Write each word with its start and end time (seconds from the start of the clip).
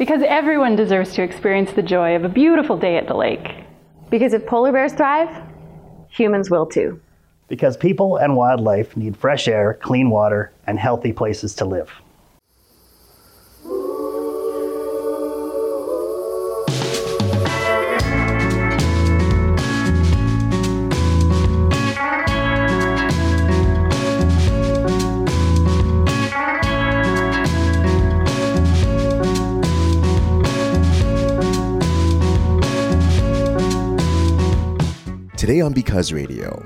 Because 0.00 0.22
everyone 0.26 0.76
deserves 0.76 1.12
to 1.16 1.22
experience 1.22 1.72
the 1.72 1.82
joy 1.82 2.16
of 2.16 2.24
a 2.24 2.28
beautiful 2.30 2.74
day 2.78 2.96
at 2.96 3.06
the 3.06 3.12
lake. 3.12 3.66
Because 4.08 4.32
if 4.32 4.46
polar 4.46 4.72
bears 4.72 4.94
thrive, 4.94 5.28
humans 6.08 6.50
will 6.50 6.64
too. 6.64 6.98
Because 7.48 7.76
people 7.76 8.16
and 8.16 8.34
wildlife 8.34 8.96
need 8.96 9.14
fresh 9.14 9.46
air, 9.46 9.74
clean 9.82 10.08
water, 10.08 10.52
and 10.66 10.78
healthy 10.78 11.12
places 11.12 11.54
to 11.56 11.66
live. 11.66 11.92
Today 35.40 35.62
on 35.62 35.72
Because 35.72 36.12
Radio, 36.12 36.62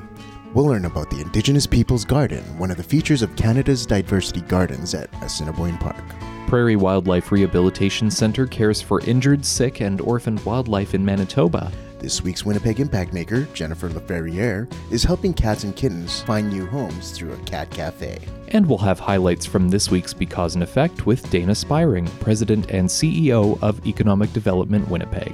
we'll 0.52 0.66
learn 0.66 0.87
about 0.87 1.09
the 1.09 1.20
Indigenous 1.20 1.65
Peoples 1.65 2.05
Garden, 2.05 2.42
one 2.59 2.73
of 2.73 2.77
the 2.77 2.82
features 2.82 3.23
of 3.23 3.37
Canada's 3.37 3.87
diversity 3.87 4.41
gardens 4.41 4.95
at 4.95 5.09
Assiniboine 5.23 5.78
Park. 5.78 6.02
Prairie 6.48 6.74
Wildlife 6.74 7.30
Rehabilitation 7.30 8.10
Center 8.10 8.48
cares 8.48 8.82
for 8.82 9.01
injured, 9.02 9.45
sick, 9.45 9.80
and 9.80 10.01
orphaned 10.01 10.45
wildlife 10.45 10.92
in 10.92 11.05
Manitoba. 11.05 11.70
This 12.01 12.23
week's 12.23 12.45
Winnipeg 12.45 12.80
Impact 12.80 13.12
Maker, 13.12 13.42
Jennifer 13.55 13.88
LaFerriere, 13.91 14.68
is 14.91 15.04
helping 15.04 15.34
cats 15.34 15.62
and 15.62 15.77
kittens 15.77 16.23
find 16.23 16.51
new 16.51 16.66
homes 16.66 17.12
through 17.12 17.32
a 17.32 17.38
cat 17.45 17.70
cafe. 17.70 18.18
And 18.48 18.66
we'll 18.66 18.79
have 18.79 18.98
highlights 18.98 19.46
from 19.46 19.68
this 19.68 19.88
week's 19.88 20.12
Because 20.12 20.56
and 20.56 20.65
Effect 20.65 21.06
with 21.06 21.24
Dayna 21.30 21.56
Spiring, 21.56 22.06
President 22.18 22.73
and 22.73 22.88
CEO 22.88 23.56
of 23.62 23.87
Economic 23.87 24.32
Development 24.32 24.88
Winnipeg. 24.88 25.32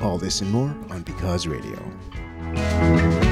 All 0.00 0.16
this 0.16 0.40
and 0.40 0.50
more 0.50 0.74
on 0.88 1.02
Because 1.02 1.46
Radio. 1.46 1.78
Música 2.54 3.27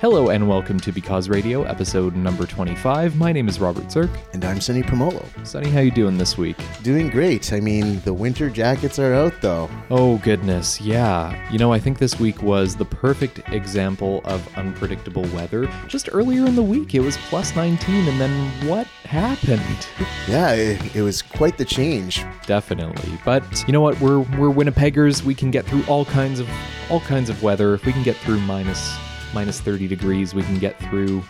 Hello 0.00 0.28
and 0.28 0.48
welcome 0.48 0.78
to 0.78 0.92
Because 0.92 1.28
Radio, 1.28 1.64
episode 1.64 2.14
number 2.14 2.46
25. 2.46 3.16
My 3.16 3.32
name 3.32 3.48
is 3.48 3.58
Robert 3.58 3.90
Zirk. 3.90 4.10
And 4.32 4.44
I'm 4.44 4.60
Sunny 4.60 4.80
Promolo. 4.80 5.26
Sunny, 5.44 5.70
how 5.70 5.80
you 5.80 5.90
doing 5.90 6.16
this 6.16 6.38
week? 6.38 6.56
Doing 6.84 7.10
great. 7.10 7.52
I 7.52 7.58
mean, 7.58 8.00
the 8.02 8.14
winter 8.14 8.48
jackets 8.48 9.00
are 9.00 9.12
out 9.12 9.34
though. 9.40 9.68
Oh 9.90 10.18
goodness, 10.18 10.80
yeah. 10.80 11.50
You 11.50 11.58
know, 11.58 11.72
I 11.72 11.80
think 11.80 11.98
this 11.98 12.20
week 12.20 12.44
was 12.44 12.76
the 12.76 12.84
perfect 12.84 13.40
example 13.48 14.20
of 14.24 14.46
unpredictable 14.56 15.24
weather. 15.34 15.68
Just 15.88 16.08
earlier 16.12 16.46
in 16.46 16.54
the 16.54 16.62
week, 16.62 16.94
it 16.94 17.00
was 17.00 17.16
plus 17.28 17.56
19, 17.56 18.06
and 18.06 18.20
then 18.20 18.68
what 18.68 18.86
happened? 19.04 19.88
Yeah, 20.28 20.52
it, 20.52 20.94
it 20.94 21.00
was 21.00 21.22
quite 21.22 21.56
the 21.56 21.64
change. 21.64 22.22
Definitely. 22.46 23.18
But 23.24 23.64
you 23.66 23.72
know 23.72 23.80
what? 23.80 23.98
We're 23.98 24.20
we're 24.20 24.52
Winnipeggers. 24.52 25.22
We 25.22 25.34
can 25.34 25.50
get 25.50 25.64
through 25.64 25.84
all 25.86 26.04
kinds 26.04 26.38
of 26.38 26.48
all 26.90 27.00
kinds 27.00 27.30
of 27.30 27.42
weather. 27.42 27.72
If 27.72 27.86
we 27.86 27.92
can 27.92 28.02
get 28.02 28.14
through 28.16 28.40
minus 28.40 28.94
minus 29.34 29.60
30 29.60 29.88
degrees, 29.88 30.34
we 30.34 30.42
can 30.42 30.58
get 30.58 30.78
through 30.84 31.22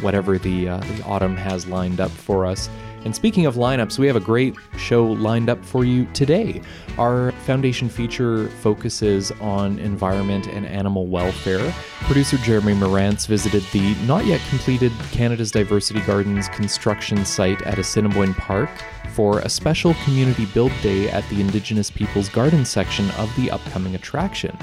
whatever 0.00 0.38
the 0.38 0.68
uh, 0.68 0.78
the 0.78 1.02
autumn 1.04 1.36
has 1.36 1.66
lined 1.66 2.00
up 2.00 2.10
for 2.10 2.46
us. 2.46 2.68
And 3.04 3.14
speaking 3.14 3.44
of 3.44 3.56
lineups, 3.56 3.98
we 3.98 4.06
have 4.06 4.16
a 4.16 4.20
great 4.20 4.54
show 4.78 5.04
lined 5.04 5.50
up 5.50 5.62
for 5.62 5.84
you 5.84 6.06
today. 6.14 6.62
Our 6.96 7.32
foundation 7.44 7.90
feature 7.90 8.48
focuses 8.48 9.30
on 9.42 9.78
environment 9.78 10.46
and 10.46 10.64
animal 10.64 11.06
welfare. 11.06 11.74
Producer 12.00 12.38
Jeremy 12.38 12.72
Morantz 12.72 13.26
visited 13.26 13.62
the 13.72 13.94
not 14.06 14.24
yet 14.24 14.40
completed 14.48 14.90
Canada's 15.12 15.50
Diversity 15.50 16.00
Gardens 16.00 16.48
construction 16.48 17.26
site 17.26 17.60
at 17.62 17.78
Assiniboine 17.78 18.32
Park 18.34 18.70
for 19.14 19.38
a 19.38 19.48
special 19.48 19.94
community 20.04 20.46
build 20.46 20.72
day 20.82 21.08
at 21.08 21.28
the 21.28 21.40
Indigenous 21.40 21.90
Peoples 21.90 22.28
Garden 22.28 22.64
section 22.64 23.08
of 23.12 23.34
the 23.36 23.50
upcoming 23.50 23.94
attraction. 23.94 24.56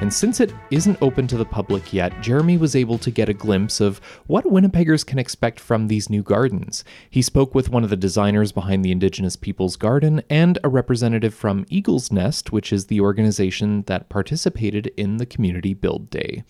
And 0.00 0.12
since 0.12 0.40
it 0.40 0.54
isn't 0.70 1.02
open 1.02 1.26
to 1.26 1.36
the 1.36 1.44
public 1.44 1.92
yet, 1.92 2.20
Jeremy 2.22 2.56
was 2.56 2.74
able 2.74 2.98
to 2.98 3.10
get 3.10 3.28
a 3.28 3.34
glimpse 3.34 3.80
of 3.80 3.98
what 4.26 4.46
Winnipeggers 4.46 5.04
can 5.04 5.18
expect 5.18 5.60
from 5.60 5.88
these 5.88 6.08
new 6.08 6.22
gardens. 6.22 6.84
He 7.10 7.20
spoke 7.20 7.54
with 7.54 7.70
one 7.70 7.84
of 7.84 7.90
the 7.90 7.96
designers 7.96 8.52
behind 8.52 8.84
the 8.84 8.92
Indigenous 8.92 9.36
Peoples 9.36 9.76
Garden 9.76 10.22
and 10.30 10.58
a 10.64 10.68
representative 10.68 11.34
from 11.34 11.66
Eagle's 11.68 12.10
Nest, 12.10 12.52
which 12.52 12.72
is 12.72 12.86
the 12.86 13.00
organization 13.00 13.82
that 13.88 14.08
participated 14.08 14.86
in 14.96 15.18
the 15.18 15.26
Community 15.26 15.74
Build 15.74 16.10
Day. 16.10 16.44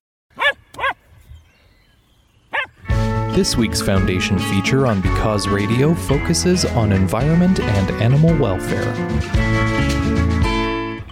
This 3.38 3.56
week's 3.56 3.80
Foundation 3.80 4.36
feature 4.36 4.84
on 4.84 5.00
Because 5.00 5.46
Radio 5.46 5.94
focuses 5.94 6.64
on 6.64 6.90
environment 6.90 7.60
and 7.60 8.02
animal 8.02 8.36
welfare. 8.36 9.57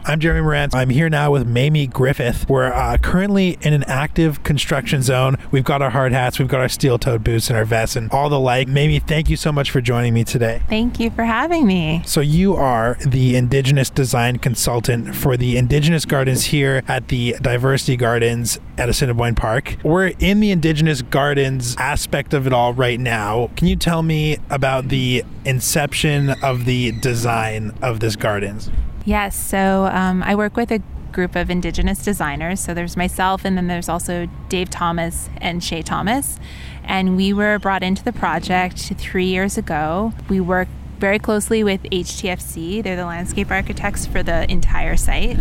I'm 0.09 0.21
Jeremy 0.21 0.47
Morantz. 0.47 0.73
I'm 0.73 0.91
here 0.91 1.09
now 1.09 1.33
with 1.33 1.49
Mamie 1.49 1.89
Griffith. 1.89 2.49
We're 2.49 2.73
uh, 2.73 2.97
currently 2.99 3.59
in 3.63 3.73
an 3.73 3.83
active 3.89 4.45
construction 4.45 5.03
zone. 5.03 5.37
We've 5.51 5.65
got 5.65 5.83
our 5.83 5.91
hard 5.91 6.13
hats, 6.13 6.39
we've 6.39 6.47
got 6.47 6.61
our 6.61 6.69
steel 6.69 6.97
toed 6.97 7.25
boots, 7.25 7.51
and 7.51 7.59
our 7.59 7.65
vests, 7.65 7.97
and 7.97 8.09
all 8.13 8.29
the 8.29 8.39
like. 8.39 8.69
Mamie, 8.69 9.01
thank 9.01 9.29
you 9.29 9.37
so 9.37 9.51
much 9.51 9.73
for 9.73 9.81
joining 9.81 10.15
me 10.15 10.23
today. 10.23 10.63
Thank 10.69 11.01
you 11.01 11.11
for 11.11 11.25
having 11.25 11.67
me. 11.67 12.03
So, 12.07 12.21
you 12.21 12.55
are 12.55 12.97
the 13.05 13.35
Indigenous 13.35 13.91
design 13.91 14.39
consultant 14.39 15.17
for 15.17 15.37
the 15.37 15.57
Indigenous 15.57 16.05
Gardens 16.05 16.45
here 16.45 16.85
at 16.87 17.09
the 17.09 17.35
Diversity 17.43 17.97
Gardens 17.97 18.61
at 18.79 18.89
Assiniboine 18.89 19.35
Park. 19.35 19.77
We're 19.83 20.13
in 20.21 20.39
the 20.39 20.53
Indigenous 20.53 21.03
Gardens 21.03 21.75
aspect 21.79 22.33
of 22.33 22.47
it 22.47 22.53
all 22.53 22.73
right 22.73 23.01
now. 23.01 23.51
Can 23.57 23.67
you 23.67 23.75
tell 23.75 24.05
me 24.05 24.39
about 24.51 24.87
the 24.87 25.25
inception 25.45 26.31
of 26.45 26.65
the 26.65 26.93
design 26.93 27.77
of 27.83 27.99
this 27.99 28.15
gardens? 28.15 28.71
Yes, 29.07 29.37
so 29.37 29.87
um, 29.93 30.25
I 30.25 30.35
work 30.35 30.57
with 30.57 30.73
a 30.73 30.83
group 31.13 31.37
of 31.37 31.49
Indigenous 31.49 32.05
designers. 32.05 32.59
So 32.59 32.75
there's 32.75 32.97
myself, 32.97 33.45
and 33.45 33.57
then 33.57 33.69
there's 33.69 33.89
also 33.89 34.29
Dave 34.49 34.69
Thomas 34.69 35.31
and 35.39 35.63
Shay 35.63 35.81
Thomas. 35.81 36.41
And 36.83 37.17
we 37.17 37.33
were 37.33 37.61
brought 37.61 37.85
into 37.85 38.03
the 38.03 38.13
project 38.13 38.79
three 38.99 39.27
years 39.27 39.57
ago. 39.57 40.13
We 40.29 40.41
work 40.41 40.67
very 40.99 41.21
closely 41.21 41.63
with 41.63 41.85
HTFC. 41.85 42.83
They're 42.83 42.97
the 42.97 43.07
landscape 43.07 43.49
architects 43.51 44.07
for 44.07 44.25
the 44.25 44.51
entire 44.51 44.97
site. 44.97 45.39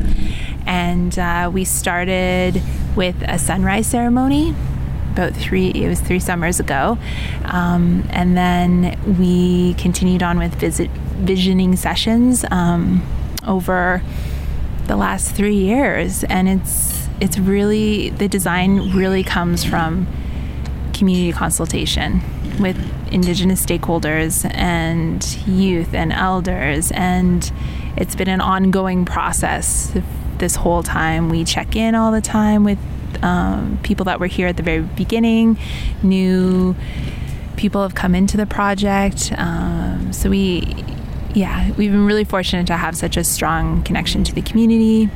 And 0.68 1.18
uh, 1.18 1.50
we 1.52 1.66
started 1.66 2.62
with 2.96 3.20
a 3.24 3.40
sunrise 3.40 3.88
ceremony 3.88 4.56
about 5.12 5.34
three 5.34 5.70
it 5.70 5.88
was 5.88 6.02
three 6.02 6.20
summers 6.20 6.60
ago 6.60 6.98
um, 7.46 8.06
and 8.10 8.36
then 8.36 9.00
we 9.18 9.74
continued 9.76 10.22
on 10.22 10.38
with 10.38 10.54
visit 10.56 10.90
visioning 10.92 11.74
sessions 11.78 12.44
um, 12.52 13.02
over 13.48 14.02
the 14.88 14.96
last 14.96 15.36
three 15.36 15.56
years. 15.56 16.24
And 16.26 16.48
it's 16.48 17.08
it's 17.22 17.38
really 17.38 18.10
the 18.10 18.28
design 18.28 18.92
really 18.92 19.24
comes 19.24 19.64
from 19.64 20.08
community 20.94 21.32
consultation 21.32 22.22
with 22.60 22.78
indigenous 23.12 23.66
stakeholders 23.66 24.50
and 24.54 25.38
youth 25.48 25.94
and 25.94 26.12
elders. 26.12 26.92
And 26.92 27.52
it's 27.98 28.16
been 28.16 28.30
an 28.30 28.42
ongoing 28.42 29.06
process 29.06 29.96
this 30.38 30.56
whole 30.56 30.84
time. 30.84 31.30
We 31.30 31.44
check 31.44 31.76
in 31.76 31.96
all 31.96 32.12
the 32.12 32.22
time 32.22 32.64
with 32.64 32.80
um, 33.24 33.80
people 33.84 34.06
that 34.06 34.20
were 34.20 34.28
here 34.28 34.48
at 34.48 34.58
the 34.58 34.64
very 34.64 34.82
beginning. 34.82 35.58
New 36.04 36.76
people 37.56 37.82
have 37.82 37.96
come 37.96 38.16
into 38.16 38.38
the 38.38 38.46
project. 38.46 39.32
Um, 39.38 40.12
so 40.12 40.30
we 40.30 40.62
yeah, 41.36 41.72
we've 41.74 41.92
been 41.92 42.06
really 42.06 42.24
fortunate 42.24 42.66
to 42.68 42.78
have 42.78 42.96
such 42.96 43.18
a 43.18 43.24
strong 43.24 43.84
connection 43.84 44.24
to 44.24 44.34
the 44.34 44.42
community 44.42 45.10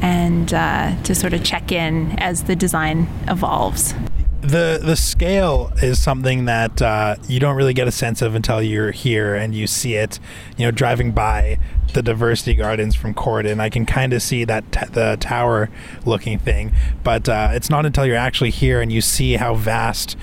and 0.00 0.52
uh, 0.52 1.00
to 1.02 1.14
sort 1.14 1.32
of 1.32 1.44
check 1.44 1.70
in 1.70 2.18
as 2.18 2.44
the 2.44 2.56
design 2.56 3.06
evolves. 3.28 3.94
The 4.40 4.78
the 4.80 4.96
scale 4.96 5.72
is 5.82 6.00
something 6.00 6.44
that 6.44 6.80
uh, 6.80 7.16
you 7.26 7.40
don't 7.40 7.56
really 7.56 7.74
get 7.74 7.88
a 7.88 7.92
sense 7.92 8.22
of 8.22 8.34
until 8.34 8.62
you're 8.62 8.92
here 8.92 9.34
and 9.34 9.54
you 9.54 9.66
see 9.66 9.94
it. 9.94 10.20
You 10.56 10.66
know, 10.66 10.70
driving 10.70 11.10
by 11.10 11.58
the 11.94 12.02
diversity 12.02 12.54
gardens 12.54 12.94
from 12.94 13.12
Corydon, 13.14 13.58
I 13.58 13.70
can 13.70 13.86
kind 13.86 14.12
of 14.12 14.22
see 14.22 14.44
that 14.44 14.70
t- 14.70 14.86
the 14.92 15.16
tower 15.18 15.68
looking 16.04 16.38
thing, 16.38 16.72
but 17.02 17.28
uh, 17.28 17.50
it's 17.52 17.70
not 17.70 17.86
until 17.86 18.06
you're 18.06 18.16
actually 18.16 18.50
here 18.50 18.80
and 18.80 18.92
you 18.92 19.00
see 19.00 19.34
how 19.34 19.54
vast 19.54 20.16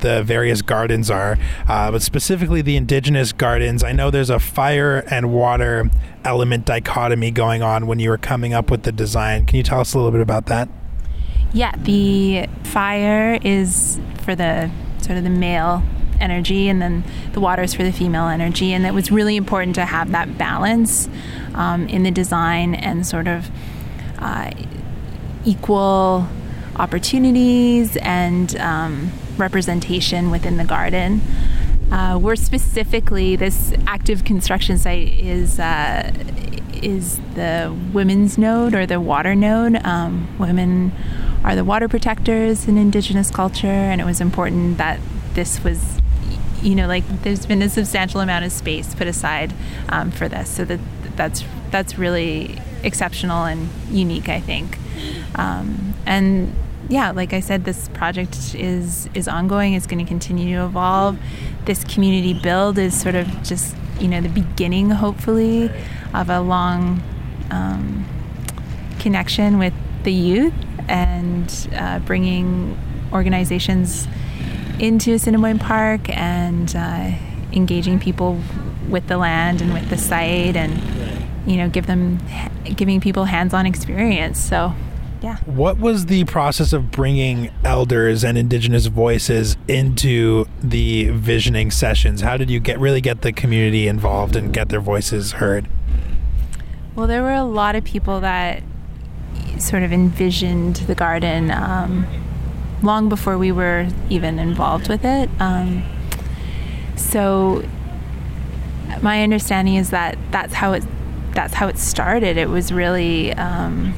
the 0.00 0.22
various 0.22 0.62
gardens 0.62 1.10
are, 1.10 1.38
uh, 1.68 1.90
but 1.90 2.02
specifically 2.02 2.62
the 2.62 2.76
indigenous 2.76 3.32
gardens. 3.32 3.82
I 3.82 3.92
know 3.92 4.10
there's 4.10 4.30
a 4.30 4.38
fire 4.38 5.04
and 5.10 5.32
water 5.32 5.90
element 6.24 6.64
dichotomy 6.64 7.30
going 7.30 7.62
on 7.62 7.86
when 7.86 7.98
you 7.98 8.10
were 8.10 8.18
coming 8.18 8.52
up 8.52 8.70
with 8.70 8.82
the 8.82 8.92
design. 8.92 9.46
Can 9.46 9.56
you 9.56 9.62
tell 9.62 9.80
us 9.80 9.94
a 9.94 9.98
little 9.98 10.12
bit 10.12 10.20
about 10.20 10.46
that? 10.46 10.68
Yeah, 11.52 11.74
the 11.78 12.46
fire 12.64 13.38
is 13.42 13.98
for 14.22 14.34
the 14.34 14.70
sort 15.00 15.16
of 15.16 15.24
the 15.24 15.30
male 15.30 15.82
energy, 16.20 16.68
and 16.68 16.82
then 16.82 17.04
the 17.32 17.40
water 17.40 17.62
is 17.62 17.74
for 17.74 17.82
the 17.82 17.92
female 17.92 18.28
energy. 18.28 18.72
And 18.72 18.84
it 18.86 18.92
was 18.92 19.10
really 19.10 19.36
important 19.36 19.74
to 19.76 19.84
have 19.84 20.10
that 20.10 20.36
balance 20.36 21.08
um, 21.54 21.86
in 21.88 22.02
the 22.02 22.10
design 22.10 22.74
and 22.74 23.06
sort 23.06 23.28
of 23.28 23.50
uh, 24.18 24.50
equal 25.44 26.28
opportunities 26.76 27.96
and 27.98 28.56
um, 28.56 29.10
representation 29.38 30.30
within 30.30 30.56
the 30.56 30.64
garden. 30.64 31.20
Uh, 31.90 32.18
we're 32.20 32.36
specifically 32.36 33.34
this 33.36 33.72
active 33.86 34.24
construction 34.24 34.76
site 34.76 35.08
is 35.08 35.58
uh, 35.58 36.12
is 36.82 37.18
the 37.34 37.74
women's 37.92 38.38
node 38.38 38.74
or 38.74 38.86
the 38.86 39.00
water 39.00 39.34
node. 39.34 39.76
Um, 39.84 40.28
women 40.38 40.92
are 41.44 41.54
the 41.54 41.64
water 41.64 41.88
protectors 41.88 42.68
in 42.68 42.76
Indigenous 42.76 43.30
culture, 43.30 43.66
and 43.66 44.00
it 44.00 44.04
was 44.04 44.20
important 44.20 44.78
that 44.78 45.00
this 45.34 45.64
was, 45.64 46.00
you 46.62 46.74
know, 46.74 46.86
like 46.86 47.04
there's 47.22 47.46
been 47.46 47.62
a 47.62 47.68
substantial 47.68 48.20
amount 48.20 48.44
of 48.44 48.52
space 48.52 48.94
put 48.94 49.06
aside 49.06 49.52
um, 49.88 50.10
for 50.10 50.28
this, 50.28 50.50
so 50.50 50.64
that 50.64 50.80
that's 51.16 51.42
that's 51.70 51.98
really 51.98 52.60
exceptional 52.82 53.44
and 53.44 53.68
unique, 53.90 54.28
I 54.28 54.40
think. 54.40 54.78
Um, 55.34 55.94
and 56.06 56.54
yeah, 56.88 57.10
like 57.10 57.32
I 57.32 57.40
said, 57.40 57.64
this 57.64 57.88
project 57.88 58.54
is 58.54 59.08
is 59.14 59.28
ongoing. 59.28 59.74
It's 59.74 59.86
going 59.86 60.04
to 60.04 60.08
continue 60.08 60.56
to 60.56 60.64
evolve. 60.64 61.18
This 61.66 61.84
community 61.84 62.32
build 62.32 62.78
is 62.78 62.98
sort 62.98 63.14
of 63.14 63.26
just 63.42 63.76
you 64.00 64.08
know 64.08 64.20
the 64.20 64.30
beginning, 64.30 64.90
hopefully, 64.90 65.70
of 66.14 66.30
a 66.30 66.40
long 66.40 67.02
um, 67.50 68.06
connection 68.98 69.58
with 69.58 69.74
the 70.04 70.12
youth 70.12 70.54
and 70.88 71.68
uh, 71.74 71.98
bringing 72.00 72.78
organizations 73.12 74.08
into 74.78 75.12
Assiniboine 75.12 75.58
Park 75.58 76.08
and 76.16 76.74
uh, 76.74 77.10
engaging 77.52 77.98
people 77.98 78.40
with 78.88 79.06
the 79.08 79.18
land 79.18 79.60
and 79.60 79.74
with 79.74 79.90
the 79.90 79.98
site 79.98 80.56
and 80.56 80.80
you 81.46 81.58
know 81.58 81.68
give 81.68 81.86
them 81.86 82.18
giving 82.76 82.98
people 82.98 83.24
hands-on 83.24 83.66
experience. 83.66 84.38
So 84.40 84.74
yeah. 85.22 85.38
What 85.46 85.78
was 85.78 86.06
the 86.06 86.24
process 86.24 86.72
of 86.72 86.90
bringing 86.90 87.50
elders 87.64 88.24
and 88.24 88.38
indigenous 88.38 88.86
voices 88.86 89.56
into 89.66 90.46
the 90.62 91.10
visioning 91.10 91.70
sessions? 91.70 92.20
How 92.20 92.36
did 92.36 92.50
you 92.50 92.60
get 92.60 92.78
really 92.78 93.00
get 93.00 93.22
the 93.22 93.32
community 93.32 93.88
involved 93.88 94.36
and 94.36 94.52
get 94.52 94.68
their 94.68 94.80
voices 94.80 95.32
heard? 95.32 95.68
Well, 96.94 97.06
there 97.06 97.22
were 97.22 97.34
a 97.34 97.44
lot 97.44 97.76
of 97.76 97.84
people 97.84 98.20
that 98.20 98.62
sort 99.58 99.82
of 99.82 99.92
envisioned 99.92 100.76
the 100.76 100.94
garden 100.94 101.50
um, 101.50 102.06
long 102.82 103.08
before 103.08 103.38
we 103.38 103.52
were 103.52 103.88
even 104.08 104.38
involved 104.38 104.88
with 104.88 105.04
it. 105.04 105.28
Um, 105.40 105.84
so 106.96 107.64
my 109.02 109.22
understanding 109.22 109.76
is 109.76 109.90
that 109.90 110.16
that's 110.30 110.54
how 110.54 110.72
it 110.72 110.84
that's 111.32 111.54
how 111.54 111.68
it 111.68 111.78
started. 111.78 112.36
It 112.36 112.48
was 112.48 112.72
really 112.72 113.32
um, 113.34 113.94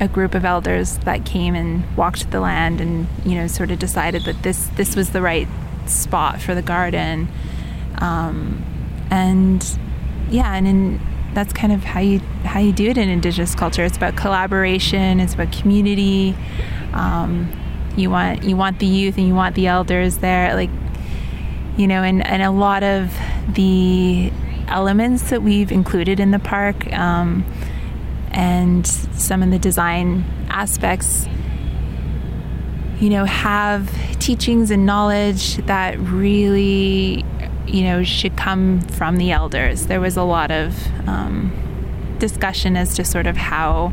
a 0.00 0.08
group 0.08 0.34
of 0.34 0.44
elders 0.44 0.98
that 0.98 1.26
came 1.26 1.54
and 1.54 1.84
walked 1.96 2.30
the 2.30 2.40
land 2.40 2.80
and 2.80 3.06
you 3.24 3.34
know 3.34 3.46
sort 3.46 3.70
of 3.70 3.78
decided 3.78 4.24
that 4.24 4.42
this 4.42 4.66
this 4.68 4.96
was 4.96 5.10
the 5.10 5.20
right 5.20 5.46
spot 5.86 6.40
for 6.40 6.54
the 6.54 6.62
garden. 6.62 7.28
Um, 7.98 8.64
and 9.10 9.78
yeah 10.30 10.54
and 10.54 10.66
in, 10.66 11.00
that's 11.34 11.52
kind 11.52 11.72
of 11.72 11.84
how 11.84 12.00
you 12.00 12.20
how 12.44 12.60
you 12.60 12.72
do 12.72 12.88
it 12.88 12.96
in 12.96 13.08
indigenous 13.08 13.54
culture. 13.54 13.84
It's 13.84 13.96
about 13.96 14.16
collaboration 14.16 15.20
it's 15.20 15.34
about 15.34 15.52
community. 15.52 16.34
Um, 16.92 17.52
you 17.96 18.10
want 18.10 18.44
you 18.44 18.56
want 18.56 18.78
the 18.78 18.86
youth 18.86 19.18
and 19.18 19.26
you 19.26 19.34
want 19.34 19.54
the 19.54 19.66
elders 19.66 20.18
there 20.18 20.54
like 20.54 20.70
you 21.76 21.86
know 21.86 22.02
and, 22.02 22.24
and 22.26 22.42
a 22.42 22.50
lot 22.50 22.82
of 22.82 23.12
the 23.54 24.32
elements 24.68 25.30
that 25.30 25.42
we've 25.42 25.72
included 25.72 26.20
in 26.20 26.30
the 26.30 26.38
park 26.38 26.92
um, 26.92 27.44
and 28.30 28.86
some 28.86 29.42
of 29.42 29.50
the 29.50 29.58
design 29.58 30.24
aspects 30.48 31.26
you 33.00 33.08
know 33.08 33.24
have 33.24 33.90
teachings 34.18 34.70
and 34.70 34.84
knowledge 34.84 35.56
that 35.66 35.98
really 35.98 37.24
you 37.66 37.82
know 37.82 38.02
should 38.02 38.36
come 38.36 38.80
from 38.82 39.16
the 39.16 39.32
elders. 39.32 39.86
There 39.86 40.00
was 40.00 40.16
a 40.16 40.22
lot 40.22 40.50
of 40.50 40.74
um, 41.08 42.16
discussion 42.18 42.76
as 42.76 42.94
to 42.96 43.04
sort 43.04 43.26
of 43.26 43.36
how 43.36 43.92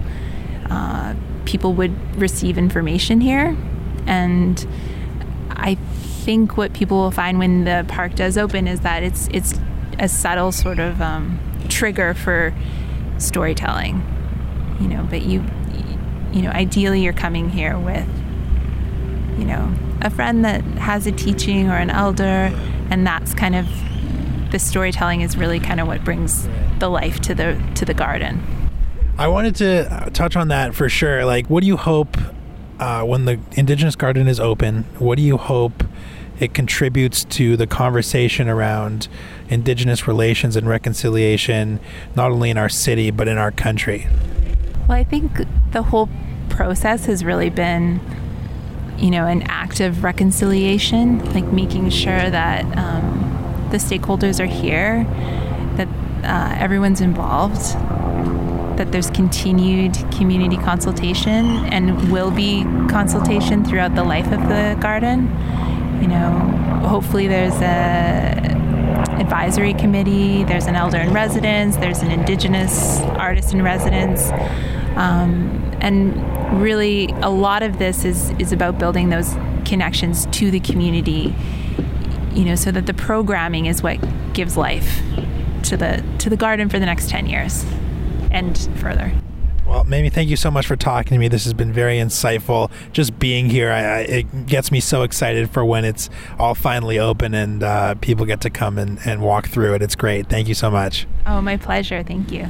uh, 0.69 1.15
people 1.45 1.73
would 1.73 2.15
receive 2.17 2.57
information 2.57 3.21
here. 3.21 3.55
And 4.05 4.65
i 5.57 5.75
think 6.27 6.57
what 6.57 6.73
people 6.73 6.97
will 6.97 7.11
find 7.11 7.39
when 7.39 7.63
the 7.63 7.85
park 7.87 8.13
does 8.15 8.37
open 8.37 8.67
is 8.67 8.81
that 8.81 9.01
it's 9.01 9.27
it's 9.31 9.59
a 9.97 10.07
subtle 10.07 10.51
sort 10.51 10.77
of 10.77 11.01
um, 11.01 11.39
trigger 11.67 12.13
for 12.13 12.53
storytelling 13.17 14.03
you 14.79 14.87
know, 14.87 15.05
but 15.09 15.23
you, 15.23 15.43
you 16.31 16.41
know, 16.41 16.49
ideally 16.49 17.01
you're 17.01 17.13
coming 17.13 17.49
here 17.49 17.77
with, 17.77 18.07
you 19.37 19.45
know, 19.45 19.73
a 20.01 20.09
friend 20.09 20.45
that 20.45 20.61
has 20.77 21.07
a 21.07 21.11
teaching 21.11 21.69
or 21.69 21.75
an 21.75 21.89
elder, 21.89 22.51
and 22.89 23.05
that's 23.05 23.33
kind 23.33 23.55
of 23.55 23.67
the 24.51 24.59
storytelling 24.59 25.21
is 25.21 25.37
really 25.37 25.59
kind 25.59 25.79
of 25.79 25.87
what 25.87 26.03
brings 26.03 26.47
the 26.79 26.89
life 26.89 27.19
to 27.21 27.35
the 27.35 27.61
to 27.75 27.85
the 27.85 27.93
garden. 27.93 28.41
I 29.17 29.27
wanted 29.27 29.55
to 29.55 30.11
touch 30.13 30.35
on 30.35 30.49
that 30.49 30.75
for 30.75 30.89
sure. 30.89 31.25
Like, 31.25 31.49
what 31.49 31.61
do 31.61 31.67
you 31.67 31.77
hope 31.77 32.17
uh, 32.79 33.03
when 33.03 33.25
the 33.25 33.39
Indigenous 33.53 33.95
Garden 33.95 34.27
is 34.27 34.39
open? 34.39 34.83
What 34.99 35.15
do 35.15 35.23
you 35.23 35.37
hope 35.37 35.83
it 36.39 36.53
contributes 36.53 37.23
to 37.25 37.57
the 37.57 37.65
conversation 37.65 38.47
around 38.47 39.07
Indigenous 39.49 40.07
relations 40.07 40.55
and 40.55 40.69
reconciliation, 40.69 41.79
not 42.15 42.31
only 42.31 42.51
in 42.51 42.57
our 42.57 42.69
city 42.69 43.09
but 43.09 43.27
in 43.27 43.39
our 43.39 43.51
country? 43.51 44.07
Well, 44.87 44.97
I 44.97 45.03
think 45.03 45.45
the 45.71 45.83
whole 45.83 46.07
process 46.47 47.07
has 47.07 47.25
really 47.25 47.49
been, 47.49 47.99
you 48.97 49.11
know, 49.11 49.27
an 49.27 49.41
act 49.43 49.81
of 49.81 50.01
reconciliation, 50.01 51.33
like 51.33 51.43
making 51.43 51.89
sure 51.89 52.29
that 52.29 52.63
um, 52.77 53.67
the 53.69 53.77
stakeholders 53.77 54.39
are 54.39 54.45
here, 54.45 55.03
that 55.75 55.89
uh, 56.23 56.55
everyone's 56.57 57.01
involved, 57.01 57.61
that 58.77 58.93
there's 58.93 59.09
continued 59.09 59.93
community 60.11 60.55
consultation 60.55 61.65
and 61.65 62.09
will 62.09 62.31
be 62.31 62.63
consultation 62.89 63.65
throughout 63.65 63.93
the 63.93 64.05
life 64.05 64.31
of 64.31 64.39
the 64.47 64.77
garden. 64.79 65.23
You 66.01 66.07
know, 66.07 66.29
hopefully 66.87 67.27
there's 67.27 67.55
a 67.55 68.55
advisory 69.19 69.73
committee, 69.73 70.45
there's 70.45 70.67
an 70.67 70.75
elder 70.75 70.99
in 70.99 71.11
residence, 71.11 71.75
there's 71.75 72.01
an 72.01 72.11
indigenous 72.11 73.01
artist 73.01 73.53
in 73.53 73.61
residence. 73.61 74.31
Um, 74.97 75.77
and 75.79 76.61
really, 76.61 77.07
a 77.21 77.29
lot 77.29 77.63
of 77.63 77.77
this 77.77 78.03
is, 78.03 78.31
is 78.39 78.51
about 78.51 78.79
building 78.79 79.09
those 79.09 79.35
connections 79.63 80.25
to 80.27 80.49
the 80.49 80.59
community, 80.59 81.35
you 82.33 82.45
know, 82.45 82.55
so 82.55 82.71
that 82.71 82.87
the 82.87 82.93
programming 82.93 83.67
is 83.67 83.83
what 83.83 83.97
gives 84.33 84.57
life 84.57 85.01
to 85.63 85.77
the 85.77 86.03
to 86.19 86.29
the 86.29 86.37
garden 86.37 86.69
for 86.69 86.79
the 86.79 86.85
next 86.85 87.09
10 87.09 87.27
years 87.27 87.65
and 88.31 88.57
further. 88.79 89.11
Well, 89.67 89.83
Mamie, 89.83 90.09
thank 90.09 90.29
you 90.29 90.37
so 90.37 90.49
much 90.49 90.65
for 90.65 90.77
talking 90.77 91.15
to 91.15 91.17
me. 91.17 91.27
This 91.27 91.43
has 91.43 91.53
been 91.53 91.73
very 91.73 91.97
insightful. 91.97 92.71
Just 92.93 93.19
being 93.19 93.49
here, 93.49 93.69
I, 93.69 93.81
I, 93.81 93.99
it 93.99 94.45
gets 94.45 94.71
me 94.71 94.79
so 94.79 95.03
excited 95.03 95.49
for 95.49 95.65
when 95.65 95.83
it's 95.83 96.09
all 96.39 96.55
finally 96.55 96.97
open 96.97 97.33
and 97.33 97.61
uh, 97.61 97.95
people 97.95 98.25
get 98.25 98.39
to 98.41 98.49
come 98.49 98.77
and, 98.77 98.97
and 99.05 99.21
walk 99.21 99.49
through 99.49 99.75
it. 99.75 99.81
It's 99.81 99.95
great. 99.95 100.29
Thank 100.29 100.47
you 100.47 100.53
so 100.53 100.71
much. 100.71 101.05
Oh, 101.25 101.41
my 101.41 101.57
pleasure. 101.57 102.01
Thank 102.01 102.31
you. 102.31 102.47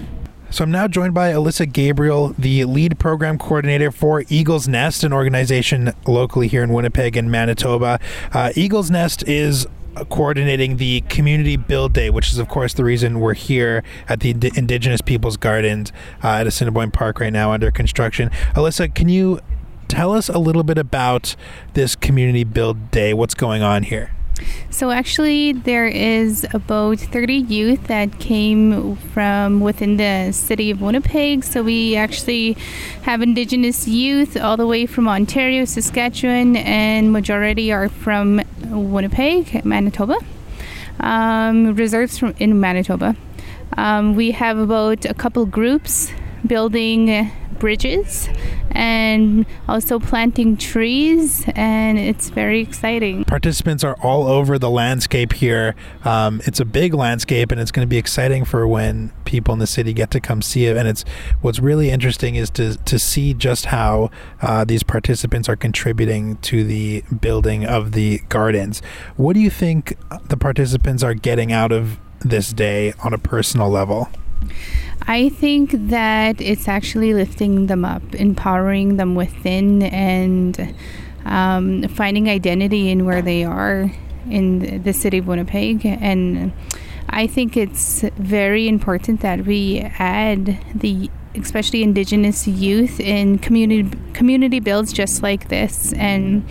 So 0.50 0.64
I'm 0.64 0.72
now 0.72 0.88
joined 0.88 1.14
by 1.14 1.34
Alyssa 1.34 1.72
Gabriel, 1.72 2.34
the 2.38 2.64
lead 2.64 2.98
program 3.00 3.38
coordinator 3.38 3.92
for 3.92 4.24
Eagle's 4.30 4.66
Nest, 4.66 5.04
an 5.04 5.12
organization 5.12 5.92
locally 6.08 6.48
here 6.48 6.64
in 6.64 6.72
Winnipeg 6.72 7.18
and 7.18 7.30
Manitoba. 7.30 8.00
Uh, 8.32 8.52
Eagle's 8.56 8.90
Nest 8.90 9.28
is 9.28 9.68
coordinating 10.10 10.78
the 10.78 11.02
Community 11.02 11.58
Build 11.58 11.92
Day, 11.92 12.10
which 12.10 12.30
is, 12.32 12.38
of 12.38 12.48
course, 12.48 12.74
the 12.74 12.86
reason 12.86 13.20
we're 13.20 13.34
here 13.34 13.84
at 14.08 14.22
the 14.22 14.30
Indigenous 14.56 15.02
Peoples 15.02 15.36
Gardens 15.36 15.92
uh, 16.24 16.30
at 16.30 16.48
Assiniboine 16.48 16.92
Park 16.92 17.20
right 17.20 17.34
now 17.34 17.52
under 17.52 17.70
construction. 17.70 18.30
Alyssa, 18.54 18.94
can 18.94 19.10
you 19.10 19.42
tell 19.90 20.14
us 20.14 20.30
a 20.30 20.40
little 20.40 20.64
bit 20.64 20.78
about 20.78 21.36
this 21.74 21.94
Community 21.96 22.46
Build 22.46 22.90
Day? 22.90 23.14
What's 23.14 23.36
going 23.36 23.64
on 23.64 23.84
here? 23.84 24.17
So 24.70 24.92
actually, 24.92 25.54
there 25.54 25.88
is 25.88 26.46
about 26.54 27.00
30 27.00 27.34
youth 27.34 27.88
that 27.88 28.20
came 28.20 28.96
from 28.98 29.60
within 29.60 29.98
the 29.98 30.32
city 30.32 30.72
of 30.72 30.82
Winnipeg. 30.82 31.44
So 31.44 31.64
we 31.64 31.96
actually 31.96 32.54
have 33.04 33.22
Indigenous 33.22 33.88
youth 33.88 34.38
all 34.38 34.58
the 34.58 34.68
way 34.68 34.86
from 34.86 35.08
Ontario, 35.08 35.66
Saskatchewan, 35.66 36.56
and 36.58 37.12
majority 37.12 37.72
are 37.72 37.90
from 37.90 38.42
Winnipeg, 38.66 39.66
Manitoba. 39.66 40.18
Um, 41.00 41.76
reserves 41.76 42.18
from 42.18 42.34
in 42.40 42.60
Manitoba. 42.60 43.16
Um, 43.78 44.16
we 44.16 44.32
have 44.32 44.58
about 44.58 45.06
a 45.06 45.14
couple 45.14 45.46
groups 45.46 46.12
building 46.46 47.32
bridges 47.60 48.30
and 48.72 49.46
also 49.68 50.00
planting 50.00 50.58
trees, 50.58 51.44
and 51.56 51.98
it's 51.98 52.30
very 52.30 52.62
exciting. 52.62 53.26
Participants 53.26 53.84
are 53.84 53.96
all 54.04 54.28
over 54.28 54.60
the 54.60 54.70
landscape 54.70 55.34
here. 55.34 55.76
Um, 56.06 56.42
it's 56.46 56.60
a 56.60 56.66
big 56.66 56.94
landscape, 56.94 57.52
and 57.52 57.60
it's 57.60 57.72
going 57.72 57.86
to 57.86 57.90
be 57.90 57.98
exciting 57.98 58.46
for 58.46 58.68
when 58.68 59.12
people 59.26 59.54
in 59.54 59.60
the 59.60 59.68
city 59.68 59.94
get 59.94 60.12
to 60.12 60.20
come 60.20 60.42
see 60.42 60.66
it. 60.66 60.78
And 60.78 60.88
it's 60.88 61.04
what's 61.42 61.60
really 61.60 61.90
interesting 61.90 62.36
is 62.36 62.50
to 62.52 62.78
to 62.78 63.00
see 63.00 63.34
just 63.34 63.66
how 63.68 64.12
uh, 64.42 64.64
these 64.64 64.84
participants 64.84 65.50
are 65.50 65.56
contributing 65.56 66.38
to 66.38 66.64
the 66.64 67.04
building 67.20 67.66
of 67.66 67.94
the 67.94 68.20
gardens. 68.30 68.82
What 69.16 69.34
do 69.34 69.40
you 69.40 69.50
think 69.50 69.98
the 70.28 70.38
participants 70.38 71.04
are 71.04 71.14
getting 71.14 71.52
out 71.52 71.72
of 71.72 72.00
this 72.20 72.54
day 72.54 72.94
on 73.04 73.14
a 73.14 73.18
personal 73.18 73.70
level? 73.70 74.10
I 75.08 75.30
think 75.30 75.72
that 75.90 76.42
it's 76.42 76.68
actually 76.68 77.14
lifting 77.14 77.68
them 77.68 77.86
up, 77.86 78.14
empowering 78.14 78.98
them 78.98 79.16
within, 79.16 79.84
and 79.84 80.76
um, 81.26 81.84
finding 81.88 82.30
identity 82.30 82.92
in 82.92 83.06
where 83.06 83.22
they 83.22 83.46
are 83.46 83.90
in 84.30 84.84
the 84.84 84.92
city 84.94 85.20
of 85.20 85.28
Winnipeg. 85.28 85.86
And 85.86 86.52
I 87.10 87.26
think 87.26 87.56
it's 87.56 88.02
very 88.18 88.68
important 88.68 89.22
that 89.22 89.46
we 89.46 89.80
add 89.98 90.60
the 90.76 91.10
especially 91.36 91.84
indigenous 91.84 92.48
youth 92.48 93.00
in 93.00 93.38
community 93.38 93.98
community 94.14 94.60
builds 94.60 94.92
just 94.92 95.22
like 95.22 95.50
this 95.50 95.94
and 95.94 96.44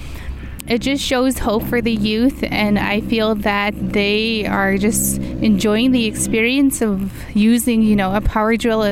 it 0.69 0.81
just 0.81 1.03
shows 1.03 1.39
hope 1.39 1.63
for 1.65 1.81
the 1.81 1.95
youth 1.95 2.43
and 2.45 2.79
i 2.79 3.01
feel 3.03 3.35
that 3.35 3.73
they 3.93 4.47
are 4.47 4.77
just 4.77 5.19
enjoying 5.19 5.93
the 5.93 6.07
experience 6.07 6.81
of 6.83 7.13
using 7.35 7.83
you 7.83 7.95
know 7.95 8.15
a 8.15 8.21
power 8.21 8.57
drill 8.57 8.83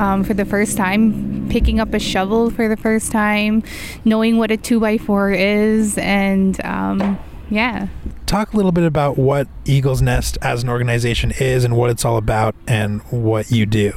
um, 0.00 0.24
for 0.24 0.34
the 0.34 0.44
first 0.44 0.76
time 0.76 1.48
picking 1.48 1.80
up 1.80 1.92
a 1.94 1.98
shovel 1.98 2.50
for 2.50 2.68
the 2.68 2.76
first 2.76 3.10
time 3.12 3.62
knowing 4.04 4.38
what 4.38 4.50
a 4.50 4.56
2x4 4.56 5.36
is 5.36 5.98
and 5.98 6.64
um, 6.64 7.18
yeah. 7.50 7.88
Talk 8.26 8.52
a 8.52 8.56
little 8.56 8.70
bit 8.70 8.84
about 8.84 9.18
what 9.18 9.48
eagles 9.64 10.00
nest 10.00 10.38
as 10.40 10.62
an 10.62 10.68
organization 10.68 11.32
is 11.32 11.64
and 11.64 11.76
what 11.76 11.90
it's 11.90 12.04
all 12.04 12.16
about 12.16 12.54
and 12.68 13.02
what 13.10 13.50
you 13.50 13.66
do 13.66 13.92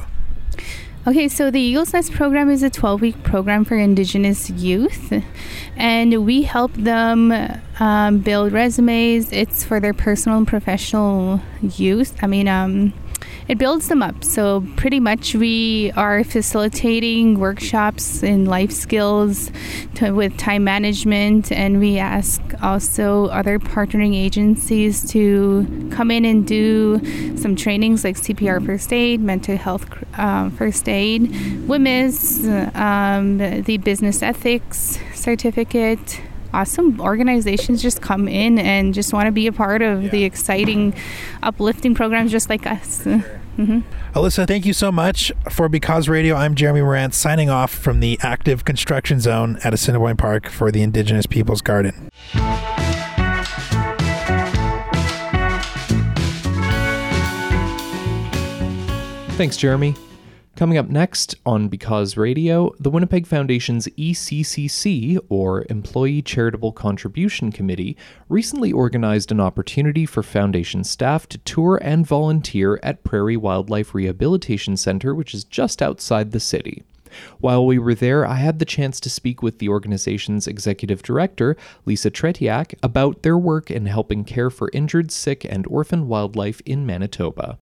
Okay, 1.06 1.28
so 1.28 1.50
the 1.50 1.60
Eagles 1.60 1.92
Nest 1.92 2.12
program 2.12 2.48
is 2.48 2.62
a 2.62 2.70
12 2.70 3.02
week 3.02 3.22
program 3.22 3.66
for 3.66 3.76
Indigenous 3.76 4.48
youth, 4.48 5.12
and 5.76 6.24
we 6.24 6.44
help 6.44 6.72
them 6.72 7.30
um, 7.78 8.20
build 8.20 8.54
resumes. 8.54 9.30
It's 9.30 9.62
for 9.62 9.80
their 9.80 9.92
personal 9.92 10.38
and 10.38 10.48
professional 10.48 11.42
use. 11.60 12.14
I 12.22 12.26
mean, 12.26 12.48
um, 12.48 12.94
it 13.48 13.58
builds 13.58 13.88
them 13.88 14.02
up. 14.02 14.24
So, 14.24 14.66
pretty 14.76 15.00
much, 15.00 15.34
we 15.34 15.92
are 15.96 16.24
facilitating 16.24 17.38
workshops 17.38 18.22
in 18.22 18.46
life 18.46 18.72
skills 18.72 19.50
to, 19.96 20.12
with 20.12 20.36
time 20.38 20.64
management, 20.64 21.52
and 21.52 21.78
we 21.78 21.98
ask 21.98 22.40
also 22.62 23.26
other 23.26 23.58
partnering 23.58 24.14
agencies 24.14 25.08
to 25.10 25.88
come 25.90 26.10
in 26.10 26.24
and 26.24 26.46
do 26.46 27.00
some 27.36 27.56
trainings 27.56 28.04
like 28.04 28.16
CPR 28.16 28.64
first 28.64 28.92
aid, 28.92 29.20
mental 29.20 29.56
health 29.56 29.86
um, 30.18 30.50
first 30.52 30.88
aid, 30.88 31.22
WHMIS, 31.66 32.74
um, 32.76 33.38
the 33.62 33.76
business 33.78 34.22
ethics 34.22 34.98
certificate 35.14 36.20
awesome 36.54 37.00
organizations 37.00 37.82
just 37.82 38.00
come 38.00 38.28
in 38.28 38.58
and 38.58 38.94
just 38.94 39.12
want 39.12 39.26
to 39.26 39.32
be 39.32 39.46
a 39.46 39.52
part 39.52 39.82
of 39.82 40.04
yeah. 40.04 40.08
the 40.10 40.24
exciting, 40.24 40.94
uplifting 41.42 41.94
programs 41.94 42.30
just 42.30 42.48
like 42.48 42.66
us. 42.66 43.06
Mm-hmm. 43.54 43.82
Alyssa, 44.18 44.48
thank 44.48 44.66
you 44.66 44.72
so 44.72 44.90
much 44.90 45.30
for 45.48 45.68
Because 45.68 46.08
Radio. 46.08 46.34
I'm 46.34 46.56
Jeremy 46.56 46.80
Morant 46.80 47.14
signing 47.14 47.50
off 47.50 47.72
from 47.72 48.00
the 48.00 48.18
active 48.20 48.64
construction 48.64 49.20
zone 49.20 49.60
at 49.62 49.72
Assiniboine 49.72 50.16
Park 50.16 50.48
for 50.48 50.72
the 50.72 50.82
Indigenous 50.82 51.26
Peoples 51.26 51.62
Garden. 51.62 52.10
Thanks, 59.36 59.56
Jeremy. 59.56 59.94
Coming 60.56 60.78
up 60.78 60.88
next 60.88 61.34
on 61.44 61.66
Because 61.66 62.16
Radio, 62.16 62.72
the 62.78 62.88
Winnipeg 62.88 63.26
Foundation's 63.26 63.88
ECCC, 63.98 65.18
or 65.28 65.66
Employee 65.68 66.22
Charitable 66.22 66.70
Contribution 66.70 67.50
Committee, 67.50 67.96
recently 68.28 68.70
organized 68.70 69.32
an 69.32 69.40
opportunity 69.40 70.06
for 70.06 70.22
Foundation 70.22 70.84
staff 70.84 71.28
to 71.30 71.38
tour 71.38 71.80
and 71.82 72.06
volunteer 72.06 72.78
at 72.84 73.02
Prairie 73.02 73.36
Wildlife 73.36 73.96
Rehabilitation 73.96 74.76
Center, 74.76 75.12
which 75.12 75.34
is 75.34 75.42
just 75.42 75.82
outside 75.82 76.30
the 76.30 76.38
city. 76.38 76.84
While 77.40 77.66
we 77.66 77.80
were 77.80 77.96
there, 77.96 78.24
I 78.24 78.36
had 78.36 78.60
the 78.60 78.64
chance 78.64 79.00
to 79.00 79.10
speak 79.10 79.42
with 79.42 79.58
the 79.58 79.68
organization's 79.68 80.46
executive 80.46 81.02
director, 81.02 81.56
Lisa 81.84 82.12
Tretiak, 82.12 82.74
about 82.80 83.24
their 83.24 83.36
work 83.36 83.72
in 83.72 83.86
helping 83.86 84.22
care 84.22 84.50
for 84.50 84.70
injured, 84.72 85.10
sick, 85.10 85.44
and 85.44 85.66
orphan 85.66 86.06
wildlife 86.06 86.60
in 86.64 86.86
Manitoba. 86.86 87.58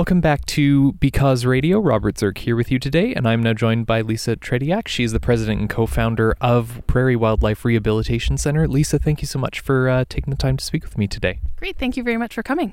Welcome 0.00 0.22
back 0.22 0.46
to 0.46 0.92
Because 0.92 1.44
Radio. 1.44 1.78
Robert 1.78 2.14
Zirk 2.14 2.38
here 2.38 2.56
with 2.56 2.70
you 2.70 2.78
today, 2.78 3.12
and 3.12 3.28
I'm 3.28 3.42
now 3.42 3.52
joined 3.52 3.84
by 3.84 4.00
Lisa 4.00 4.34
Tretiak. 4.34 4.88
She's 4.88 5.12
the 5.12 5.20
president 5.20 5.60
and 5.60 5.68
co 5.68 5.84
founder 5.84 6.34
of 6.40 6.80
Prairie 6.86 7.16
Wildlife 7.16 7.66
Rehabilitation 7.66 8.38
Center. 8.38 8.66
Lisa, 8.66 8.98
thank 8.98 9.20
you 9.20 9.26
so 9.26 9.38
much 9.38 9.60
for 9.60 9.90
uh, 9.90 10.06
taking 10.08 10.30
the 10.30 10.38
time 10.38 10.56
to 10.56 10.64
speak 10.64 10.84
with 10.84 10.96
me 10.96 11.06
today. 11.06 11.38
Great. 11.56 11.76
Thank 11.76 11.98
you 11.98 12.02
very 12.02 12.16
much 12.16 12.34
for 12.34 12.42
coming. 12.42 12.72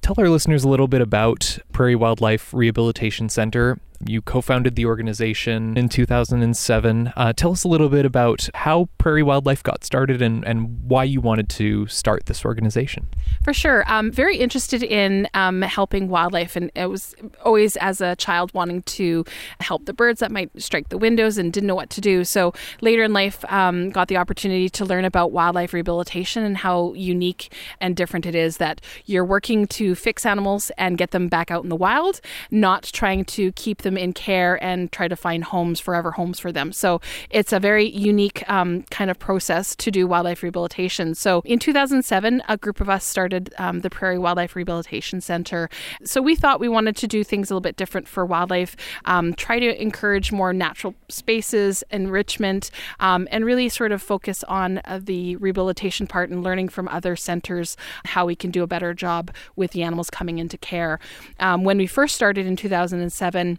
Tell 0.00 0.14
our 0.16 0.28
listeners 0.28 0.62
a 0.62 0.68
little 0.68 0.86
bit 0.86 1.00
about 1.00 1.58
Prairie 1.72 1.96
Wildlife 1.96 2.54
Rehabilitation 2.54 3.28
Center 3.28 3.80
you 4.06 4.22
co 4.22 4.40
founded 4.40 4.76
the 4.76 4.86
organization 4.86 5.76
in 5.76 5.88
2007. 5.88 7.12
Uh, 7.16 7.32
tell 7.32 7.52
us 7.52 7.64
a 7.64 7.68
little 7.68 7.88
bit 7.88 8.04
about 8.04 8.48
how 8.54 8.88
Prairie 8.98 9.22
Wildlife 9.22 9.62
got 9.62 9.84
started 9.84 10.22
and, 10.22 10.44
and 10.44 10.80
why 10.82 11.04
you 11.04 11.20
wanted 11.20 11.48
to 11.50 11.86
start 11.86 12.26
this 12.26 12.44
organization. 12.44 13.08
For 13.42 13.52
sure. 13.52 13.84
I'm 13.86 14.10
very 14.10 14.36
interested 14.36 14.82
in 14.82 15.28
um, 15.34 15.62
helping 15.62 16.08
wildlife, 16.08 16.56
and 16.56 16.70
it 16.74 16.86
was 16.86 17.14
always 17.42 17.76
as 17.76 18.00
a 18.00 18.16
child 18.16 18.52
wanting 18.54 18.82
to 18.82 19.24
help 19.60 19.86
the 19.86 19.92
birds 19.92 20.20
that 20.20 20.30
might 20.30 20.50
strike 20.60 20.88
the 20.88 20.98
windows 20.98 21.38
and 21.38 21.52
didn't 21.52 21.66
know 21.66 21.74
what 21.74 21.90
to 21.90 22.00
do. 22.00 22.24
So 22.24 22.52
later 22.80 23.02
in 23.02 23.12
life, 23.12 23.44
um, 23.50 23.90
got 23.90 24.08
the 24.08 24.16
opportunity 24.16 24.68
to 24.70 24.84
learn 24.84 25.04
about 25.04 25.32
wildlife 25.32 25.72
rehabilitation 25.72 26.44
and 26.44 26.56
how 26.56 26.92
unique 26.94 27.52
and 27.80 27.96
different 27.96 28.26
it 28.26 28.34
is 28.34 28.58
that 28.58 28.80
you're 29.06 29.24
working 29.24 29.66
to 29.66 29.94
fix 29.94 30.26
animals 30.26 30.70
and 30.78 30.98
get 30.98 31.10
them 31.10 31.28
back 31.28 31.50
out 31.50 31.62
in 31.62 31.70
the 31.70 31.76
wild, 31.76 32.20
not 32.50 32.84
trying 32.84 33.24
to 33.24 33.52
keep 33.52 33.82
them 33.82 33.93
in 33.96 34.12
care 34.12 34.62
and 34.62 34.90
try 34.92 35.08
to 35.08 35.16
find 35.16 35.44
homes, 35.44 35.80
forever 35.80 36.12
homes 36.12 36.38
for 36.38 36.52
them. 36.52 36.72
So 36.72 37.00
it's 37.30 37.52
a 37.52 37.60
very 37.60 37.88
unique 37.90 38.48
um, 38.48 38.82
kind 38.90 39.10
of 39.10 39.18
process 39.18 39.74
to 39.76 39.90
do 39.90 40.06
wildlife 40.06 40.42
rehabilitation. 40.42 41.14
So 41.14 41.42
in 41.44 41.58
2007, 41.58 42.42
a 42.48 42.56
group 42.56 42.80
of 42.80 42.88
us 42.88 43.04
started 43.04 43.54
um, 43.58 43.80
the 43.80 43.90
Prairie 43.90 44.18
Wildlife 44.18 44.56
Rehabilitation 44.56 45.20
Center. 45.20 45.68
So 46.04 46.20
we 46.20 46.36
thought 46.36 46.60
we 46.60 46.68
wanted 46.68 46.96
to 46.96 47.06
do 47.06 47.24
things 47.24 47.50
a 47.50 47.54
little 47.54 47.60
bit 47.60 47.76
different 47.76 48.08
for 48.08 48.24
wildlife, 48.24 48.76
um, 49.04 49.34
try 49.34 49.58
to 49.58 49.82
encourage 49.82 50.32
more 50.32 50.52
natural 50.52 50.94
spaces, 51.08 51.84
enrichment, 51.90 52.70
um, 53.00 53.28
and 53.30 53.44
really 53.44 53.68
sort 53.68 53.92
of 53.92 54.02
focus 54.02 54.44
on 54.44 54.80
uh, 54.84 55.00
the 55.02 55.36
rehabilitation 55.36 56.06
part 56.06 56.30
and 56.30 56.42
learning 56.42 56.68
from 56.68 56.88
other 56.88 57.16
centers 57.16 57.76
how 58.04 58.26
we 58.26 58.36
can 58.36 58.50
do 58.50 58.62
a 58.62 58.66
better 58.66 58.94
job 58.94 59.30
with 59.56 59.72
the 59.72 59.82
animals 59.82 60.10
coming 60.10 60.38
into 60.38 60.58
care. 60.58 60.98
Um, 61.40 61.64
when 61.64 61.78
we 61.78 61.86
first 61.86 62.14
started 62.14 62.46
in 62.46 62.56
2007, 62.56 63.58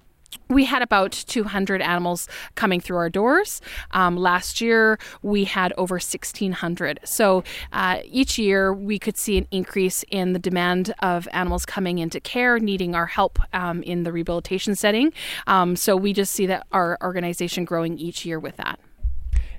we 0.49 0.65
had 0.65 0.81
about 0.81 1.11
200 1.11 1.81
animals 1.81 2.27
coming 2.55 2.79
through 2.79 2.97
our 2.97 3.09
doors. 3.09 3.61
Um, 3.91 4.17
last 4.17 4.61
year, 4.61 4.99
we 5.21 5.45
had 5.45 5.73
over 5.77 5.95
1,600. 5.95 6.99
So 7.03 7.43
uh, 7.73 7.99
each 8.05 8.37
year, 8.37 8.73
we 8.73 8.99
could 8.99 9.17
see 9.17 9.37
an 9.37 9.47
increase 9.51 10.03
in 10.11 10.33
the 10.33 10.39
demand 10.39 10.93
of 10.99 11.27
animals 11.31 11.65
coming 11.65 11.97
into 11.97 12.19
care, 12.19 12.59
needing 12.59 12.95
our 12.95 13.07
help 13.07 13.39
um, 13.53 13.81
in 13.83 14.03
the 14.03 14.11
rehabilitation 14.11 14.75
setting. 14.75 15.13
Um, 15.47 15.75
so 15.75 15.95
we 15.95 16.13
just 16.13 16.33
see 16.33 16.45
that 16.45 16.65
our 16.71 16.97
organization 17.01 17.65
growing 17.65 17.97
each 17.97 18.25
year 18.25 18.39
with 18.39 18.57
that. 18.57 18.79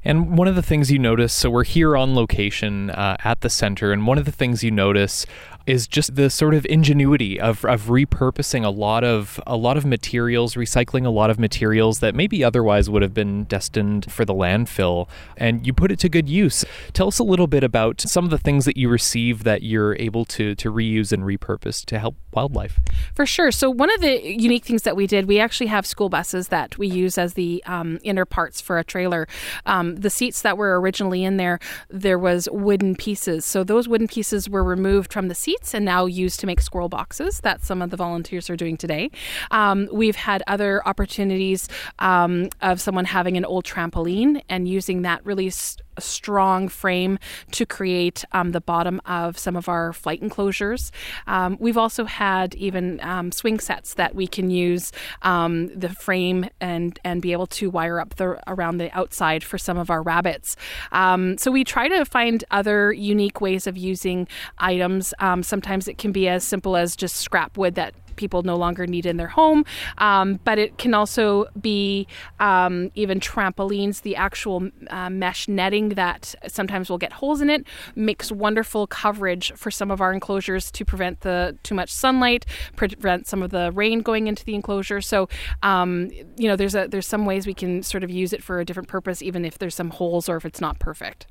And 0.07 0.39
one 0.39 0.47
of 0.47 0.55
the 0.55 0.63
things 0.63 0.93
you 0.93 1.01
notice, 1.01 1.33
so 1.33 1.51
we're 1.51 1.65
here 1.65 1.97
on 1.97 2.15
location 2.15 2.91
uh, 2.91 3.17
at 3.25 3.41
the 3.41 3.51
center, 3.51 3.91
and 3.91 4.07
one 4.07 4.19
of 4.19 4.25
the 4.25 4.31
things 4.31 4.63
you 4.63 4.71
notice 4.71 5.27
is 5.67 5.87
just 5.89 6.15
the 6.15 6.31
sort 6.31 6.55
of 6.55 6.65
ingenuity 6.67 7.41
of, 7.41 7.65
of 7.65 7.85
repurposing 7.85 8.65
a 8.65 8.71
lot 8.71 9.03
of 9.05 9.41
a 9.47 9.57
lot 9.57 9.77
of 9.77 9.85
materials, 9.85 10.55
recycling 10.55 11.05
a 11.05 11.11
lot 11.11 11.31
of 11.31 11.39
materials 11.39 11.99
that 12.01 12.15
maybe 12.15 12.45
otherwise 12.45 12.89
would 12.89 13.03
have 13.03 13.15
been 13.15 13.45
destined 13.45 14.11
for 14.11 14.25
the 14.25 14.35
landfill, 14.35 15.09
and 15.37 15.67
you 15.67 15.73
put 15.73 15.91
it 15.91 15.99
to 15.99 16.09
good 16.09 16.29
use. 16.29 16.65
Tell 16.93 17.09
us 17.09 17.19
a 17.19 17.25
little 17.25 17.47
bit 17.47 17.65
about 17.65 18.01
some 18.01 18.25
of 18.25 18.31
the 18.31 18.39
things 18.39 18.65
that 18.65 18.77
you 18.77 18.89
receive 18.89 19.45
that 19.45 19.63
you're 19.63 19.97
able 19.97 20.25
to 20.27 20.55
to 20.55 20.73
reuse 20.73 21.13
and 21.13 21.25
repurpose 21.25 21.85
to 21.87 21.99
help 21.99 22.17
wildlife. 22.33 22.79
For 23.15 23.27
sure. 23.27 23.51
So 23.51 23.71
one 23.71 23.91
of 23.91 24.01
the 24.01 24.23
unique 24.23 24.65
things 24.65 24.83
that 24.83 24.95
we 24.95 25.07
did, 25.07 25.27
we 25.27 25.41
actually 25.41 25.69
have 25.69 25.87
school 25.87 26.09
buses 26.09 26.49
that 26.49 26.79
we 26.79 26.87
use 26.87 27.19
as 27.19 27.35
the 27.35 27.63
um, 27.67 27.99
inner 28.03 28.25
parts 28.25 28.61
for 28.61 28.79
a 28.79 28.85
trailer. 28.85 29.27
Um, 29.65 29.97
the 29.97 30.11
seats 30.11 30.43
that 30.43 30.57
were 30.57 30.81
originally 30.81 31.25
in 31.25 31.39
there, 31.39 31.59
there 31.89 32.19
was 32.19 32.49
wooden 32.53 32.95
pieces. 32.95 33.45
So 33.45 33.65
those 33.65 33.89
wooden 33.89 34.07
pieces 34.07 34.49
were 34.49 34.63
removed 34.63 35.13
from 35.13 35.29
the 35.29 35.35
seats 35.57 35.75
and 35.75 35.85
now 35.85 36.07
used 36.07 36.41
to 36.41 36.47
make 36.47 36.61
squirrel 36.61 36.89
boxes. 36.89 37.41
That 37.41 37.63
some 37.63 37.83
of 37.83 37.91
the 37.91 37.97
volunteers 37.97 38.51
are 38.51 38.57
doing 38.57 38.77
today. 38.77 39.11
Um, 39.51 39.89
we've 39.93 40.17
had 40.17 40.43
other 40.47 40.87
opportunities 40.87 41.69
um, 41.99 42.51
of 42.61 42.81
someone 42.81 43.05
having 43.05 43.37
an 43.37 43.45
old 43.45 43.65
trampoline 43.65 44.43
and 44.49 44.69
using 44.69 45.03
that 45.03 45.25
really. 45.25 45.51
Strong 45.99 46.69
frame 46.69 47.19
to 47.53 47.67
create 47.67 48.25
um, 48.33 48.53
the 48.53 48.61
bottom 48.61 49.01
of 49.07 49.39
some 49.39 49.57
of 49.57 49.69
our 49.69 49.93
flight 49.93 50.23
enclosures. 50.23 50.93
Um, 51.27 51.57
we've 51.61 51.79
also 51.79 52.05
had 52.05 52.55
even 52.55 53.01
um, 53.03 53.33
swing 53.33 53.59
sets 53.59 53.95
that 53.95 54.15
we 54.15 54.27
can 54.27 54.51
use 54.51 54.93
um, 55.23 55.69
the 55.69 55.89
frame 55.89 56.49
and 56.61 56.99
and 57.05 57.23
be 57.23 57.33
able 57.33 57.47
to 57.47 57.71
wire 57.71 58.01
up 58.01 58.17
the 58.17 58.39
around 58.47 58.79
the 58.79 58.97
outside 58.97 59.43
for 59.43 59.59
some 59.59 59.79
of 59.79 59.91
our 59.91 60.03
rabbits. 60.03 60.57
Um, 60.93 61.39
so 61.39 61.51
we 61.51 61.65
try 61.65 61.89
to 61.89 62.05
find 62.05 62.45
other 62.51 62.93
unique 62.93 63.41
ways 63.41 63.67
of 63.67 63.77
using 63.77 64.29
items. 64.59 65.15
Um, 65.19 65.43
sometimes 65.43 65.89
it 65.89 65.99
can 65.99 66.13
be 66.13 66.29
as 66.29 66.45
simple 66.45 66.77
as 66.77 66.97
just 66.97 67.17
scrap 67.17 67.57
wood 67.57 67.75
that 67.75 67.95
people 68.17 68.43
no 68.43 68.57
longer 68.57 68.87
need 68.87 69.07
in 69.07 69.17
their 69.17 69.29
home. 69.29 69.65
Um, 69.99 70.41
but 70.45 70.59
it 70.59 70.79
can 70.79 70.95
also 70.95 71.47
be 71.61 72.07
um, 72.41 72.91
even 72.95 73.21
trampolines, 73.21 74.03
the 74.03 74.17
actual 74.17 74.71
uh, 74.91 75.11
mesh 75.11 75.49
netting 75.49 75.91
that 75.91 76.35
sometimes 76.47 76.91
will 76.91 76.99
get 76.99 77.13
holes 77.13 77.41
in 77.41 77.51
it, 77.51 77.67
makes 77.95 78.33
wonderful 78.33 78.87
coverage 78.87 79.53
for 79.55 79.71
some 79.71 79.91
of 79.91 80.01
our 80.01 80.13
enclosures 80.13 80.71
to 80.73 80.85
prevent 80.85 81.21
the 81.21 81.57
too 81.63 81.75
much 81.75 81.93
sunlight, 81.93 82.47
prevent 82.77 83.27
some 83.27 83.43
of 83.43 83.51
the 83.51 83.71
rain 83.73 84.01
going 84.01 84.27
into 84.27 84.45
the 84.45 84.55
enclosure. 84.55 85.01
So, 85.01 85.29
um, 85.63 86.11
you 86.37 86.49
know, 86.49 86.57
there's 86.57 86.75
a 86.75 86.87
there's 86.89 87.07
some 87.07 87.25
ways 87.25 87.47
we 87.47 87.55
can 87.55 87.83
sort 87.83 88.05
of 88.05 88.11
use 88.11 88.33
it 88.33 88.43
for 88.43 88.61
a 88.61 88.65
different 88.65 88.89
purpose, 88.89 89.23
even 89.23 89.45
if 89.45 89.59
there's 89.59 89.75
some 89.75 89.91
holes 89.91 90.29
or 90.29 90.37
if 90.37 90.45
it's 90.45 90.61
not 90.61 90.79
perfect. 90.79 91.27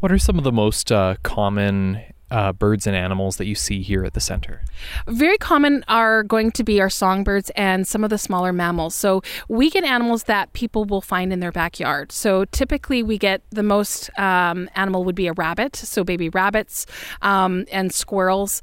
What 0.00 0.10
are 0.10 0.18
some 0.18 0.36
of 0.36 0.44
the 0.44 0.52
most 0.52 0.90
uh, 0.90 1.14
common 1.22 2.02
uh, 2.32 2.52
birds 2.52 2.86
and 2.86 2.96
animals 2.96 3.36
that 3.36 3.44
you 3.44 3.54
see 3.54 3.82
here 3.82 4.04
at 4.04 4.14
the 4.14 4.20
center? 4.20 4.62
Very 5.06 5.36
common 5.36 5.84
are 5.86 6.22
going 6.22 6.50
to 6.52 6.64
be 6.64 6.80
our 6.80 6.88
songbirds 6.88 7.50
and 7.50 7.86
some 7.86 8.02
of 8.02 8.10
the 8.10 8.16
smaller 8.16 8.52
mammals. 8.52 8.94
So 8.94 9.22
we 9.48 9.68
get 9.68 9.84
animals 9.84 10.24
that 10.24 10.52
people 10.54 10.86
will 10.86 11.02
find 11.02 11.30
in 11.32 11.40
their 11.40 11.52
backyard. 11.52 12.10
So 12.10 12.46
typically 12.46 13.02
we 13.02 13.18
get 13.18 13.42
the 13.50 13.62
most 13.62 14.10
um, 14.18 14.70
animal 14.74 15.04
would 15.04 15.14
be 15.14 15.26
a 15.26 15.34
rabbit, 15.34 15.76
so 15.76 16.02
baby 16.04 16.30
rabbits 16.30 16.86
um, 17.20 17.66
and 17.70 17.92
squirrels 17.92 18.62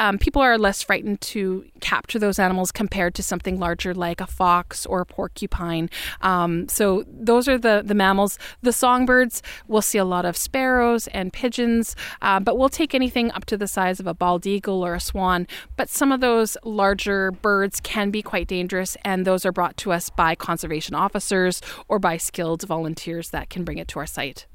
um, 0.00 0.16
people 0.16 0.40
are 0.40 0.56
less 0.56 0.82
frightened 0.82 1.20
to 1.20 1.66
capture 1.82 2.18
those 2.18 2.38
animals 2.38 2.72
compared 2.72 3.14
to 3.16 3.22
something 3.22 3.60
larger 3.60 3.92
like 3.92 4.22
a 4.22 4.26
fox 4.26 4.86
or 4.86 5.02
a 5.02 5.06
porcupine. 5.06 5.90
Um, 6.22 6.68
so 6.68 7.04
those 7.06 7.48
are 7.48 7.58
the 7.58 7.82
the 7.84 7.94
mammals. 7.94 8.38
The 8.62 8.72
songbirds, 8.72 9.42
we'll 9.68 9.82
see 9.82 9.98
a 9.98 10.04
lot 10.06 10.24
of 10.24 10.38
sparrows 10.38 11.06
and 11.08 11.34
pigeons, 11.34 11.94
uh, 12.22 12.40
but 12.40 12.56
we'll 12.56 12.70
take 12.70 12.94
anything 12.94 13.30
up 13.32 13.44
to 13.44 13.58
the 13.58 13.68
size 13.68 14.00
of 14.00 14.06
a 14.06 14.14
bald 14.14 14.46
eagle 14.46 14.82
or 14.82 14.94
a 14.94 15.00
swan. 15.00 15.46
But 15.76 15.90
some 15.90 16.12
of 16.12 16.20
those 16.20 16.56
larger 16.64 17.30
birds 17.30 17.78
can 17.78 18.10
be 18.10 18.22
quite 18.22 18.48
dangerous, 18.48 18.96
and 19.04 19.26
those 19.26 19.44
are 19.44 19.52
brought 19.52 19.76
to 19.78 19.92
us 19.92 20.08
by 20.08 20.34
conservation 20.34 20.94
officers 20.94 21.60
or 21.88 21.98
by 21.98 22.16
skilled 22.16 22.62
volunteers 22.62 23.28
that 23.30 23.50
can 23.50 23.64
bring 23.64 23.76
it 23.76 23.88
to 23.88 23.98
our 23.98 24.06
site. 24.06 24.46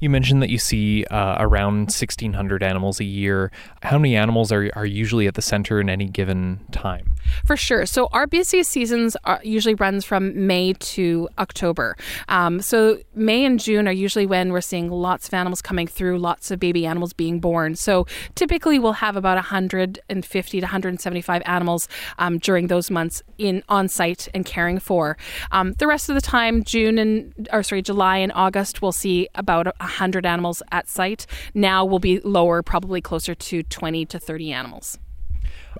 You 0.00 0.10
mentioned 0.10 0.42
that 0.42 0.50
you 0.50 0.58
see 0.58 1.04
uh, 1.06 1.36
around 1.40 1.86
1,600 1.86 2.62
animals 2.62 3.00
a 3.00 3.04
year. 3.04 3.50
How 3.82 3.98
many 3.98 4.14
animals 4.14 4.52
are, 4.52 4.70
are 4.74 4.86
usually 4.86 5.26
at 5.26 5.34
the 5.34 5.42
center 5.42 5.80
in 5.80 5.90
any 5.90 6.06
given 6.06 6.60
time? 6.70 7.14
For 7.44 7.56
sure. 7.56 7.86
So 7.86 8.08
our 8.12 8.26
busiest 8.26 8.70
seasons 8.70 9.16
are, 9.24 9.40
usually 9.42 9.74
runs 9.74 10.04
from 10.04 10.46
May 10.46 10.72
to 10.74 11.28
October. 11.38 11.96
Um, 12.28 12.60
so 12.60 12.98
May 13.14 13.44
and 13.44 13.58
June 13.58 13.88
are 13.88 13.92
usually 13.92 14.26
when 14.26 14.52
we're 14.52 14.60
seeing 14.60 14.90
lots 14.90 15.28
of 15.28 15.34
animals 15.34 15.62
coming 15.62 15.86
through, 15.86 16.18
lots 16.18 16.50
of 16.50 16.60
baby 16.60 16.86
animals 16.86 17.12
being 17.12 17.40
born. 17.40 17.74
So 17.74 18.06
typically 18.34 18.78
we'll 18.78 18.92
have 18.92 19.16
about 19.16 19.36
150 19.36 20.60
to 20.60 20.64
175 20.64 21.42
animals 21.44 21.88
um, 22.18 22.38
during 22.38 22.66
those 22.66 22.90
months 22.90 23.22
in 23.38 23.62
on 23.68 23.88
site 23.88 24.28
and 24.34 24.44
caring 24.44 24.78
for. 24.78 25.16
Um, 25.50 25.72
the 25.74 25.86
rest 25.86 26.08
of 26.08 26.14
the 26.14 26.20
time, 26.20 26.62
June 26.64 26.98
and 26.98 27.48
or 27.52 27.62
sorry, 27.62 27.82
July 27.82 28.18
and 28.18 28.32
August, 28.34 28.82
we'll 28.82 28.92
see 28.92 29.28
about 29.34 29.66
100 29.66 30.26
animals 30.26 30.62
at 30.72 30.88
site. 30.88 31.26
Now 31.54 31.84
we'll 31.84 31.98
be 31.98 32.20
lower, 32.20 32.62
probably 32.62 33.00
closer 33.00 33.34
to 33.34 33.62
20 33.62 34.06
to 34.06 34.18
30 34.18 34.52
animals. 34.52 34.98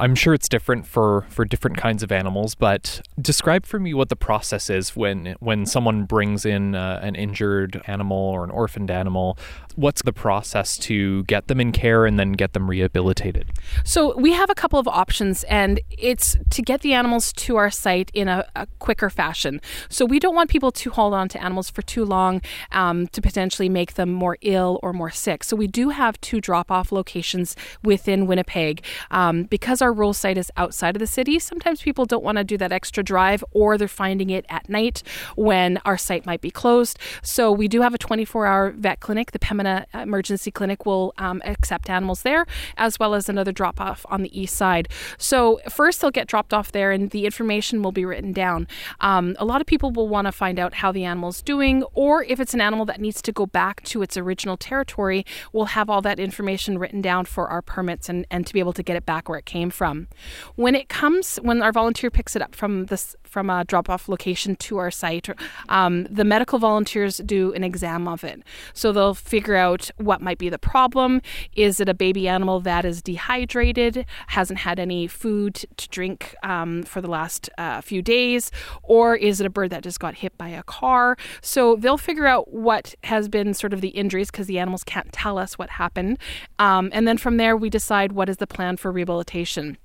I'm 0.00 0.14
sure 0.14 0.34
it's 0.34 0.48
different 0.48 0.86
for 0.86 1.26
for 1.28 1.44
different 1.44 1.76
kinds 1.76 2.02
of 2.02 2.12
animals, 2.12 2.54
but 2.54 3.02
describe 3.20 3.66
for 3.66 3.78
me 3.78 3.94
what 3.94 4.08
the 4.08 4.16
process 4.16 4.70
is 4.70 4.94
when 4.94 5.36
when 5.40 5.66
someone 5.66 6.04
brings 6.04 6.44
in 6.44 6.74
uh, 6.74 7.00
an 7.02 7.14
injured 7.14 7.82
animal 7.86 8.16
or 8.16 8.44
an 8.44 8.50
orphaned 8.50 8.90
animal 8.90 9.38
what's 9.78 10.02
the 10.02 10.12
process 10.12 10.76
to 10.76 11.22
get 11.24 11.46
them 11.46 11.60
in 11.60 11.70
care 11.70 12.04
and 12.04 12.18
then 12.18 12.32
get 12.32 12.52
them 12.52 12.68
rehabilitated? 12.68 13.48
So 13.84 14.16
we 14.18 14.32
have 14.32 14.50
a 14.50 14.54
couple 14.54 14.80
of 14.80 14.88
options, 14.88 15.44
and 15.44 15.80
it's 15.88 16.36
to 16.50 16.62
get 16.62 16.80
the 16.80 16.94
animals 16.94 17.32
to 17.34 17.56
our 17.56 17.70
site 17.70 18.10
in 18.12 18.26
a, 18.26 18.44
a 18.56 18.66
quicker 18.80 19.08
fashion. 19.08 19.60
So 19.88 20.04
we 20.04 20.18
don't 20.18 20.34
want 20.34 20.50
people 20.50 20.72
to 20.72 20.90
hold 20.90 21.14
on 21.14 21.28
to 21.28 21.42
animals 21.42 21.70
for 21.70 21.82
too 21.82 22.04
long 22.04 22.42
um, 22.72 23.06
to 23.08 23.22
potentially 23.22 23.68
make 23.68 23.94
them 23.94 24.10
more 24.10 24.36
ill 24.42 24.80
or 24.82 24.92
more 24.92 25.10
sick. 25.10 25.44
So 25.44 25.54
we 25.54 25.68
do 25.68 25.90
have 25.90 26.20
two 26.20 26.40
drop-off 26.40 26.90
locations 26.90 27.54
within 27.84 28.26
Winnipeg 28.26 28.84
um, 29.12 29.44
because 29.44 29.80
our 29.80 29.92
rural 29.92 30.12
site 30.12 30.38
is 30.38 30.50
outside 30.56 30.96
of 30.96 31.00
the 31.00 31.06
city. 31.06 31.38
Sometimes 31.38 31.82
people 31.82 32.04
don't 32.04 32.24
want 32.24 32.38
to 32.38 32.44
do 32.44 32.58
that 32.58 32.72
extra 32.72 33.04
drive, 33.04 33.44
or 33.52 33.78
they're 33.78 33.86
finding 33.86 34.30
it 34.30 34.44
at 34.48 34.68
night 34.68 35.04
when 35.36 35.78
our 35.84 35.96
site 35.96 36.26
might 36.26 36.40
be 36.40 36.50
closed. 36.50 36.98
So 37.22 37.52
we 37.52 37.68
do 37.68 37.82
have 37.82 37.94
a 37.94 37.98
24-hour 37.98 38.72
vet 38.72 38.98
clinic, 38.98 39.30
the 39.30 39.38
Emergency 39.94 40.50
Clinic 40.50 40.86
will 40.86 41.14
um, 41.18 41.42
accept 41.44 41.90
animals 41.90 42.22
there, 42.22 42.46
as 42.76 42.98
well 42.98 43.14
as 43.14 43.28
another 43.28 43.52
drop 43.52 43.80
off 43.80 44.04
on 44.08 44.22
the 44.22 44.40
east 44.40 44.56
side. 44.56 44.88
So, 45.16 45.60
first 45.68 46.00
they'll 46.00 46.10
get 46.10 46.26
dropped 46.26 46.52
off 46.54 46.72
there, 46.72 46.90
and 46.92 47.10
the 47.10 47.24
information 47.24 47.82
will 47.82 47.92
be 47.92 48.04
written 48.04 48.32
down. 48.32 48.66
Um, 49.00 49.36
a 49.38 49.44
lot 49.44 49.60
of 49.60 49.66
people 49.66 49.90
will 49.90 50.08
want 50.08 50.26
to 50.26 50.32
find 50.32 50.58
out 50.58 50.74
how 50.74 50.92
the 50.92 51.04
animal's 51.04 51.42
doing, 51.42 51.82
or 51.94 52.24
if 52.24 52.40
it's 52.40 52.54
an 52.54 52.60
animal 52.60 52.84
that 52.86 53.00
needs 53.00 53.22
to 53.22 53.32
go 53.32 53.46
back 53.46 53.82
to 53.84 54.02
its 54.02 54.16
original 54.16 54.56
territory, 54.56 55.24
we'll 55.52 55.66
have 55.66 55.90
all 55.90 56.02
that 56.02 56.18
information 56.18 56.78
written 56.78 57.00
down 57.00 57.24
for 57.24 57.48
our 57.48 57.62
permits 57.62 58.08
and, 58.08 58.26
and 58.30 58.46
to 58.46 58.52
be 58.52 58.60
able 58.60 58.72
to 58.72 58.82
get 58.82 58.96
it 58.96 59.06
back 59.06 59.28
where 59.28 59.38
it 59.38 59.46
came 59.46 59.70
from. 59.70 60.08
When 60.56 60.74
it 60.74 60.88
comes, 60.88 61.36
when 61.36 61.62
our 61.62 61.72
volunteer 61.72 62.10
picks 62.10 62.36
it 62.36 62.42
up 62.42 62.54
from 62.54 62.86
this 62.86 63.16
from 63.24 63.50
a 63.50 63.64
drop 63.64 63.90
off 63.90 64.08
location 64.08 64.56
to 64.56 64.78
our 64.78 64.90
site, 64.90 65.28
um, 65.68 66.04
the 66.04 66.24
medical 66.24 66.58
volunteers 66.58 67.18
do 67.18 67.52
an 67.52 67.62
exam 67.62 68.08
of 68.08 68.24
it. 68.24 68.42
So 68.72 68.90
they'll 68.90 69.14
figure 69.14 69.47
out 69.56 69.90
what 69.96 70.20
might 70.20 70.38
be 70.38 70.48
the 70.48 70.58
problem. 70.58 71.20
Is 71.54 71.80
it 71.80 71.88
a 71.88 71.94
baby 71.94 72.28
animal 72.28 72.60
that 72.60 72.84
is 72.84 73.02
dehydrated, 73.02 74.04
hasn't 74.28 74.60
had 74.60 74.78
any 74.78 75.06
food 75.06 75.64
to 75.76 75.88
drink 75.88 76.34
um, 76.42 76.82
for 76.82 77.00
the 77.00 77.08
last 77.08 77.50
uh, 77.58 77.80
few 77.80 78.02
days, 78.02 78.50
or 78.82 79.16
is 79.16 79.40
it 79.40 79.46
a 79.46 79.50
bird 79.50 79.70
that 79.70 79.82
just 79.82 80.00
got 80.00 80.16
hit 80.16 80.36
by 80.38 80.48
a 80.48 80.62
car? 80.62 81.16
So 81.40 81.76
they'll 81.76 81.98
figure 81.98 82.26
out 82.26 82.52
what 82.52 82.94
has 83.04 83.28
been 83.28 83.54
sort 83.54 83.72
of 83.72 83.80
the 83.80 83.88
injuries 83.88 84.30
because 84.30 84.46
the 84.46 84.58
animals 84.58 84.84
can't 84.84 85.12
tell 85.12 85.38
us 85.38 85.58
what 85.58 85.70
happened. 85.70 86.18
Um, 86.58 86.90
and 86.92 87.06
then 87.06 87.18
from 87.18 87.36
there, 87.36 87.56
we 87.56 87.70
decide 87.70 88.12
what 88.12 88.28
is 88.28 88.38
the 88.38 88.46
plan 88.46 88.76
for 88.76 88.90
rehabilitation. 88.92 89.78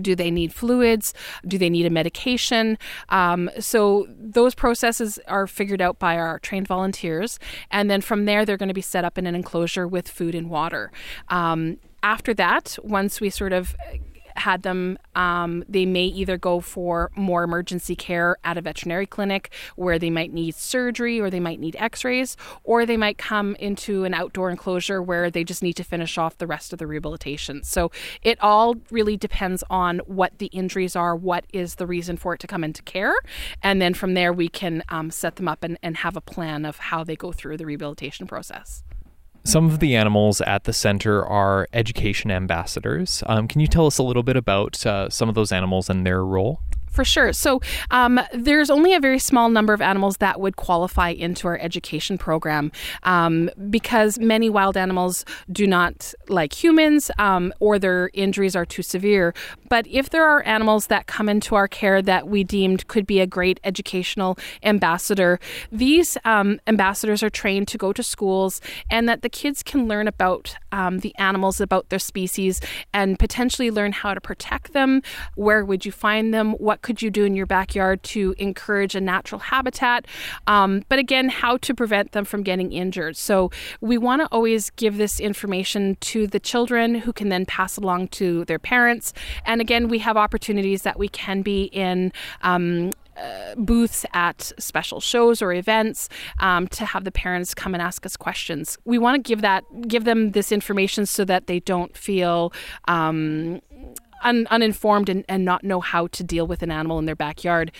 Do 0.00 0.14
they 0.14 0.30
need 0.30 0.52
fluids? 0.52 1.14
Do 1.46 1.58
they 1.58 1.70
need 1.70 1.86
a 1.86 1.90
medication? 1.90 2.78
Um, 3.08 3.50
so 3.58 4.06
those 4.08 4.54
processes 4.54 5.18
are 5.26 5.46
figured 5.46 5.80
out 5.80 5.98
by 5.98 6.16
our 6.16 6.38
trained 6.38 6.68
volunteers, 6.68 7.38
and 7.70 7.90
then 7.90 8.00
from 8.00 8.24
there 8.24 8.44
they're 8.44 8.56
going 8.56 8.68
to 8.68 8.74
be 8.74 8.80
set 8.80 9.04
up 9.04 9.18
in 9.18 9.26
an 9.26 9.34
enclosure 9.34 9.86
with 9.86 10.08
food 10.08 10.34
and 10.34 10.50
water. 10.50 10.90
Um, 11.28 11.78
after 12.02 12.32
that, 12.34 12.78
once 12.82 13.20
we 13.20 13.30
sort 13.30 13.52
of 13.52 13.76
had 14.40 14.62
them, 14.62 14.98
um, 15.14 15.64
they 15.68 15.86
may 15.86 16.04
either 16.04 16.36
go 16.36 16.60
for 16.60 17.10
more 17.14 17.44
emergency 17.44 17.94
care 17.94 18.36
at 18.44 18.58
a 18.58 18.60
veterinary 18.60 19.06
clinic 19.06 19.52
where 19.76 19.98
they 19.98 20.10
might 20.10 20.32
need 20.32 20.54
surgery 20.54 21.20
or 21.20 21.30
they 21.30 21.40
might 21.40 21.60
need 21.60 21.76
x 21.78 22.04
rays, 22.04 22.36
or 22.64 22.84
they 22.84 22.96
might 22.96 23.18
come 23.18 23.54
into 23.56 24.04
an 24.04 24.14
outdoor 24.14 24.50
enclosure 24.50 25.02
where 25.02 25.30
they 25.30 25.44
just 25.44 25.62
need 25.62 25.74
to 25.74 25.84
finish 25.84 26.18
off 26.18 26.38
the 26.38 26.46
rest 26.46 26.72
of 26.72 26.78
the 26.78 26.86
rehabilitation. 26.86 27.62
So 27.62 27.90
it 28.22 28.38
all 28.40 28.76
really 28.90 29.16
depends 29.16 29.62
on 29.70 29.98
what 30.06 30.38
the 30.38 30.46
injuries 30.46 30.96
are, 30.96 31.14
what 31.14 31.44
is 31.52 31.76
the 31.76 31.86
reason 31.86 32.16
for 32.16 32.34
it 32.34 32.40
to 32.40 32.46
come 32.46 32.64
into 32.64 32.82
care, 32.82 33.14
and 33.62 33.80
then 33.80 33.94
from 33.94 34.14
there 34.14 34.32
we 34.32 34.48
can 34.48 34.82
um, 34.88 35.10
set 35.10 35.36
them 35.36 35.48
up 35.48 35.62
and, 35.62 35.78
and 35.82 35.98
have 35.98 36.16
a 36.16 36.20
plan 36.20 36.64
of 36.64 36.78
how 36.78 37.04
they 37.04 37.16
go 37.16 37.32
through 37.32 37.56
the 37.56 37.66
rehabilitation 37.66 38.26
process. 38.26 38.82
Some 39.44 39.66
of 39.66 39.80
the 39.80 39.96
animals 39.96 40.40
at 40.42 40.64
the 40.64 40.72
center 40.72 41.24
are 41.24 41.66
education 41.72 42.30
ambassadors. 42.30 43.22
Um, 43.26 43.48
can 43.48 43.60
you 43.60 43.66
tell 43.66 43.86
us 43.86 43.98
a 43.98 44.02
little 44.02 44.22
bit 44.22 44.36
about 44.36 44.84
uh, 44.84 45.08
some 45.08 45.28
of 45.28 45.34
those 45.34 45.50
animals 45.50 45.88
and 45.88 46.06
their 46.06 46.24
role? 46.24 46.60
For 46.90 47.04
sure. 47.04 47.32
So 47.32 47.60
um, 47.90 48.20
there's 48.34 48.68
only 48.68 48.94
a 48.94 49.00
very 49.00 49.20
small 49.20 49.48
number 49.48 49.72
of 49.72 49.80
animals 49.80 50.16
that 50.16 50.40
would 50.40 50.56
qualify 50.56 51.10
into 51.10 51.46
our 51.46 51.58
education 51.58 52.18
program 52.18 52.72
um, 53.04 53.48
because 53.70 54.18
many 54.18 54.50
wild 54.50 54.76
animals 54.76 55.24
do 55.50 55.66
not 55.66 56.12
like 56.28 56.52
humans 56.52 57.10
um, 57.18 57.54
or 57.60 57.78
their 57.78 58.10
injuries 58.12 58.56
are 58.56 58.66
too 58.66 58.82
severe. 58.82 59.32
But 59.68 59.86
if 59.86 60.10
there 60.10 60.26
are 60.26 60.42
animals 60.42 60.88
that 60.88 61.06
come 61.06 61.28
into 61.28 61.54
our 61.54 61.68
care 61.68 62.02
that 62.02 62.26
we 62.26 62.42
deemed 62.42 62.88
could 62.88 63.06
be 63.06 63.20
a 63.20 63.26
great 63.26 63.60
educational 63.62 64.36
ambassador, 64.64 65.38
these 65.70 66.18
um, 66.24 66.60
ambassadors 66.66 67.22
are 67.22 67.30
trained 67.30 67.68
to 67.68 67.78
go 67.78 67.92
to 67.92 68.02
schools 68.02 68.60
and 68.90 69.08
that 69.08 69.22
the 69.22 69.28
kids 69.28 69.62
can 69.62 69.86
learn 69.86 70.08
about 70.08 70.56
um, 70.72 70.98
the 70.98 71.14
animals, 71.18 71.60
about 71.60 71.88
their 71.88 72.00
species, 72.00 72.60
and 72.92 73.18
potentially 73.18 73.70
learn 73.70 73.92
how 73.92 74.12
to 74.12 74.20
protect 74.20 74.72
them. 74.72 75.02
Where 75.36 75.64
would 75.64 75.86
you 75.86 75.92
find 75.92 76.34
them? 76.34 76.52
What 76.54 76.79
could 76.82 77.02
you 77.02 77.10
do 77.10 77.24
in 77.24 77.34
your 77.34 77.46
backyard 77.46 78.02
to 78.04 78.34
encourage 78.38 78.94
a 78.94 79.00
natural 79.00 79.38
habitat? 79.38 80.06
Um, 80.46 80.82
but 80.88 80.98
again, 80.98 81.28
how 81.28 81.56
to 81.58 81.74
prevent 81.74 82.12
them 82.12 82.24
from 82.24 82.42
getting 82.42 82.72
injured. 82.72 83.16
So 83.16 83.50
we 83.80 83.98
want 83.98 84.22
to 84.22 84.28
always 84.28 84.70
give 84.70 84.96
this 84.96 85.20
information 85.20 85.96
to 86.00 86.26
the 86.26 86.40
children 86.40 86.94
who 86.94 87.12
can 87.12 87.28
then 87.28 87.46
pass 87.46 87.76
along 87.76 88.08
to 88.08 88.44
their 88.46 88.58
parents. 88.58 89.12
And 89.44 89.60
again, 89.60 89.88
we 89.88 89.98
have 90.00 90.16
opportunities 90.16 90.82
that 90.82 90.98
we 90.98 91.08
can 91.08 91.42
be 91.42 91.64
in. 91.64 92.12
Um, 92.42 92.92
uh, 93.20 93.54
booths 93.56 94.06
at 94.14 94.52
special 94.58 95.00
shows 95.00 95.42
or 95.42 95.52
events 95.52 96.08
um, 96.38 96.66
to 96.68 96.86
have 96.86 97.04
the 97.04 97.10
parents 97.10 97.54
come 97.54 97.74
and 97.74 97.82
ask 97.82 98.06
us 98.06 98.16
questions. 98.16 98.78
We 98.84 98.96
want 98.98 99.22
to 99.22 99.28
give 99.28 99.42
that 99.42 99.64
give 99.86 100.04
them 100.04 100.30
this 100.30 100.50
information 100.50 101.04
so 101.04 101.24
that 101.26 101.46
they 101.46 101.60
don't 101.60 101.94
feel 101.94 102.52
um, 102.86 103.60
un- 104.22 104.46
uninformed 104.50 105.08
and, 105.08 105.24
and 105.28 105.44
not 105.44 105.64
know 105.64 105.80
how 105.80 106.06
to 106.08 106.24
deal 106.24 106.46
with 106.46 106.62
an 106.62 106.70
animal 106.70 106.98
in 106.98 107.06
their 107.06 107.16
backyard. 107.16 107.72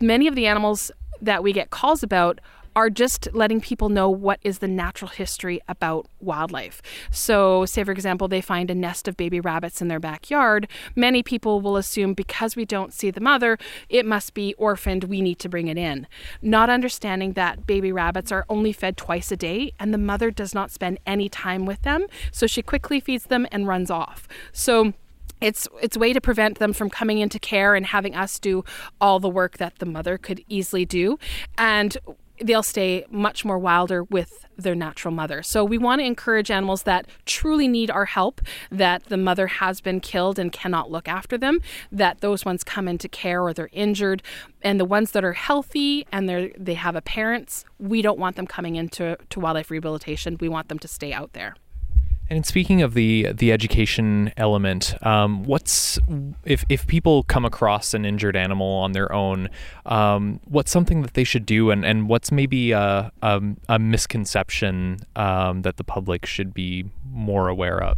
Many 0.00 0.26
of 0.26 0.34
the 0.34 0.46
animals 0.46 0.90
that 1.20 1.42
we 1.42 1.52
get 1.52 1.70
calls 1.70 2.02
about 2.02 2.40
are 2.76 2.90
just 2.90 3.26
letting 3.32 3.58
people 3.58 3.88
know 3.88 4.08
what 4.08 4.38
is 4.42 4.58
the 4.58 4.68
natural 4.68 5.08
history 5.08 5.58
about 5.66 6.06
wildlife. 6.20 6.82
So, 7.10 7.64
say 7.64 7.82
for 7.82 7.90
example, 7.90 8.28
they 8.28 8.42
find 8.42 8.70
a 8.70 8.74
nest 8.74 9.08
of 9.08 9.16
baby 9.16 9.40
rabbits 9.40 9.80
in 9.80 9.88
their 9.88 9.98
backyard. 9.98 10.68
Many 10.94 11.22
people 11.22 11.62
will 11.62 11.78
assume 11.78 12.12
because 12.12 12.54
we 12.54 12.66
don't 12.66 12.92
see 12.92 13.10
the 13.10 13.20
mother, 13.20 13.56
it 13.88 14.04
must 14.04 14.34
be 14.34 14.52
orphaned, 14.54 15.04
we 15.04 15.22
need 15.22 15.38
to 15.38 15.48
bring 15.48 15.68
it 15.68 15.78
in. 15.78 16.06
Not 16.42 16.68
understanding 16.68 17.32
that 17.32 17.66
baby 17.66 17.92
rabbits 17.92 18.30
are 18.30 18.44
only 18.50 18.74
fed 18.74 18.98
twice 18.98 19.32
a 19.32 19.36
day 19.36 19.72
and 19.80 19.94
the 19.94 19.98
mother 19.98 20.30
does 20.30 20.54
not 20.54 20.70
spend 20.70 20.98
any 21.06 21.30
time 21.30 21.64
with 21.64 21.80
them. 21.80 22.06
So, 22.30 22.46
she 22.46 22.60
quickly 22.60 23.00
feeds 23.00 23.24
them 23.24 23.46
and 23.50 23.66
runs 23.66 23.90
off. 23.90 24.28
So, 24.52 24.92
it's 25.40 25.68
it's 25.82 25.96
way 25.96 26.12
to 26.12 26.20
prevent 26.20 26.58
them 26.58 26.72
from 26.72 26.90
coming 26.90 27.18
into 27.18 27.38
care 27.38 27.74
and 27.74 27.86
having 27.86 28.14
us 28.14 28.38
do 28.38 28.64
all 29.00 29.20
the 29.20 29.28
work 29.28 29.58
that 29.58 29.78
the 29.78 29.86
mother 29.86 30.18
could 30.18 30.42
easily 30.48 30.84
do 30.84 31.18
and 31.58 31.98
they'll 32.40 32.62
stay 32.62 33.04
much 33.10 33.44
more 33.44 33.58
wilder 33.58 34.04
with 34.04 34.44
their 34.58 34.74
natural 34.74 35.12
mother. 35.12 35.42
So 35.42 35.64
we 35.64 35.78
want 35.78 36.00
to 36.00 36.04
encourage 36.04 36.50
animals 36.50 36.82
that 36.84 37.06
truly 37.24 37.68
need 37.68 37.90
our 37.90 38.04
help, 38.06 38.40
that 38.70 39.04
the 39.04 39.16
mother 39.16 39.46
has 39.46 39.80
been 39.80 40.00
killed 40.00 40.38
and 40.38 40.52
cannot 40.52 40.90
look 40.90 41.08
after 41.08 41.38
them, 41.38 41.60
that 41.92 42.20
those 42.20 42.44
ones 42.44 42.64
come 42.64 42.88
into 42.88 43.08
care 43.08 43.42
or 43.42 43.52
they're 43.52 43.70
injured, 43.72 44.22
and 44.62 44.80
the 44.80 44.84
ones 44.84 45.12
that 45.12 45.24
are 45.24 45.34
healthy 45.34 46.06
and 46.12 46.28
they 46.28 46.52
they 46.58 46.74
have 46.74 46.96
a 46.96 47.02
parents, 47.02 47.64
we 47.78 48.02
don't 48.02 48.18
want 48.18 48.36
them 48.36 48.46
coming 48.46 48.76
into 48.76 49.16
to 49.30 49.40
wildlife 49.40 49.70
rehabilitation. 49.70 50.36
We 50.40 50.48
want 50.48 50.68
them 50.68 50.78
to 50.80 50.88
stay 50.88 51.12
out 51.12 51.32
there. 51.32 51.54
And 52.28 52.44
speaking 52.44 52.82
of 52.82 52.94
the 52.94 53.32
the 53.32 53.52
education 53.52 54.32
element, 54.36 54.94
um, 55.06 55.44
what's 55.44 55.98
if 56.44 56.64
if 56.68 56.86
people 56.86 57.22
come 57.22 57.44
across 57.44 57.94
an 57.94 58.04
injured 58.04 58.36
animal 58.36 58.66
on 58.66 58.92
their 58.92 59.12
own, 59.12 59.48
um, 59.84 60.40
what's 60.44 60.72
something 60.72 61.02
that 61.02 61.14
they 61.14 61.22
should 61.22 61.46
do, 61.46 61.70
and, 61.70 61.84
and 61.84 62.08
what's 62.08 62.32
maybe 62.32 62.72
a 62.72 63.12
a, 63.22 63.42
a 63.68 63.78
misconception 63.78 64.98
um, 65.14 65.62
that 65.62 65.76
the 65.76 65.84
public 65.84 66.26
should 66.26 66.52
be 66.52 66.86
more 67.12 67.48
aware 67.48 67.80
of? 67.80 67.96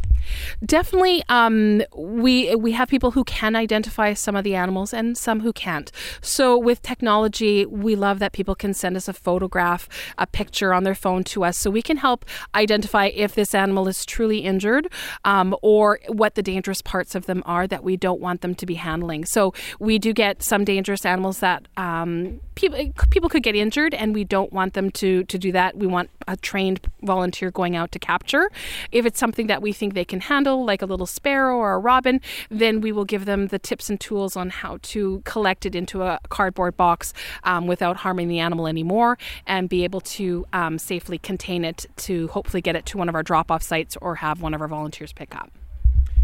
Definitely, 0.64 1.22
um, 1.28 1.82
we 1.96 2.54
we 2.54 2.72
have 2.72 2.88
people 2.88 3.12
who 3.12 3.24
can 3.24 3.56
identify 3.56 4.14
some 4.14 4.36
of 4.36 4.44
the 4.44 4.54
animals 4.54 4.92
and 4.92 5.16
some 5.16 5.40
who 5.40 5.52
can't. 5.52 5.90
So 6.20 6.56
with 6.58 6.82
technology, 6.82 7.66
we 7.66 7.96
love 7.96 8.18
that 8.18 8.32
people 8.32 8.54
can 8.54 8.74
send 8.74 8.96
us 8.96 9.08
a 9.08 9.12
photograph, 9.12 9.88
a 10.16 10.26
picture 10.26 10.72
on 10.74 10.84
their 10.84 10.94
phone 10.94 11.24
to 11.24 11.44
us, 11.44 11.56
so 11.56 11.70
we 11.70 11.82
can 11.82 11.98
help 11.98 12.24
identify 12.54 13.06
if 13.06 13.34
this 13.34 13.54
animal 13.54 13.88
is 13.88 14.04
truly 14.04 14.38
injured 14.38 14.88
um, 15.24 15.54
or 15.62 16.00
what 16.08 16.34
the 16.34 16.42
dangerous 16.42 16.82
parts 16.82 17.14
of 17.14 17.26
them 17.26 17.42
are 17.46 17.66
that 17.66 17.84
we 17.84 17.96
don't 17.96 18.20
want 18.20 18.40
them 18.40 18.54
to 18.54 18.66
be 18.66 18.74
handling. 18.74 19.24
So 19.24 19.52
we 19.78 19.98
do 19.98 20.12
get 20.12 20.42
some 20.42 20.64
dangerous 20.64 21.04
animals 21.04 21.40
that 21.40 21.66
um, 21.76 22.40
people 22.58 22.92
people 23.10 23.28
could 23.28 23.44
get 23.44 23.54
injured, 23.54 23.94
and 23.94 24.14
we 24.14 24.24
don't 24.24 24.52
want 24.52 24.74
them 24.74 24.90
to 24.90 25.22
to 25.24 25.38
do 25.38 25.52
that. 25.52 25.76
We 25.76 25.86
want 25.86 26.10
a 26.26 26.36
trained 26.36 26.80
volunteer 27.02 27.50
going 27.50 27.76
out 27.76 27.92
to 27.92 27.98
capture. 27.98 28.50
If 28.90 29.06
it's 29.06 29.20
something 29.20 29.46
that 29.46 29.62
we 29.62 29.72
think 29.72 29.94
they 29.94 30.04
can 30.04 30.20
handle, 30.20 30.64
like 30.64 30.82
a 30.82 30.86
little 30.86 31.06
sparrow 31.06 31.56
or 31.56 31.72
a 31.74 31.78
robin, 31.78 32.20
then 32.50 32.80
we 32.80 32.90
will 32.90 33.04
give 33.04 33.24
them 33.24 33.46
the 33.46 33.58
tips 33.58 33.88
and 33.88 33.98
tools 33.98 34.36
on 34.36 34.50
how 34.50 34.78
to 34.82 35.22
collect 35.24 35.66
it 35.66 35.74
into 35.74 36.02
a 36.02 36.18
cardboard 36.28 36.76
box 36.76 37.14
um, 37.44 37.66
without 37.68 37.98
harming 37.98 38.28
the 38.28 38.40
animal 38.40 38.66
anymore, 38.66 39.16
and 39.46 39.68
be 39.68 39.84
able 39.84 40.00
to 40.00 40.44
um, 40.52 40.78
safely 40.78 41.18
contain 41.18 41.64
it 41.64 41.86
to 41.96 42.26
hopefully 42.28 42.60
get 42.60 42.74
it 42.74 42.84
to 42.86 42.98
one 42.98 43.08
of 43.08 43.14
our 43.14 43.22
drop 43.22 43.50
off 43.50 43.62
sites 43.62 43.96
or 44.02 44.16
have 44.16 44.42
one 44.42 44.52
of 44.52 44.60
our 44.60 44.68
volunteers 44.68 45.12
pick 45.12 45.34
up. 45.36 45.57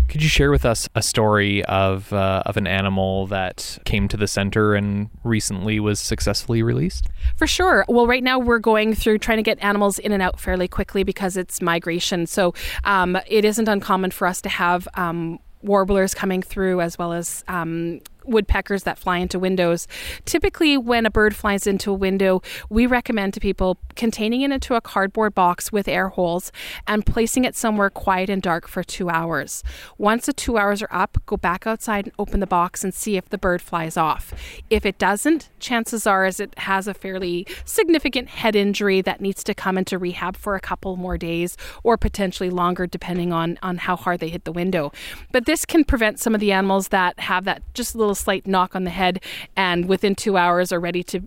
Could 0.09 0.23
you 0.23 0.29
share 0.29 0.51
with 0.51 0.65
us 0.65 0.89
a 0.95 1.03
story 1.03 1.65
of 1.65 2.13
uh, 2.13 2.43
of 2.47 2.57
an 2.57 2.67
animal 2.67 3.27
that 3.29 3.79
came 3.85 4.07
to 4.09 4.17
the 4.17 4.29
center 4.29 4.75
and 4.75 5.11
recently 5.25 5.81
was 5.81 5.99
successfully 5.99 6.63
released? 6.63 7.09
For 7.37 7.47
sure. 7.47 7.85
Well, 7.89 8.07
right 8.07 8.23
now 8.23 8.39
we're 8.39 8.59
going 8.61 8.95
through 8.95 9.19
trying 9.19 9.39
to 9.39 9.43
get 9.43 9.59
animals 9.63 9.99
in 9.99 10.13
and 10.13 10.23
out 10.23 10.39
fairly 10.39 10.69
quickly 10.69 11.03
because 11.03 11.37
it's 11.37 11.61
migration. 11.61 12.27
So 12.27 12.55
um, 12.85 13.19
it 13.27 13.45
isn't 13.45 13.69
uncommon 13.69 14.13
for 14.13 14.27
us 14.27 14.41
to 14.43 14.49
have. 14.49 14.87
Um, 14.95 15.41
warblers 15.65 16.13
coming 16.13 16.43
through 16.43 16.83
as 16.83 16.99
well 16.99 17.13
as 17.13 17.43
um, 17.49 18.01
woodpeckers 18.25 18.85
that 18.85 18.99
fly 18.99 19.19
into 19.19 19.39
windows. 19.39 19.87
Typically, 20.25 20.77
when 20.77 21.07
a 21.07 21.11
bird 21.11 21.35
flies 21.37 21.67
into 21.67 21.91
a 21.91 21.95
window, 21.95 22.43
we 22.69 22.87
recommend 22.87 23.35
to 23.35 23.41
people 23.41 23.79
containing 23.97 24.43
it 24.43 24.51
into 24.51 24.75
a 24.75 24.81
cardboard 24.81 25.35
box 25.35 25.73
with 25.73 25.89
air 25.89 26.09
holes 26.09 26.53
and 26.87 27.07
placing 27.07 27.45
it 27.45 27.57
somewhere 27.57 27.91
quiet 27.91 28.31
and 28.31 28.43
dark 28.43 28.69
for 28.69 28.83
two 28.83 29.09
hours. 29.09 29.63
Once 29.99 30.27
the 30.27 30.33
two 30.33 30.59
hours 30.59 30.83
are 30.83 30.89
up, 30.91 31.19
go 31.27 31.37
back 31.37 31.67
outside 31.67 32.07
and 32.07 32.15
open 32.19 32.41
the 32.41 32.47
box 32.47 32.85
and 32.85 32.95
see 32.95 33.17
if 33.17 33.29
the 33.29 33.39
bird 33.39 33.63
flies 33.63 33.97
off. 33.97 34.33
If 34.71 34.85
it 34.85 34.99
doesn't, 34.99 35.51
chances 35.61 36.07
are 36.07 36.27
is 36.27 36.41
it 36.41 36.59
has 36.59 36.89
a 36.89 36.95
fairly 36.95 37.47
significant 37.65 38.29
head 38.29 38.57
injury 38.57 39.01
that 39.03 39.21
needs 39.21 39.45
to 39.45 39.55
come 39.55 39.79
into 39.79 39.99
rehab 39.99 40.37
for 40.37 40.55
a 40.55 40.61
couple 40.61 40.97
more 40.97 41.19
days 41.19 41.57
or 41.83 41.97
potentially 41.97 42.51
longer 42.51 42.87
depending 42.87 43.33
on 43.33 43.59
on 43.63 43.79
how 43.79 43.97
hard 43.97 44.21
they 44.21 44.29
hit 44.29 44.45
the 44.45 44.53
window. 44.53 44.93
But 45.33 45.47
this 45.47 45.65
can 45.65 45.85
prevent 45.85 46.19
some 46.19 46.35
of 46.35 46.41
the 46.41 46.53
animals 46.53 46.89
that 46.89 47.19
have 47.21 47.45
that 47.45 47.63
just 47.75 47.95
a 47.95 47.99
little 47.99 48.14
slight 48.15 48.47
knock 48.47 48.75
on 48.75 48.85
the 48.85 48.91
head 48.91 49.21
and 49.57 49.87
within 49.87 50.15
2 50.15 50.37
hours 50.37 50.73
are 50.73 50.81
ready 50.81 51.03
to 51.05 51.21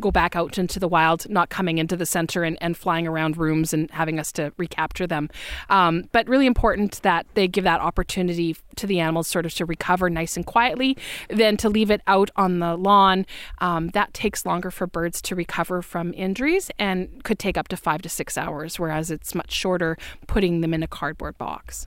go 0.00 0.10
back 0.10 0.36
out 0.36 0.58
into 0.58 0.78
the 0.78 0.88
wild, 0.88 1.28
not 1.28 1.48
coming 1.48 1.78
into 1.78 1.96
the 1.96 2.06
center 2.06 2.44
and, 2.44 2.58
and 2.60 2.76
flying 2.76 3.06
around 3.06 3.36
rooms 3.36 3.72
and 3.72 3.90
having 3.90 4.18
us 4.18 4.32
to 4.32 4.52
recapture 4.56 5.06
them. 5.06 5.28
Um, 5.70 6.08
but 6.12 6.28
really 6.28 6.46
important 6.46 7.02
that 7.02 7.26
they 7.34 7.48
give 7.48 7.64
that 7.64 7.80
opportunity 7.80 8.56
to 8.76 8.86
the 8.86 9.00
animals 9.00 9.28
sort 9.28 9.46
of 9.46 9.54
to 9.54 9.64
recover 9.64 10.10
nice 10.10 10.36
and 10.36 10.46
quietly, 10.46 10.96
then 11.28 11.56
to 11.58 11.68
leave 11.68 11.90
it 11.90 12.00
out 12.06 12.30
on 12.36 12.58
the 12.58 12.76
lawn. 12.76 13.26
Um, 13.58 13.88
that 13.88 14.14
takes 14.14 14.46
longer 14.46 14.70
for 14.70 14.86
birds 14.86 15.22
to 15.22 15.34
recover 15.34 15.82
from 15.82 16.12
injuries 16.14 16.70
and 16.78 17.22
could 17.24 17.38
take 17.38 17.56
up 17.56 17.68
to 17.68 17.76
five 17.76 18.02
to 18.02 18.08
six 18.08 18.36
hours, 18.36 18.78
whereas 18.78 19.10
it's 19.10 19.34
much 19.34 19.52
shorter 19.52 19.96
putting 20.26 20.60
them 20.60 20.74
in 20.74 20.82
a 20.82 20.88
cardboard 20.88 21.38
box. 21.38 21.86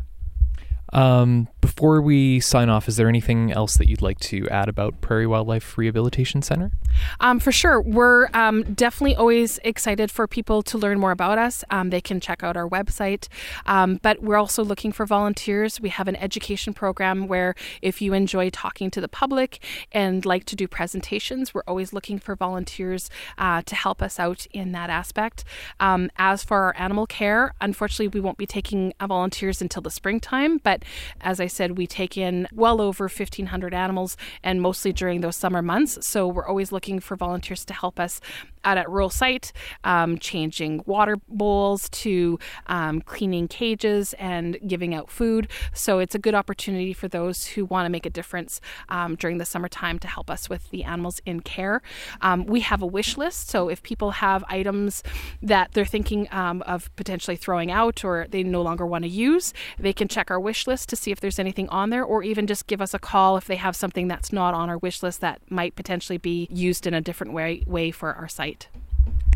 Um, 0.93 1.47
before 1.61 2.01
we 2.01 2.39
sign 2.39 2.69
off, 2.69 2.87
is 2.87 2.95
there 2.95 3.09
anything 3.09 3.51
else 3.51 3.77
that 3.77 3.89
you'd 3.89 4.01
like 4.01 4.19
to 4.21 4.47
add 4.49 4.69
about 4.69 5.01
Prairie 5.01 5.27
Wildlife 5.27 5.77
Rehabilitation 5.77 6.41
Center? 6.41 6.71
Um, 7.19 7.39
for 7.39 7.51
sure. 7.51 7.81
We're 7.81 8.29
um, 8.33 8.63
definitely 8.73 9.15
always 9.15 9.59
excited 9.63 10.09
for 10.09 10.27
people 10.27 10.63
to 10.63 10.77
learn 10.77 10.99
more 10.99 11.11
about 11.11 11.37
us. 11.37 11.63
Um, 11.69 11.89
they 11.89 12.01
can 12.01 12.19
check 12.19 12.43
out 12.43 12.55
our 12.55 12.67
website. 12.67 13.27
Um, 13.65 13.99
but 14.01 14.21
we're 14.21 14.37
also 14.37 14.63
looking 14.63 14.91
for 14.91 15.05
volunteers. 15.05 15.81
We 15.81 15.89
have 15.89 16.07
an 16.07 16.15
education 16.15 16.73
program 16.73 17.27
where 17.27 17.55
if 17.81 18.01
you 18.01 18.13
enjoy 18.13 18.49
talking 18.49 18.89
to 18.91 19.01
the 19.01 19.07
public 19.07 19.61
and 19.91 20.25
like 20.25 20.45
to 20.45 20.55
do 20.55 20.67
presentations, 20.67 21.53
we're 21.53 21.63
always 21.67 21.93
looking 21.93 22.19
for 22.19 22.35
volunteers 22.35 23.09
uh, 23.37 23.61
to 23.63 23.75
help 23.75 24.01
us 24.01 24.19
out 24.19 24.45
in 24.51 24.71
that 24.71 24.89
aspect. 24.89 25.43
Um, 25.79 26.09
as 26.17 26.43
for 26.43 26.57
our 26.57 26.75
animal 26.77 27.07
care, 27.07 27.53
unfortunately, 27.61 28.07
we 28.07 28.21
won't 28.21 28.37
be 28.37 28.47
taking 28.47 28.93
uh, 28.99 29.07
volunteers 29.07 29.61
until 29.61 29.81
the 29.81 29.91
springtime. 29.91 30.59
But 30.59 30.76
as 31.21 31.39
I 31.39 31.47
said, 31.47 31.77
we 31.77 31.87
take 31.87 32.17
in 32.17 32.47
well 32.53 32.81
over 32.81 33.05
1,500 33.05 33.73
animals 33.73 34.17
and 34.43 34.61
mostly 34.61 34.93
during 34.93 35.21
those 35.21 35.35
summer 35.35 35.61
months. 35.61 36.05
So 36.05 36.27
we're 36.27 36.47
always 36.47 36.71
looking 36.71 36.99
for 36.99 37.15
volunteers 37.15 37.65
to 37.65 37.73
help 37.73 37.99
us 37.99 38.19
out 38.63 38.77
at 38.77 38.89
rural 38.89 39.09
site, 39.09 39.51
um, 39.83 40.17
changing 40.17 40.83
water 40.85 41.17
bowls 41.27 41.89
to 41.89 42.39
um, 42.67 43.01
cleaning 43.01 43.47
cages 43.47 44.13
and 44.19 44.57
giving 44.67 44.93
out 44.93 45.09
food. 45.09 45.47
So 45.73 45.99
it's 45.99 46.15
a 46.15 46.19
good 46.19 46.35
opportunity 46.35 46.93
for 46.93 47.07
those 47.07 47.45
who 47.45 47.65
want 47.65 47.85
to 47.85 47.89
make 47.89 48.05
a 48.05 48.09
difference 48.09 48.59
um, 48.89 49.15
during 49.15 49.37
the 49.37 49.45
summertime 49.45 49.99
to 49.99 50.07
help 50.07 50.29
us 50.29 50.49
with 50.49 50.69
the 50.69 50.83
animals 50.83 51.21
in 51.25 51.41
care. 51.41 51.81
Um, 52.21 52.45
we 52.45 52.61
have 52.61 52.81
a 52.81 52.87
wish 52.87 53.17
list, 53.17 53.49
so 53.49 53.69
if 53.69 53.83
people 53.83 54.11
have 54.11 54.43
items 54.47 55.03
that 55.41 55.73
they're 55.73 55.85
thinking 55.85 56.27
um, 56.31 56.61
of 56.63 56.95
potentially 56.95 57.37
throwing 57.37 57.71
out 57.71 58.03
or 58.03 58.25
they 58.29 58.43
no 58.43 58.61
longer 58.61 58.85
want 58.85 59.03
to 59.03 59.09
use, 59.09 59.53
they 59.77 59.93
can 59.93 60.07
check 60.07 60.31
our 60.31 60.39
wish 60.39 60.65
list 60.65 60.89
to 60.89 60.95
see 60.95 61.11
if 61.11 61.19
there's 61.19 61.39
anything 61.39 61.69
on 61.69 61.89
there, 61.91 62.03
or 62.03 62.23
even 62.23 62.47
just 62.47 62.65
give 62.67 62.81
us 62.81 62.93
a 62.93 62.99
call 62.99 63.37
if 63.37 63.45
they 63.45 63.57
have 63.57 63.75
something 63.75 64.07
that's 64.07 64.33
not 64.33 64.53
on 64.53 64.69
our 64.69 64.77
wish 64.77 65.03
list 65.03 65.21
that 65.21 65.39
might 65.49 65.75
potentially 65.75 66.17
be 66.17 66.47
used 66.49 66.87
in 66.87 66.93
a 66.93 67.01
different 67.01 67.33
way, 67.33 67.63
way 67.67 67.91
for 67.91 68.13
our 68.13 68.27
site. 68.27 68.56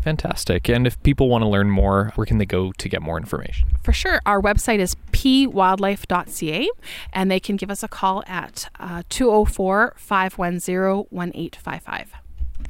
Fantastic. 0.02 0.68
And 0.68 0.86
if 0.86 1.00
people 1.02 1.28
want 1.28 1.42
to 1.42 1.48
learn 1.48 1.70
more, 1.70 2.10
where 2.16 2.26
can 2.26 2.38
they 2.38 2.44
go 2.44 2.72
to 2.72 2.88
get 2.88 3.02
more 3.02 3.16
information? 3.16 3.68
For 3.84 3.92
sure. 3.92 4.20
Our 4.26 4.42
website 4.42 4.80
is 4.80 4.96
pwildlife.ca 5.12 6.68
and 7.12 7.30
they 7.30 7.40
can 7.40 7.56
give 7.56 7.70
us 7.70 7.82
a 7.82 7.88
call 7.88 8.24
at 8.26 8.68
uh, 8.80 9.02
204 9.08 9.94
510 9.96 11.06
1855. 11.10 12.14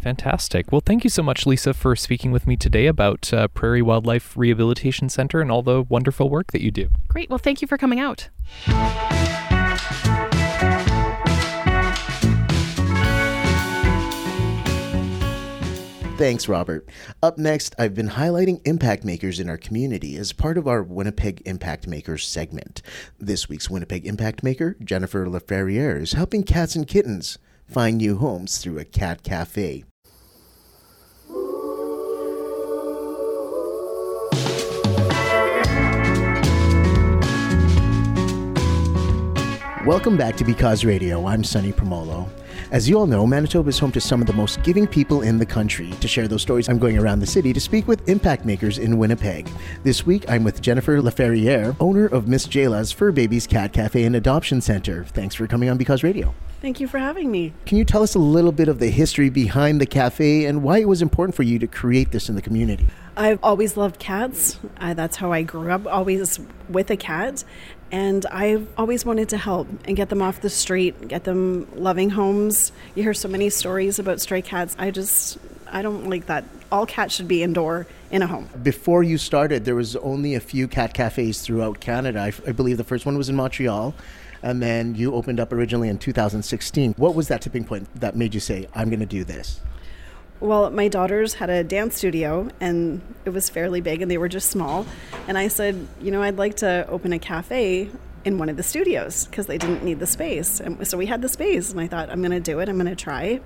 Fantastic. 0.00 0.72
Well, 0.72 0.82
thank 0.84 1.04
you 1.04 1.10
so 1.10 1.22
much, 1.22 1.46
Lisa, 1.46 1.72
for 1.72 1.94
speaking 1.96 2.32
with 2.32 2.46
me 2.46 2.56
today 2.56 2.86
about 2.86 3.32
uh, 3.32 3.48
Prairie 3.48 3.82
Wildlife 3.82 4.36
Rehabilitation 4.36 5.08
Center 5.08 5.40
and 5.40 5.50
all 5.50 5.62
the 5.62 5.82
wonderful 5.82 6.28
work 6.28 6.52
that 6.52 6.62
you 6.62 6.70
do. 6.70 6.88
Great. 7.08 7.30
Well, 7.30 7.38
thank 7.38 7.62
you 7.62 7.68
for 7.68 7.78
coming 7.78 8.00
out. 8.00 8.28
Thanks, 16.22 16.46
Robert. 16.46 16.88
Up 17.20 17.36
next, 17.36 17.74
I've 17.80 17.96
been 17.96 18.10
highlighting 18.10 18.60
impact 18.64 19.02
makers 19.02 19.40
in 19.40 19.50
our 19.50 19.56
community 19.56 20.16
as 20.16 20.32
part 20.32 20.56
of 20.56 20.68
our 20.68 20.80
Winnipeg 20.80 21.42
Impact 21.46 21.88
Makers 21.88 22.24
segment. 22.24 22.80
This 23.18 23.48
week's 23.48 23.68
Winnipeg 23.68 24.06
Impact 24.06 24.44
Maker, 24.44 24.76
Jennifer 24.84 25.26
Laferriere, 25.26 26.00
is 26.00 26.12
helping 26.12 26.44
cats 26.44 26.76
and 26.76 26.86
kittens 26.86 27.38
find 27.66 27.96
new 27.96 28.18
homes 28.18 28.58
through 28.58 28.78
a 28.78 28.84
cat 28.84 29.24
cafe. 29.24 29.82
Welcome 39.84 40.16
back 40.16 40.36
to 40.36 40.44
Because 40.44 40.84
Radio. 40.84 41.26
I'm 41.26 41.42
Sunny 41.42 41.72
Promolo. 41.72 42.28
As 42.70 42.88
you 42.88 42.96
all 42.96 43.08
know, 43.08 43.26
Manitoba 43.26 43.68
is 43.68 43.80
home 43.80 43.90
to 43.92 44.00
some 44.00 44.20
of 44.20 44.28
the 44.28 44.32
most 44.32 44.62
giving 44.62 44.86
people 44.86 45.22
in 45.22 45.38
the 45.38 45.44
country. 45.44 45.90
To 45.90 46.06
share 46.06 46.28
those 46.28 46.40
stories, 46.40 46.68
I'm 46.68 46.78
going 46.78 46.96
around 46.96 47.18
the 47.18 47.26
city 47.26 47.52
to 47.52 47.58
speak 47.58 47.88
with 47.88 48.08
impact 48.08 48.44
makers 48.44 48.78
in 48.78 48.96
Winnipeg. 48.96 49.50
This 49.82 50.06
week, 50.06 50.24
I'm 50.28 50.44
with 50.44 50.62
Jennifer 50.62 51.02
Laferriere, 51.02 51.74
owner 51.80 52.06
of 52.06 52.28
Miss 52.28 52.46
Jayla's 52.46 52.92
Fur 52.92 53.10
Babies 53.10 53.48
Cat 53.48 53.72
Cafe 53.72 54.04
and 54.04 54.14
Adoption 54.14 54.60
Center. 54.60 55.02
Thanks 55.02 55.34
for 55.34 55.48
coming 55.48 55.68
on 55.68 55.78
Because 55.78 56.04
Radio. 56.04 56.32
Thank 56.60 56.78
you 56.78 56.86
for 56.86 56.98
having 56.98 57.32
me. 57.32 57.52
Can 57.66 57.76
you 57.76 57.84
tell 57.84 58.04
us 58.04 58.14
a 58.14 58.20
little 58.20 58.52
bit 58.52 58.68
of 58.68 58.78
the 58.78 58.88
history 58.88 59.30
behind 59.30 59.80
the 59.80 59.86
cafe 59.86 60.44
and 60.44 60.62
why 60.62 60.78
it 60.78 60.88
was 60.88 61.02
important 61.02 61.34
for 61.34 61.42
you 61.42 61.58
to 61.58 61.66
create 61.66 62.12
this 62.12 62.28
in 62.28 62.36
the 62.36 62.42
community? 62.42 62.86
I've 63.16 63.40
always 63.42 63.76
loved 63.76 63.98
cats. 63.98 64.60
Uh, 64.78 64.94
that's 64.94 65.16
how 65.16 65.32
I 65.32 65.42
grew 65.42 65.72
up, 65.72 65.88
always 65.88 66.38
with 66.68 66.88
a 66.92 66.96
cat. 66.96 67.42
And 67.92 68.24
I've 68.26 68.66
always 68.78 69.04
wanted 69.04 69.28
to 69.28 69.36
help 69.36 69.68
and 69.84 69.94
get 69.94 70.08
them 70.08 70.22
off 70.22 70.40
the 70.40 70.48
street, 70.48 71.08
get 71.08 71.24
them 71.24 71.68
loving 71.76 72.08
homes. 72.08 72.72
You 72.94 73.02
hear 73.02 73.12
so 73.12 73.28
many 73.28 73.50
stories 73.50 73.98
about 73.98 74.18
stray 74.18 74.40
cats. 74.40 74.74
I 74.78 74.90
just, 74.90 75.36
I 75.70 75.82
don't 75.82 76.08
like 76.08 76.26
that. 76.26 76.44
All 76.72 76.86
cats 76.86 77.14
should 77.14 77.28
be 77.28 77.42
indoor 77.42 77.86
in 78.10 78.22
a 78.22 78.26
home. 78.26 78.48
Before 78.62 79.02
you 79.02 79.18
started, 79.18 79.66
there 79.66 79.74
was 79.74 79.94
only 79.96 80.34
a 80.34 80.40
few 80.40 80.68
cat 80.68 80.94
cafes 80.94 81.42
throughout 81.42 81.80
Canada. 81.80 82.32
I, 82.46 82.52
believe 82.52 82.78
the 82.78 82.84
first 82.84 83.04
one 83.04 83.18
was 83.18 83.28
in 83.28 83.36
Montreal 83.36 83.94
and 84.42 84.62
then 84.62 84.94
you 84.94 85.14
opened 85.14 85.38
up 85.38 85.52
originally 85.52 85.88
in 85.88 85.98
2016. 85.98 86.94
What 86.96 87.14
was 87.14 87.28
that 87.28 87.42
tipping 87.42 87.64
point 87.64 87.88
that 88.00 88.16
made 88.16 88.32
you 88.32 88.40
say, 88.40 88.68
I'm 88.74 88.88
going 88.88 89.00
to 89.00 89.06
do 89.06 89.22
this? 89.22 89.60
Well, 90.42 90.72
my 90.72 90.88
daughters 90.88 91.34
had 91.34 91.50
a 91.50 91.62
dance 91.62 91.94
studio 91.96 92.48
and 92.58 93.00
it 93.24 93.30
was 93.30 93.48
fairly 93.48 93.80
big 93.80 94.02
and 94.02 94.10
they 94.10 94.18
were 94.18 94.28
just 94.28 94.50
small. 94.50 94.84
And 95.28 95.38
I 95.38 95.46
said, 95.46 95.86
you 96.00 96.10
know, 96.10 96.20
I'd 96.20 96.36
like 96.36 96.56
to 96.56 96.84
open 96.88 97.12
a 97.12 97.20
cafe 97.20 97.88
in 98.24 98.38
one 98.38 98.48
of 98.48 98.56
the 98.56 98.64
studios 98.64 99.26
because 99.26 99.46
they 99.46 99.56
didn't 99.56 99.84
need 99.84 100.00
the 100.00 100.06
space. 100.06 100.58
And 100.58 100.84
so 100.84 100.98
we 100.98 101.06
had 101.06 101.22
the 101.22 101.28
space 101.28 101.70
and 101.70 101.80
I 101.80 101.86
thought, 101.86 102.10
I'm 102.10 102.20
going 102.22 102.32
to 102.32 102.40
do 102.40 102.58
it. 102.58 102.68
I'm 102.68 102.74
going 102.74 102.88
to 102.88 102.96
try. 102.96 103.40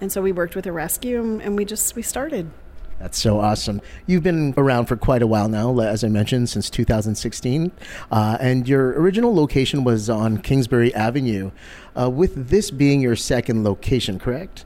And 0.00 0.10
so 0.10 0.20
we 0.20 0.32
worked 0.32 0.56
with 0.56 0.66
a 0.66 0.72
rescue 0.72 1.38
and 1.40 1.56
we 1.56 1.64
just, 1.64 1.94
we 1.94 2.02
started. 2.02 2.50
That's 2.98 3.20
so 3.20 3.38
awesome. 3.38 3.80
You've 4.08 4.24
been 4.24 4.52
around 4.56 4.86
for 4.86 4.96
quite 4.96 5.22
a 5.22 5.28
while 5.28 5.48
now, 5.48 5.78
as 5.78 6.02
I 6.02 6.08
mentioned, 6.08 6.48
since 6.48 6.68
2016. 6.68 7.70
Uh, 8.10 8.36
and 8.40 8.68
your 8.68 9.00
original 9.00 9.32
location 9.32 9.84
was 9.84 10.10
on 10.10 10.38
Kingsbury 10.38 10.92
Avenue, 10.92 11.52
uh, 11.96 12.10
with 12.10 12.48
this 12.48 12.72
being 12.72 13.00
your 13.00 13.14
second 13.14 13.62
location, 13.62 14.18
correct? 14.18 14.64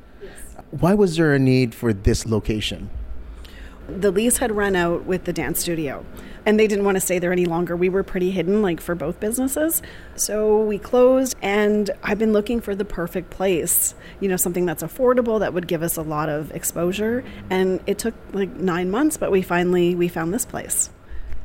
Why 0.70 0.94
was 0.94 1.16
there 1.16 1.34
a 1.34 1.38
need 1.38 1.74
for 1.74 1.92
this 1.92 2.26
location? 2.26 2.90
The 3.88 4.10
lease 4.10 4.38
had 4.38 4.50
run 4.50 4.74
out 4.74 5.04
with 5.04 5.24
the 5.24 5.32
dance 5.32 5.60
studio 5.60 6.04
and 6.46 6.58
they 6.58 6.68
didn't 6.68 6.84
want 6.84 6.96
to 6.96 7.00
stay 7.00 7.18
there 7.18 7.32
any 7.32 7.44
longer. 7.44 7.76
We 7.76 7.88
were 7.88 8.04
pretty 8.04 8.30
hidden, 8.30 8.62
like 8.62 8.80
for 8.80 8.94
both 8.94 9.18
businesses. 9.18 9.82
So 10.14 10.60
we 10.60 10.78
closed, 10.78 11.36
and 11.42 11.90
I've 12.04 12.20
been 12.20 12.32
looking 12.32 12.60
for 12.60 12.74
the 12.74 12.84
perfect 12.84 13.30
place, 13.30 13.94
you 14.20 14.28
know, 14.28 14.36
something 14.36 14.64
that's 14.64 14.82
affordable 14.82 15.40
that 15.40 15.52
would 15.52 15.66
give 15.66 15.82
us 15.82 15.96
a 15.96 16.02
lot 16.02 16.28
of 16.28 16.52
exposure. 16.52 17.24
And 17.50 17.80
it 17.86 17.98
took 17.98 18.14
like 18.32 18.50
nine 18.54 18.90
months, 18.90 19.16
but 19.16 19.32
we 19.32 19.42
finally 19.42 19.94
we 19.96 20.06
found 20.06 20.32
this 20.32 20.44
place. 20.44 20.88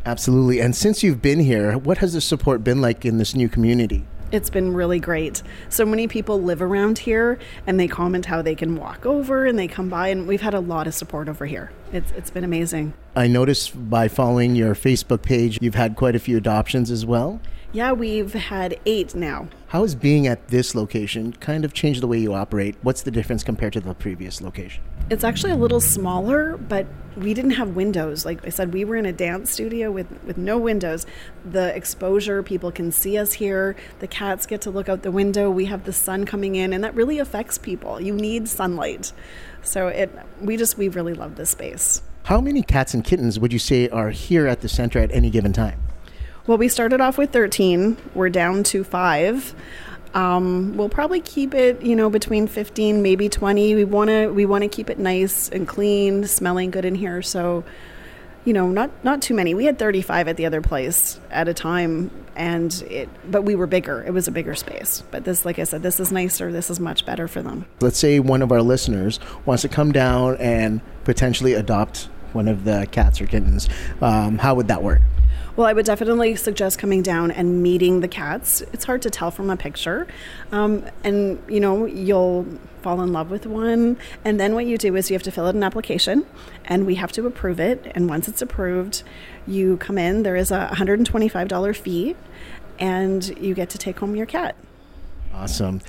Absolutely. 0.06 0.60
And 0.60 0.76
since 0.76 1.04
you've 1.04 1.22
been 1.22 1.40
here, 1.40 1.78
what 1.78 1.98
has 1.98 2.14
the 2.14 2.22
support 2.22 2.64
been 2.64 2.80
like 2.82 3.04
in 3.04 3.18
this 3.18 3.36
new 3.36 3.50
community? 3.50 4.06
It's 4.32 4.50
been 4.50 4.74
really 4.74 5.00
great. 5.00 5.44
So 5.68 5.86
many 5.86 6.08
people 6.08 6.42
live 6.42 6.62
around 6.62 7.00
here 7.00 7.38
and 7.68 7.80
they 7.80 7.88
comment 7.88 8.26
how 8.26 8.42
they 8.42 8.56
can 8.56 8.78
walk 8.78 9.06
over 9.06 9.46
and 9.46 9.60
they 9.60 9.68
come 9.68 9.90
by, 9.90 10.08
and 10.08 10.28
we've 10.28 10.42
had 10.42 10.54
a 10.54 10.60
lot 10.60 10.88
of 10.88 10.94
support 10.94 11.28
over 11.28 11.46
here. 11.46 11.72
It's, 11.92 12.12
it's 12.12 12.30
been 12.30 12.46
amazing. 12.46 12.94
I 13.16 13.28
noticed 13.28 13.90
by 13.90 14.08
following 14.08 14.56
your 14.56 14.74
Facebook 14.74 15.22
page, 15.22 15.58
you've 15.62 15.76
had 15.76 15.98
quite 15.98 16.16
a 16.16 16.20
few 16.20 16.38
adoptions 16.38 16.90
as 16.90 17.06
well. 17.06 17.42
Yeah, 17.74 17.94
we've 17.94 18.34
had 18.34 18.78
eight 18.86 19.16
now. 19.16 19.48
How 19.68 19.84
has 19.84 19.96
being 19.96 20.28
at 20.28 20.50
this 20.50 20.76
location 20.76 21.32
kind 21.32 21.64
of 21.64 21.74
changed 21.74 22.02
the 22.02 22.08
way 22.08 22.20
you 22.20 22.34
operate? 22.34 22.76
What's 22.82 23.04
the 23.04 23.12
difference 23.12 23.46
compared 23.46 23.72
to 23.74 23.80
the 23.80 23.94
previous 23.94 24.42
location? 24.42 24.84
It's 25.10 25.24
actually 25.24 25.54
a 25.54 25.56
little 25.56 25.80
smaller, 25.80 26.58
but 26.58 26.86
we 27.16 27.34
didn't 27.34 27.52
have 27.52 27.70
windows. 27.70 28.26
Like 28.26 28.46
I 28.46 28.50
said, 28.50 28.74
we 28.74 28.84
were 28.84 28.98
in 28.98 29.06
a 29.06 29.14
dance 29.14 29.52
studio 29.52 29.90
with, 29.90 30.08
with 30.26 30.38
no 30.38 30.58
windows. 30.58 31.06
The 31.46 31.74
exposure, 31.74 32.44
people 32.44 32.74
can 32.74 32.92
see 32.92 33.18
us 33.18 33.32
here. 33.32 33.78
The 34.00 34.08
cats 34.08 34.46
get 34.46 34.60
to 34.62 34.70
look 34.70 34.90
out 34.90 35.04
the 35.04 35.12
window. 35.12 35.50
We 35.50 35.66
have 35.66 35.86
the 35.86 35.94
sun 35.94 36.26
coming 36.26 36.56
in, 36.56 36.74
and 36.74 36.84
that 36.84 36.94
really 36.94 37.20
affects 37.20 37.58
people. 37.58 38.02
You 38.02 38.14
need 38.14 38.50
sunlight. 38.50 39.14
So 39.64 39.88
it 39.88 40.12
we 40.42 40.58
just 40.58 40.78
we 40.78 40.90
really 40.90 41.14
love 41.14 41.36
this 41.36 41.52
space. 41.52 42.02
How 42.24 42.42
many 42.42 42.64
cats 42.64 42.94
and 42.94 43.04
kittens 43.04 43.40
would 43.40 43.54
you 43.54 43.60
say 43.60 43.88
are 43.90 44.10
here 44.10 44.46
at 44.46 44.60
the 44.60 44.68
center 44.68 45.00
at 45.00 45.12
any 45.12 45.30
given 45.30 45.54
time? 45.54 45.82
Well, 46.48 46.58
we 46.58 46.70
started 46.70 47.02
off 47.02 47.18
with 47.18 47.32
13. 47.32 47.98
We're 48.16 48.30
down 48.30 48.64
to 48.64 48.84
five. 48.84 49.54
Um, 50.14 50.76
we'll 50.76 50.90
probably 50.90 51.22
keep 51.22 51.54
it, 51.54 51.82
you 51.82 51.96
know, 51.96 52.10
between 52.10 52.48
15, 52.48 53.02
maybe 53.02 53.30
20. 53.30 53.76
We 53.76 53.84
want 53.84 54.10
to 54.10 54.28
we 54.28 54.46
want 54.46 54.64
to 54.64 54.68
keep 54.68 54.90
it 54.90 55.00
nice 55.00 55.50
and 55.50 55.68
clean, 55.68 56.26
smelling 56.26 56.72
good 56.72 56.84
in 56.84 56.96
here. 56.96 57.22
So, 57.22 57.64
you 58.44 58.54
know, 58.54 58.70
not 58.70 58.90
not 59.04 59.22
too 59.22 59.36
many. 59.36 59.54
We 59.54 59.66
had 59.66 59.78
35 59.78 60.28
at 60.28 60.38
the 60.38 60.46
other 60.48 60.62
place 60.62 61.20
at 61.30 61.48
a 61.48 61.54
time, 61.54 62.10
and 62.36 62.74
it. 62.90 63.08
But 63.30 63.44
we 63.44 63.56
were 63.56 63.68
bigger. 63.68 64.04
It 64.04 64.12
was 64.12 64.28
a 64.28 64.32
bigger 64.32 64.56
space. 64.56 65.04
But 65.12 65.24
this, 65.24 65.46
like 65.46 65.60
I 65.60 65.64
said, 65.64 65.84
this 65.84 66.00
is 66.00 66.12
nicer. 66.12 66.52
This 66.52 66.70
is 66.70 66.80
much 66.80 67.06
better 67.06 67.28
for 67.28 67.42
them. 67.42 67.66
Let's 67.80 68.00
say 68.00 68.20
one 68.20 68.42
of 68.42 68.52
our 68.52 68.64
listeners 68.64 69.20
wants 69.46 69.62
to 69.62 69.70
come 69.70 69.92
down 69.92 70.38
and 70.38 70.82
potentially 71.04 71.54
adopt 71.54 72.10
one 72.34 72.48
of 72.48 72.64
the 72.64 72.88
cats 72.92 73.22
or 73.22 73.28
kittens. 73.28 73.70
Um, 74.02 74.40
how 74.40 74.56
would 74.56 74.68
that 74.70 74.82
work? 74.82 75.02
Well, 75.62 75.70
I 75.70 75.74
would 75.74 75.86
definitely 75.86 76.36
suggest 76.38 76.80
coming 76.80 77.04
down 77.04 77.30
and 77.30 77.62
meeting 77.62 78.00
the 78.00 78.08
cats. 78.08 78.62
It's 78.74 78.84
hard 78.84 79.04
to 79.04 79.12
tell 79.12 79.30
from 79.30 79.52
a 79.52 79.56
picture. 79.56 80.08
Um, 80.52 80.84
and, 81.04 81.40
you 81.48 81.60
know, 81.60 81.86
you'll 81.86 82.48
fall 82.82 83.00
in 83.04 83.14
love 83.14 83.30
with 83.30 83.46
one. 83.46 83.98
And 84.26 84.40
then 84.40 84.56
what 84.56 84.66
you 84.66 84.80
do 84.80 84.96
is 84.96 85.12
you 85.12 85.14
have 85.14 85.22
to 85.22 85.30
fill 85.30 85.46
out 85.46 85.54
an 85.54 85.62
application 85.62 86.26
and 86.66 86.88
we 86.88 86.96
have 86.96 87.12
to 87.12 87.28
approve 87.28 87.60
it. 87.60 87.92
And 87.94 88.10
once 88.10 88.28
it's 88.28 88.42
approved, 88.42 89.04
you 89.46 89.78
come 89.78 90.00
in. 90.00 90.24
There 90.24 90.36
is 90.36 90.50
a 90.50 90.72
$125 90.74 91.76
fee 91.76 92.16
and 92.80 93.38
you 93.38 93.54
get 93.54 93.70
to 93.70 93.78
take 93.78 94.00
home 94.00 94.16
your 94.16 94.26
cat. 94.26 94.56
Awesome 95.32 95.80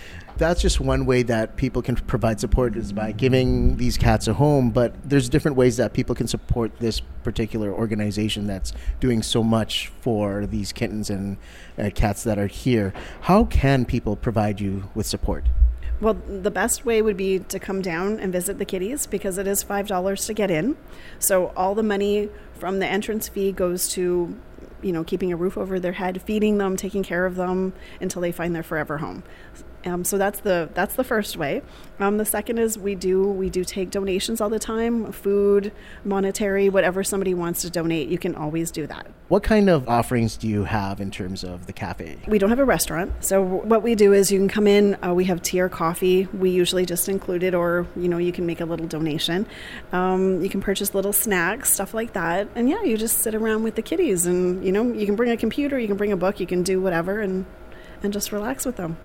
that's 0.43 0.61
just 0.61 0.81
one 0.81 1.07
way 1.07 1.23
that 1.23 1.55
people 1.57 1.81
can 1.81 1.95
provide 1.95 2.41
support 2.41 2.77
is 2.77 2.93
by 2.93 3.13
giving 3.13 3.77
these 3.77 3.97
cats 3.97 4.27
a 4.27 4.35
home 4.35 4.71
but 4.71 4.93
there's 5.09 5.29
different 5.29 5.57
ways 5.57 5.77
that 5.77 5.93
people 5.93 6.17
can 6.17 6.27
support 6.27 6.77
this 6.81 6.99
particular 7.23 7.73
organization 7.73 8.49
that's 8.49 8.73
doing 8.99 9.23
so 9.23 9.41
much 9.41 9.93
for 10.01 10.45
these 10.47 10.73
kittens 10.73 11.11
and 11.11 11.37
uh, 11.79 11.91
cats 11.95 12.25
that 12.25 12.41
are 12.41 12.49
here 12.49 12.93
how 13.23 13.45
can 13.45 13.85
people 13.85 14.17
provide 14.17 14.61
you 14.61 14.91
with 14.95 15.07
support 15.07 15.45
Well, 16.01 16.15
the 16.15 16.51
best 16.51 16.85
way 16.85 17.01
would 17.01 17.17
be 17.17 17.39
to 17.39 17.61
come 17.61 17.81
down 17.81 18.19
and 18.19 18.33
visit 18.33 18.59
the 18.59 18.65
kitties 18.65 19.07
because 19.07 19.39
it 19.39 19.47
is 19.47 19.63
$5 19.63 20.27
to 20.27 20.35
get 20.35 20.51
in. 20.51 20.77
So 21.21 21.53
all 21.55 21.77
the 21.77 21.85
money 21.85 22.29
from 22.59 22.81
the 22.81 22.89
entrance 22.89 23.29
fee 23.29 23.53
goes 23.53 23.89
to 23.91 24.35
you 24.83 24.93
know, 24.93 25.05
keeping 25.05 25.33
a 25.33 25.37
roof 25.37 25.57
over 25.57 25.79
their 25.79 25.93
head, 25.93 26.21
feeding 26.23 26.59
them, 26.59 26.77
taking 26.77 27.05
care 27.05 27.25
of 27.25 27.37
them 27.37 27.73
until 28.01 28.21
they 28.21 28.33
find 28.33 28.55
their 28.55 28.65
forever 28.65 28.99
home. 28.99 29.23
Um, 29.85 30.05
so 30.05 30.19
that's 30.19 30.41
the 30.41 30.69
that's 30.75 30.95
the 30.95 31.05
first 31.05 31.37
way. 31.37 31.63
Um, 31.99 32.17
the 32.17 32.25
second 32.25 32.59
is 32.59 32.79
we 32.79 32.95
do 32.95 33.27
we 33.27 33.51
do 33.51 33.65
take 33.65 33.91
donations 33.91 34.41
all 34.41 34.49
the 34.49 34.59
time, 34.59 35.13
food, 35.13 35.73
monetary, 36.05 36.69
whatever 36.69 37.03
somebody 37.05 37.35
wants 37.35 37.63
to 37.63 37.71
donate, 37.71 38.09
you 38.09 38.19
can 38.19 38.35
always 38.35 38.71
do 38.71 38.87
that. 38.87 39.07
What 39.29 39.43
kind 39.43 39.69
of 39.69 39.89
offerings 39.89 40.37
do 40.37 40.49
you 40.49 40.65
have 40.65 41.01
in 41.01 41.11
terms 41.11 41.43
of 41.43 41.67
the 41.67 41.73
cafe? 41.73 42.19
We 42.27 42.39
don't 42.39 42.51
have 42.51 42.59
a 42.59 42.65
restaurant, 42.65 43.25
so 43.25 43.43
what 43.43 43.83
we 43.83 43.95
do 43.95 44.13
is 44.13 44.31
you 44.31 44.39
can 44.39 44.49
come 44.49 44.67
in. 44.67 44.97
Uh, 45.05 45.15
we 45.15 45.25
have 45.25 45.43
tea 45.43 45.61
or 45.61 45.69
coffee. 45.69 46.27
We 46.27 46.51
usually 46.51 46.87
just 46.87 47.09
include 47.09 47.43
it, 47.43 47.55
or 47.55 47.87
you 47.97 48.09
know 48.09 48.19
you 48.19 48.33
can 48.33 48.47
make 48.47 48.61
a 48.61 48.65
little 48.65 48.87
donation. 48.87 49.47
Um, 49.93 50.43
you 50.43 50.49
can 50.49 50.61
purchase 50.61 50.95
little 50.95 51.13
snacks, 51.13 51.73
stuff 51.73 51.95
like 51.95 52.13
that, 52.13 52.49
and 52.55 52.69
yeah, 52.69 52.83
you 52.83 52.97
just 52.97 53.19
sit 53.19 53.35
around 53.35 53.63
with 53.63 53.75
the 53.75 53.83
kitties, 53.83 54.27
and 54.27 54.65
you 54.65 54.73
know 54.73 54.93
you 54.93 55.07
can 55.07 55.17
bring 55.17 55.31
a 55.31 55.37
computer, 55.37 55.79
you 55.79 55.89
can 55.89 55.97
bring 55.97 56.13
a 56.13 56.17
book, 56.17 56.41
you 56.41 56.47
can 56.47 56.63
do 56.63 56.81
whatever, 56.81 57.21
and 57.21 57.47
and 58.03 58.13
just 58.13 58.33
relax 58.33 58.67
with 58.67 58.77
them. 58.77 58.97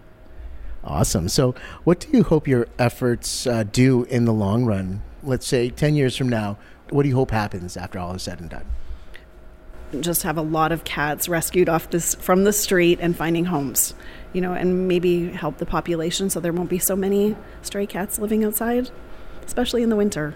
Awesome. 0.84 1.28
So, 1.28 1.54
what 1.84 2.00
do 2.00 2.10
you 2.16 2.24
hope 2.24 2.48
your 2.48 2.68
efforts 2.80 3.46
uh, 3.46 3.64
do 3.64 4.04
in 4.06 4.26
the 4.26 4.34
long 4.34 4.66
run? 4.66 5.02
Let's 5.24 5.48
say 5.48 5.70
10 5.70 5.96
years 5.96 6.16
from 6.16 6.30
now, 6.30 6.58
what 6.90 7.04
do 7.04 7.10
you 7.10 7.16
hope 7.16 7.32
happens 7.32 7.76
after 7.76 8.00
all 8.00 8.14
is 8.14 8.24
said 8.24 8.40
and 8.40 8.50
done? 8.50 8.66
Just 10.02 10.24
have 10.24 10.38
a 10.38 10.42
lot 10.42 10.72
of 10.72 10.84
cats 10.84 11.30
rescued 11.30 11.70
off 11.70 11.90
this 11.90 12.16
from 12.16 12.44
the 12.44 12.54
street 12.54 13.00
and 13.02 13.16
finding 13.16 13.46
homes, 13.46 13.94
you 14.34 14.42
know, 14.42 14.54
and 14.54 14.88
maybe 14.88 15.30
help 15.30 15.58
the 15.58 15.66
population 15.66 16.30
so 16.30 16.40
there 16.40 16.54
won't 16.54 16.70
be 16.70 16.80
so 16.80 16.96
many 16.96 17.36
stray 17.62 17.86
cats 17.86 18.20
living 18.20 18.44
outside, 18.44 18.90
especially 19.46 19.84
in 19.84 19.90
the 19.90 19.96
winter. 19.96 20.36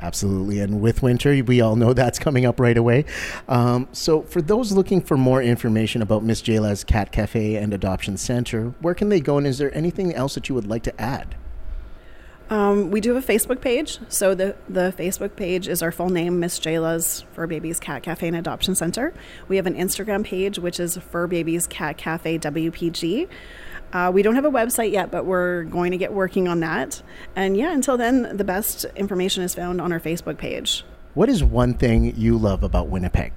Absolutely. 0.00 0.60
And 0.60 0.80
with 0.80 1.02
winter, 1.02 1.42
we 1.44 1.60
all 1.60 1.76
know 1.76 1.92
that's 1.94 2.18
coming 2.18 2.44
up 2.44 2.60
right 2.60 2.76
away. 2.76 3.04
Um, 3.48 3.88
so, 3.92 4.22
for 4.22 4.42
those 4.42 4.72
looking 4.72 5.00
for 5.00 5.16
more 5.16 5.42
information 5.42 6.02
about 6.02 6.22
Miss 6.22 6.42
Jayla's 6.42 6.84
Cat 6.84 7.12
Cafe 7.12 7.56
and 7.56 7.72
Adoption 7.72 8.16
Center, 8.16 8.74
where 8.80 8.94
can 8.94 9.08
they 9.08 9.20
go? 9.20 9.38
And 9.38 9.46
is 9.46 9.58
there 9.58 9.74
anything 9.76 10.14
else 10.14 10.34
that 10.34 10.48
you 10.48 10.54
would 10.54 10.66
like 10.66 10.82
to 10.84 11.00
add? 11.00 11.36
Um, 12.50 12.90
we 12.90 13.00
do 13.00 13.14
have 13.14 13.28
a 13.28 13.32
Facebook 13.32 13.60
page. 13.60 13.98
So 14.08 14.34
the, 14.34 14.54
the 14.68 14.94
Facebook 14.96 15.34
page 15.34 15.66
is 15.66 15.82
our 15.82 15.90
full 15.90 16.10
name, 16.10 16.40
Miss 16.40 16.60
Jayla's 16.60 17.24
Fur 17.32 17.46
Babies 17.46 17.80
Cat 17.80 18.02
Cafe 18.02 18.28
and 18.28 18.36
Adoption 18.36 18.74
Center. 18.74 19.14
We 19.48 19.56
have 19.56 19.66
an 19.66 19.74
Instagram 19.74 20.24
page, 20.24 20.58
which 20.58 20.78
is 20.78 20.98
Fur 20.98 21.26
Babies 21.26 21.66
Cat 21.66 21.96
Cafe 21.96 22.38
WPG. 22.38 23.28
Uh, 23.94 24.10
we 24.12 24.22
don't 24.22 24.34
have 24.34 24.44
a 24.44 24.50
website 24.50 24.90
yet, 24.90 25.12
but 25.12 25.24
we're 25.24 25.62
going 25.64 25.92
to 25.92 25.96
get 25.96 26.12
working 26.12 26.48
on 26.48 26.60
that. 26.60 27.00
And 27.36 27.56
yeah, 27.56 27.72
until 27.72 27.96
then, 27.96 28.36
the 28.36 28.44
best 28.44 28.84
information 28.96 29.44
is 29.44 29.54
found 29.54 29.80
on 29.80 29.92
our 29.92 30.00
Facebook 30.00 30.36
page. 30.36 30.84
What 31.14 31.28
is 31.28 31.44
one 31.44 31.74
thing 31.74 32.14
you 32.16 32.36
love 32.36 32.64
about 32.64 32.88
Winnipeg? 32.88 33.32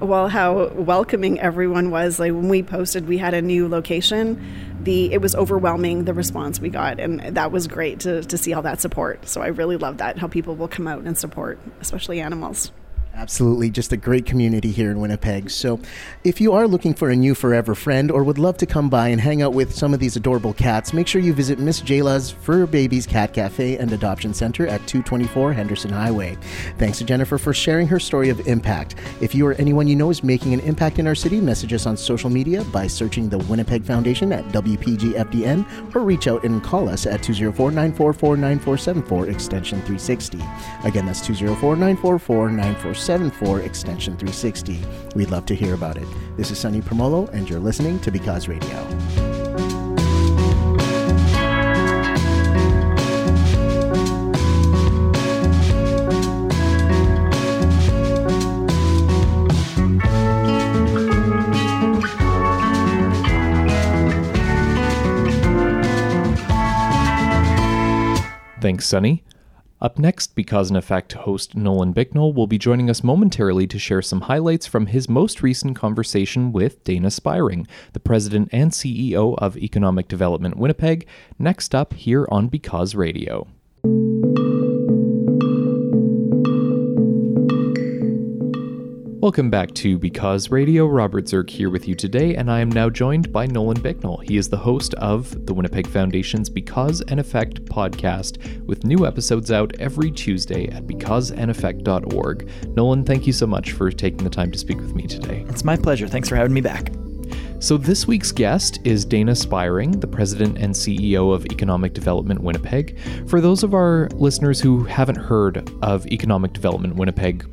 Well, 0.00 0.28
how 0.28 0.68
welcoming 0.74 1.40
everyone 1.40 1.90
was. 1.90 2.20
Like 2.20 2.32
when 2.32 2.50
we 2.50 2.62
posted, 2.62 3.08
we 3.08 3.16
had 3.16 3.32
a 3.32 3.40
new 3.40 3.66
location. 3.66 4.44
The 4.82 5.12
it 5.12 5.22
was 5.22 5.34
overwhelming 5.34 6.04
the 6.04 6.14
response 6.14 6.60
we 6.60 6.68
got, 6.68 7.00
and 7.00 7.20
that 7.34 7.50
was 7.50 7.66
great 7.66 8.00
to 8.00 8.22
to 8.22 8.38
see 8.38 8.52
all 8.52 8.62
that 8.62 8.80
support. 8.80 9.26
So 9.26 9.40
I 9.40 9.48
really 9.48 9.76
love 9.76 9.98
that 9.98 10.18
how 10.18 10.28
people 10.28 10.54
will 10.54 10.68
come 10.68 10.86
out 10.86 11.02
and 11.02 11.18
support, 11.18 11.58
especially 11.80 12.20
animals. 12.20 12.70
Absolutely, 13.18 13.68
just 13.68 13.92
a 13.92 13.96
great 13.96 14.26
community 14.26 14.70
here 14.70 14.92
in 14.92 15.00
Winnipeg. 15.00 15.50
So, 15.50 15.80
if 16.22 16.40
you 16.40 16.52
are 16.52 16.68
looking 16.68 16.94
for 16.94 17.10
a 17.10 17.16
new 17.16 17.34
forever 17.34 17.74
friend 17.74 18.12
or 18.12 18.22
would 18.22 18.38
love 18.38 18.56
to 18.58 18.66
come 18.66 18.88
by 18.88 19.08
and 19.08 19.20
hang 19.20 19.42
out 19.42 19.54
with 19.54 19.74
some 19.74 19.92
of 19.92 19.98
these 19.98 20.14
adorable 20.14 20.52
cats, 20.52 20.92
make 20.92 21.08
sure 21.08 21.20
you 21.20 21.34
visit 21.34 21.58
Miss 21.58 21.82
Jayla's 21.82 22.30
Fur 22.30 22.64
Babies 22.64 23.08
Cat 23.08 23.32
Cafe 23.32 23.76
and 23.76 23.92
Adoption 23.92 24.32
Center 24.32 24.68
at 24.68 24.86
224 24.86 25.52
Henderson 25.52 25.90
Highway. 25.90 26.38
Thanks 26.78 26.98
to 26.98 27.04
Jennifer 27.04 27.38
for 27.38 27.52
sharing 27.52 27.88
her 27.88 27.98
story 27.98 28.28
of 28.28 28.46
impact. 28.46 28.94
If 29.20 29.34
you 29.34 29.48
or 29.48 29.54
anyone 29.54 29.88
you 29.88 29.96
know 29.96 30.10
is 30.10 30.22
making 30.22 30.54
an 30.54 30.60
impact 30.60 31.00
in 31.00 31.08
our 31.08 31.16
city, 31.16 31.40
message 31.40 31.72
us 31.72 31.86
on 31.86 31.96
social 31.96 32.30
media 32.30 32.62
by 32.66 32.86
searching 32.86 33.28
the 33.28 33.38
Winnipeg 33.38 33.82
Foundation 33.82 34.32
at 34.32 34.44
WPGFDN 34.50 35.92
or 35.92 36.02
reach 36.02 36.28
out 36.28 36.44
and 36.44 36.62
call 36.62 36.88
us 36.88 37.04
at 37.04 37.24
204 37.24 37.72
944 37.72 38.36
9474 38.36 39.26
extension 39.26 39.78
360. 39.78 40.38
Again, 40.84 41.04
that's 41.04 41.26
204 41.26 41.74
944 41.74 42.50
9474. 42.50 43.07
74 43.08 43.60
extension 43.60 44.18
360. 44.18 44.82
We'd 45.14 45.30
love 45.30 45.46
to 45.46 45.54
hear 45.54 45.72
about 45.72 45.96
it. 45.96 46.06
This 46.36 46.50
is 46.50 46.58
Sunny 46.58 46.82
Promolo, 46.82 47.26
and 47.32 47.48
you're 47.48 47.58
listening 47.58 47.98
to 48.00 48.10
Because 48.10 48.48
Radio. 48.48 48.68
Thanks, 68.60 68.84
Sunny. 68.84 69.24
Up 69.80 69.96
next, 69.96 70.34
Because 70.34 70.70
and 70.70 70.76
Effect 70.76 71.12
host 71.12 71.54
Nolan 71.54 71.92
Bicknell 71.92 72.32
will 72.32 72.48
be 72.48 72.58
joining 72.58 72.90
us 72.90 73.04
momentarily 73.04 73.68
to 73.68 73.78
share 73.78 74.02
some 74.02 74.22
highlights 74.22 74.66
from 74.66 74.86
his 74.86 75.08
most 75.08 75.40
recent 75.40 75.76
conversation 75.76 76.50
with 76.50 76.82
Dayna 76.82 77.12
Spiring, 77.12 77.64
the 77.92 78.00
president 78.00 78.48
and 78.50 78.72
CEO 78.72 79.36
of 79.38 79.56
Economic 79.56 80.08
Development 80.08 80.56
Winnipeg, 80.56 81.06
next 81.38 81.76
up 81.76 81.94
here 81.94 82.26
on 82.28 82.48
Because 82.48 82.96
Radio. 82.96 83.46
Welcome 89.28 89.50
back 89.50 89.74
to 89.74 89.98
Because 89.98 90.50
Radio. 90.50 90.86
Robert 90.86 91.26
Zirk 91.26 91.50
here 91.50 91.68
with 91.68 91.86
you 91.86 91.94
today, 91.94 92.34
and 92.36 92.50
I 92.50 92.60
am 92.60 92.70
now 92.70 92.88
joined 92.88 93.30
by 93.30 93.44
Nolan 93.44 93.78
Bicknell. 93.78 94.16
He 94.16 94.38
is 94.38 94.48
the 94.48 94.56
host 94.56 94.94
of 94.94 95.44
the 95.44 95.52
Winnipeg 95.52 95.86
Foundation's 95.86 96.48
Because 96.48 97.02
and 97.02 97.20
Effect 97.20 97.62
podcast, 97.66 98.64
with 98.64 98.84
new 98.84 99.06
episodes 99.06 99.52
out 99.52 99.78
every 99.78 100.10
Tuesday 100.10 100.68
at 100.68 100.86
becauseandeffect.org. 100.86 102.50
Nolan, 102.74 103.04
thank 103.04 103.26
you 103.26 103.34
so 103.34 103.46
much 103.46 103.72
for 103.72 103.90
taking 103.90 104.24
the 104.24 104.30
time 104.30 104.50
to 104.50 104.58
speak 104.58 104.78
with 104.78 104.94
me 104.94 105.02
today. 105.02 105.44
It's 105.50 105.62
my 105.62 105.76
pleasure. 105.76 106.08
Thanks 106.08 106.30
for 106.30 106.36
having 106.36 106.54
me 106.54 106.62
back. 106.62 106.90
So, 107.58 107.76
this 107.76 108.06
week's 108.06 108.32
guest 108.32 108.78
is 108.84 109.04
Dayna 109.04 109.36
Spiring, 109.36 109.90
the 109.90 110.06
president 110.06 110.56
and 110.56 110.74
CEO 110.74 111.34
of 111.34 111.44
Economic 111.44 111.92
Development 111.92 112.42
Winnipeg. 112.42 112.98
For 113.26 113.42
those 113.42 113.62
of 113.62 113.74
our 113.74 114.08
listeners 114.14 114.58
who 114.58 114.84
haven't 114.84 115.16
heard 115.16 115.70
of 115.82 116.06
Economic 116.06 116.54
Development 116.54 116.96
Winnipeg, 116.96 117.44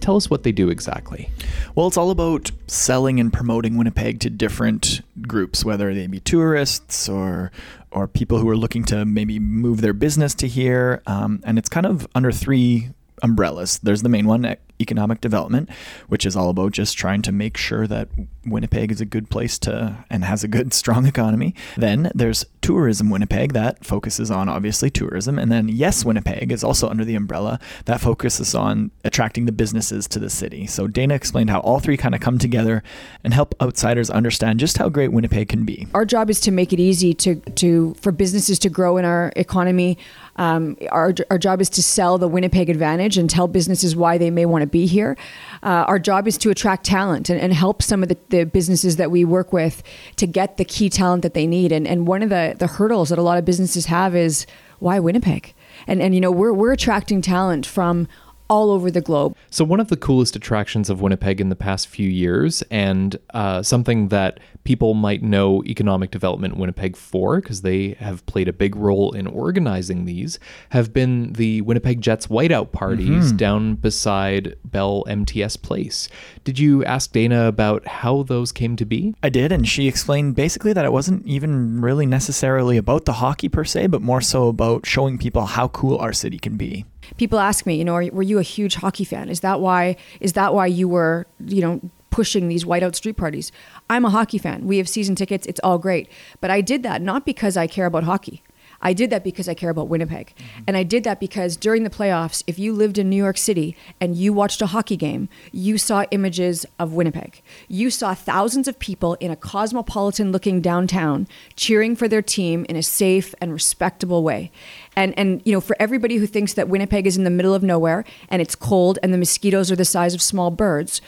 tell 0.00 0.16
us 0.16 0.30
what 0.30 0.42
they 0.42 0.52
do 0.52 0.68
exactly. 0.68 1.30
Well, 1.74 1.86
it's 1.86 1.96
all 1.96 2.10
about 2.10 2.50
selling 2.66 3.20
and 3.20 3.32
promoting 3.32 3.76
Winnipeg 3.76 4.20
to 4.20 4.30
different 4.30 5.00
groups, 5.22 5.64
whether 5.64 5.94
they 5.94 6.06
be 6.06 6.20
tourists 6.20 7.08
or 7.08 7.50
or 7.90 8.08
people 8.08 8.38
who 8.38 8.48
are 8.48 8.56
looking 8.56 8.84
to 8.84 9.04
maybe 9.04 9.38
move 9.38 9.80
their 9.80 9.92
business 9.92 10.34
to 10.34 10.48
here. 10.48 11.00
Um, 11.06 11.40
and 11.44 11.58
it's 11.58 11.68
kind 11.68 11.86
of 11.86 12.08
under 12.14 12.32
three 12.32 12.90
umbrellas. 13.22 13.78
There's 13.82 14.02
the 14.02 14.08
main 14.08 14.26
one, 14.26 14.56
economic 14.80 15.20
development, 15.20 15.70
which 16.08 16.26
is 16.26 16.36
all 16.36 16.50
about 16.50 16.72
just 16.72 16.96
trying 16.98 17.22
to 17.22 17.32
make 17.32 17.56
sure 17.56 17.86
that 17.86 18.08
Winnipeg 18.46 18.90
is 18.90 19.00
a 19.00 19.06
good 19.06 19.30
place 19.30 19.58
to 19.60 20.04
and 20.10 20.24
has 20.24 20.44
a 20.44 20.48
good, 20.48 20.72
strong 20.84 21.06
economy. 21.06 21.54
Then 21.76 22.10
there's 22.14 22.44
Tourism 22.60 23.10
Winnipeg 23.10 23.52
that 23.52 23.84
focuses 23.84 24.30
on 24.30 24.48
obviously 24.48 24.90
tourism. 24.90 25.38
And 25.38 25.52
then 25.52 25.68
Yes 25.68 26.04
Winnipeg 26.04 26.50
is 26.50 26.64
also 26.64 26.88
under 26.88 27.04
the 27.04 27.14
umbrella 27.14 27.60
that 27.84 28.00
focuses 28.00 28.54
on 28.54 28.90
attracting 29.04 29.44
the 29.44 29.52
businesses 29.52 30.08
to 30.08 30.18
the 30.18 30.30
city. 30.30 30.66
So 30.66 30.88
Dayna 30.88 31.12
explained 31.12 31.50
how 31.50 31.60
all 31.60 31.78
three 31.78 31.96
kind 31.96 32.14
of 32.14 32.22
come 32.22 32.38
together 32.38 32.82
and 33.22 33.34
help 33.34 33.54
outsiders 33.60 34.08
understand 34.08 34.60
just 34.60 34.78
how 34.78 34.88
great 34.88 35.12
Winnipeg 35.12 35.48
can 35.50 35.64
be. 35.64 35.86
Our 35.92 36.06
job 36.06 36.30
is 36.30 36.40
to 36.40 36.50
make 36.50 36.72
it 36.72 36.80
easy 36.80 37.12
to, 37.14 37.36
to 37.36 37.94
for 38.00 38.12
businesses 38.12 38.58
to 38.60 38.70
grow 38.70 38.96
in 38.96 39.04
our 39.04 39.30
economy. 39.36 39.98
Um, 40.36 40.76
our, 40.90 41.14
our 41.30 41.38
job 41.38 41.60
is 41.60 41.68
to 41.70 41.82
sell 41.82 42.18
the 42.18 42.28
Winnipeg 42.28 42.70
advantage 42.70 43.18
and 43.18 43.28
tell 43.28 43.46
businesses 43.46 43.94
why 43.94 44.18
they 44.18 44.30
may 44.30 44.46
want 44.46 44.62
to 44.62 44.63
be 44.66 44.86
here. 44.86 45.16
Uh, 45.62 45.84
our 45.86 45.98
job 45.98 46.26
is 46.26 46.38
to 46.38 46.50
attract 46.50 46.84
talent 46.84 47.30
and, 47.30 47.40
and 47.40 47.52
help 47.52 47.82
some 47.82 48.02
of 48.02 48.08
the, 48.08 48.18
the 48.28 48.44
businesses 48.44 48.96
that 48.96 49.10
we 49.10 49.24
work 49.24 49.52
with 49.52 49.82
to 50.16 50.26
get 50.26 50.56
the 50.56 50.64
key 50.64 50.88
talent 50.88 51.22
that 51.22 51.34
they 51.34 51.46
need. 51.46 51.72
And, 51.72 51.86
and 51.86 52.06
one 52.06 52.22
of 52.22 52.28
the, 52.28 52.54
the 52.58 52.66
hurdles 52.66 53.08
that 53.08 53.18
a 53.18 53.22
lot 53.22 53.38
of 53.38 53.44
businesses 53.44 53.86
have 53.86 54.14
is 54.14 54.46
why 54.78 54.98
Winnipeg? 54.98 55.54
And, 55.86 56.02
and 56.02 56.14
you 56.14 56.20
know, 56.20 56.30
we're, 56.30 56.52
we're 56.52 56.72
attracting 56.72 57.22
talent 57.22 57.66
from 57.66 58.08
all 58.48 58.70
over 58.70 58.90
the 58.90 59.00
globe. 59.00 59.36
So, 59.50 59.64
one 59.64 59.80
of 59.80 59.88
the 59.88 59.96
coolest 59.96 60.36
attractions 60.36 60.90
of 60.90 61.00
Winnipeg 61.00 61.40
in 61.40 61.48
the 61.48 61.56
past 61.56 61.88
few 61.88 62.08
years, 62.08 62.62
and 62.70 63.16
uh, 63.32 63.62
something 63.62 64.08
that 64.08 64.40
people 64.64 64.94
might 64.94 65.22
know 65.22 65.62
Economic 65.64 66.10
Development 66.10 66.56
Winnipeg 66.56 66.96
for, 66.96 67.40
because 67.40 67.62
they 67.62 67.90
have 68.00 68.24
played 68.26 68.48
a 68.48 68.52
big 68.52 68.76
role 68.76 69.12
in 69.12 69.26
organizing 69.26 70.04
these, 70.04 70.38
have 70.70 70.92
been 70.92 71.32
the 71.34 71.60
Winnipeg 71.62 72.00
Jets 72.00 72.26
whiteout 72.28 72.72
parties 72.72 73.32
Mhm. 73.32 73.36
down 73.36 73.74
beside 73.74 74.56
Bell 74.64 75.04
MTS 75.06 75.56
Place. 75.56 76.08
Did 76.44 76.58
you 76.58 76.84
ask 76.84 77.12
Dayna 77.12 77.46
about 77.48 77.86
how 77.86 78.22
those 78.22 78.52
came 78.52 78.76
to 78.76 78.84
be? 78.84 79.14
I 79.22 79.28
did, 79.28 79.52
and 79.52 79.66
she 79.68 79.86
explained 79.88 80.34
basically 80.34 80.72
that 80.72 80.84
it 80.84 80.92
wasn't 80.92 81.26
even 81.26 81.80
really 81.80 82.06
necessarily 82.06 82.76
about 82.76 83.04
the 83.04 83.14
hockey 83.14 83.48
per 83.48 83.64
se, 83.64 83.88
but 83.88 84.02
more 84.02 84.20
so 84.20 84.48
about 84.48 84.86
showing 84.86 85.18
people 85.18 85.46
how 85.46 85.68
cool 85.68 85.98
our 85.98 86.12
city 86.12 86.38
can 86.38 86.56
be. 86.56 86.84
People 87.16 87.38
ask 87.38 87.66
me, 87.66 87.74
you 87.74 87.84
know, 87.84 87.94
are, 87.94 88.06
were 88.06 88.22
you 88.22 88.38
a 88.38 88.42
huge 88.42 88.76
hockey 88.76 89.04
fan? 89.04 89.28
Is 89.28 89.40
that 89.40 89.60
why? 89.60 89.96
Is 90.20 90.34
that 90.34 90.54
why 90.54 90.66
you 90.66 90.88
were, 90.88 91.26
you 91.44 91.60
know, 91.60 91.80
pushing 92.10 92.48
these 92.48 92.64
whiteout 92.64 92.94
street 92.94 93.16
parties? 93.16 93.52
I'm 93.90 94.04
a 94.04 94.10
hockey 94.10 94.38
fan. 94.38 94.66
We 94.66 94.78
have 94.78 94.88
season 94.88 95.14
tickets. 95.14 95.46
It's 95.46 95.60
all 95.64 95.78
great, 95.78 96.08
but 96.40 96.50
I 96.50 96.60
did 96.60 96.82
that 96.82 97.02
not 97.02 97.26
because 97.26 97.56
I 97.56 97.66
care 97.66 97.86
about 97.86 98.04
hockey. 98.04 98.42
I 98.84 98.92
did 98.92 99.10
that 99.10 99.24
because 99.24 99.48
I 99.48 99.54
care 99.54 99.70
about 99.70 99.88
Winnipeg. 99.88 100.34
Mm-hmm. 100.36 100.64
And 100.68 100.76
I 100.76 100.82
did 100.82 101.04
that 101.04 101.18
because 101.18 101.56
during 101.56 101.84
the 101.84 101.90
playoffs, 101.90 102.44
if 102.46 102.58
you 102.58 102.72
lived 102.72 102.98
in 102.98 103.08
New 103.08 103.16
York 103.16 103.38
City 103.38 103.76
and 104.00 104.14
you 104.14 104.32
watched 104.32 104.60
a 104.60 104.66
hockey 104.66 104.96
game, 104.96 105.28
you 105.52 105.78
saw 105.78 106.04
images 106.10 106.66
of 106.78 106.92
Winnipeg. 106.92 107.42
You 107.66 107.90
saw 107.90 108.14
thousands 108.14 108.68
of 108.68 108.78
people 108.78 109.14
in 109.14 109.30
a 109.30 109.36
cosmopolitan 109.36 110.32
looking 110.32 110.60
downtown 110.60 111.26
cheering 111.56 111.96
for 111.96 112.06
their 112.06 112.22
team 112.22 112.66
in 112.68 112.76
a 112.76 112.82
safe 112.82 113.34
and 113.40 113.52
respectable 113.52 114.22
way. 114.22 114.52
And 114.96 115.16
and 115.18 115.42
you 115.44 115.52
know, 115.52 115.60
for 115.60 115.76
everybody 115.80 116.16
who 116.16 116.26
thinks 116.26 116.54
that 116.54 116.68
Winnipeg 116.68 117.06
is 117.06 117.16
in 117.16 117.24
the 117.24 117.30
middle 117.30 117.54
of 117.54 117.62
nowhere 117.62 118.04
and 118.28 118.40
it's 118.40 118.54
cold 118.54 118.98
and 119.02 119.12
the 119.12 119.18
mosquitoes 119.18 119.70
are 119.70 119.76
the 119.76 119.84
size 119.84 120.14
of 120.14 120.22
small 120.22 120.50
birds, 120.50 121.00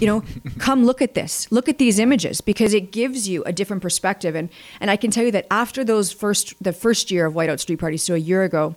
you 0.00 0.06
know 0.06 0.22
come 0.58 0.84
look 0.84 1.00
at 1.00 1.14
this. 1.14 1.50
Look 1.50 1.68
at 1.68 1.78
these 1.78 1.98
images 1.98 2.40
because 2.40 2.74
it 2.74 2.92
gives 2.92 3.28
you 3.28 3.42
a 3.44 3.52
different 3.52 3.82
perspective. 3.82 4.34
And 4.34 4.48
and 4.80 4.90
i 4.90 4.96
can 4.96 5.10
tell 5.10 5.24
you 5.24 5.32
that 5.32 5.46
after 5.50 5.84
those 5.84 6.12
first 6.12 6.54
the 6.62 6.72
first 6.72 7.10
year 7.10 7.26
of 7.26 7.34
whiteout 7.34 7.60
street 7.60 7.78
parties 7.78 8.02
so 8.02 8.14
a 8.14 8.18
year 8.18 8.42
ago 8.42 8.76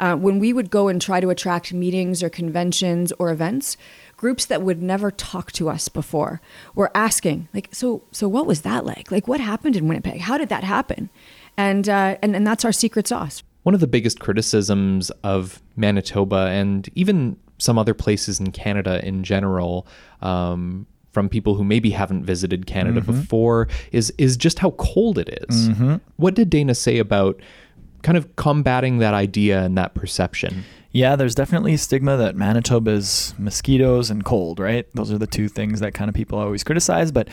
uh, 0.00 0.14
when 0.14 0.38
we 0.38 0.52
would 0.52 0.70
go 0.70 0.88
and 0.88 1.02
try 1.02 1.20
to 1.20 1.30
attract 1.30 1.72
meetings 1.72 2.22
or 2.22 2.30
conventions 2.30 3.12
or 3.18 3.30
events 3.30 3.76
groups 4.16 4.46
that 4.46 4.62
would 4.62 4.82
never 4.82 5.10
talk 5.10 5.52
to 5.52 5.68
us 5.68 5.88
before 5.88 6.40
were 6.74 6.90
asking 6.94 7.48
like 7.54 7.68
so 7.72 8.02
so 8.12 8.28
what 8.28 8.46
was 8.46 8.62
that 8.62 8.84
like? 8.84 9.10
Like 9.10 9.28
what 9.28 9.40
happened 9.40 9.76
in 9.76 9.88
winnipeg? 9.88 10.20
How 10.20 10.38
did 10.38 10.48
that 10.48 10.64
happen? 10.64 11.10
And 11.56 11.88
uh, 11.88 12.16
and, 12.22 12.36
and 12.36 12.46
that's 12.46 12.64
our 12.64 12.72
secret 12.72 13.08
sauce 13.08 13.42
One 13.68 13.74
of 13.74 13.80
the 13.80 13.86
biggest 13.86 14.18
criticisms 14.18 15.10
of 15.22 15.60
Manitoba 15.76 16.46
and 16.46 16.88
even 16.94 17.36
some 17.58 17.76
other 17.78 17.92
places 17.92 18.40
in 18.40 18.50
Canada 18.50 19.06
in 19.06 19.22
general, 19.24 19.86
um, 20.22 20.86
from 21.12 21.28
people 21.28 21.54
who 21.54 21.64
maybe 21.64 21.90
haven't 21.90 22.24
visited 22.24 22.64
Canada 22.64 23.02
Mhm. 23.02 23.06
before, 23.08 23.68
is 23.92 24.10
is 24.16 24.38
just 24.38 24.60
how 24.60 24.70
cold 24.78 25.18
it 25.18 25.44
is. 25.50 25.68
Mhm. 25.68 26.00
What 26.16 26.34
did 26.34 26.50
Dayna 26.50 26.74
say 26.74 26.96
about 26.96 27.38
kind 28.00 28.16
of 28.16 28.34
combating 28.36 29.00
that 29.00 29.12
idea 29.12 29.62
and 29.62 29.76
that 29.76 29.92
perception? 29.92 30.64
Yeah, 30.92 31.14
there's 31.14 31.34
definitely 31.34 31.74
a 31.74 31.78
stigma 31.78 32.16
that 32.16 32.36
Manitoba 32.36 32.92
is 32.92 33.34
mosquitoes 33.38 34.08
and 34.08 34.24
cold, 34.24 34.60
right? 34.60 34.86
Those 34.94 35.12
are 35.12 35.18
the 35.18 35.26
two 35.26 35.46
things 35.48 35.80
that 35.80 35.92
kind 35.92 36.08
of 36.08 36.14
people 36.14 36.38
always 36.38 36.64
criticize. 36.64 37.12
But 37.12 37.28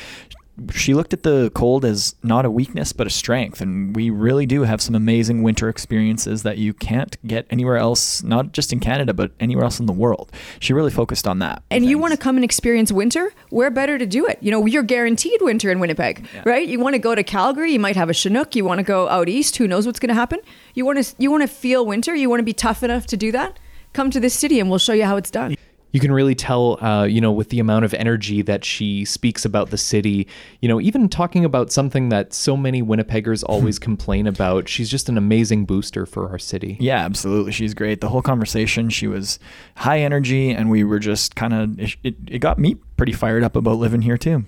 she 0.71 0.93
looked 0.93 1.13
at 1.13 1.23
the 1.23 1.51
cold 1.53 1.83
as 1.85 2.15
not 2.23 2.45
a 2.45 2.51
weakness, 2.51 2.93
but 2.93 3.07
a 3.07 3.09
strength. 3.09 3.61
And 3.61 3.95
we 3.95 4.09
really 4.09 4.45
do 4.45 4.63
have 4.63 4.81
some 4.81 4.95
amazing 4.95 5.43
winter 5.43 5.69
experiences 5.69 6.43
that 6.43 6.57
you 6.57 6.73
can't 6.73 7.17
get 7.27 7.45
anywhere 7.49 7.77
else, 7.77 8.23
not 8.23 8.53
just 8.53 8.71
in 8.71 8.79
Canada, 8.79 9.13
but 9.13 9.31
anywhere 9.39 9.65
else 9.65 9.79
in 9.79 9.85
the 9.85 9.93
world. 9.93 10.31
She 10.59 10.73
really 10.73 10.91
focused 10.91 11.27
on 11.27 11.39
that. 11.39 11.63
and 11.69 11.85
you 11.85 11.97
want 11.97 12.13
to 12.13 12.17
come 12.17 12.35
and 12.37 12.43
experience 12.43 12.91
winter, 12.91 13.33
where 13.49 13.69
better 13.69 13.97
to 13.97 14.05
do 14.05 14.25
it? 14.25 14.37
You 14.41 14.51
know, 14.51 14.65
you're 14.65 14.83
guaranteed 14.83 15.41
winter 15.41 15.71
in 15.71 15.79
Winnipeg, 15.79 16.27
right? 16.45 16.67
You 16.67 16.79
want 16.79 16.93
to 16.93 16.99
go 16.99 17.15
to 17.15 17.23
Calgary, 17.23 17.73
you 17.73 17.79
might 17.79 17.95
have 17.95 18.09
a 18.09 18.13
Chinook. 18.13 18.55
You 18.55 18.63
want 18.65 18.79
to 18.79 18.83
go 18.83 19.09
out 19.09 19.27
east, 19.29 19.57
who 19.57 19.67
knows 19.67 19.85
what's 19.85 19.99
going 19.99 20.09
to 20.09 20.15
happen? 20.15 20.39
You 20.73 20.85
want 20.85 21.03
to 21.03 21.15
you 21.17 21.31
want 21.31 21.43
to 21.43 21.47
feel 21.47 21.85
winter. 21.85 22.15
You 22.15 22.29
want 22.29 22.39
to 22.39 22.43
be 22.43 22.53
tough 22.53 22.83
enough 22.83 23.05
to 23.07 23.17
do 23.17 23.31
that. 23.31 23.59
Come 23.93 24.11
to 24.11 24.19
this 24.19 24.33
city, 24.33 24.59
and 24.59 24.69
we'll 24.69 24.79
show 24.79 24.93
you 24.93 25.05
how 25.05 25.15
it's 25.15 25.31
done. 25.31 25.55
You 25.95 26.01
can 26.01 26.11
really 26.11 26.35
tell, 26.35 26.77
uh, 26.83 27.05
you 27.05 27.21
know, 27.21 27.31
with 27.31 27.51
the 27.51 27.59
amount 27.61 27.85
of 27.85 27.93
energy 27.93 28.41
that 28.41 28.65
she 28.65 29.05
speaks 29.05 29.45
about 29.45 29.69
the 29.69 29.77
city, 29.77 30.27
you 30.59 30.67
know, 30.67 30.81
even 30.81 31.07
talking 31.07 31.45
about 31.45 31.71
something 31.71 32.09
that 32.09 32.33
so 32.33 32.57
many 32.57 32.83
Winnipeggers 32.83 33.45
always 33.47 33.79
complain 33.79 34.27
about. 34.27 34.67
She's 34.67 34.89
just 34.89 35.07
an 35.07 35.17
amazing 35.17 35.63
booster 35.63 36.05
for 36.05 36.27
our 36.27 36.37
city. 36.37 36.75
Yeah, 36.81 37.05
absolutely. 37.05 37.53
She's 37.53 37.73
great. 37.73 38.01
The 38.01 38.09
whole 38.09 38.21
conversation, 38.21 38.89
she 38.89 39.07
was 39.07 39.39
high 39.77 40.01
energy, 40.01 40.51
and 40.51 40.69
we 40.69 40.83
were 40.83 40.99
just 40.99 41.37
kind 41.37 41.53
of, 41.53 41.79
it, 41.79 42.15
it 42.27 42.39
got 42.39 42.59
me 42.59 42.75
pretty 42.97 43.13
fired 43.13 43.45
up 43.45 43.55
about 43.55 43.77
living 43.77 44.01
here 44.01 44.17
too. 44.17 44.43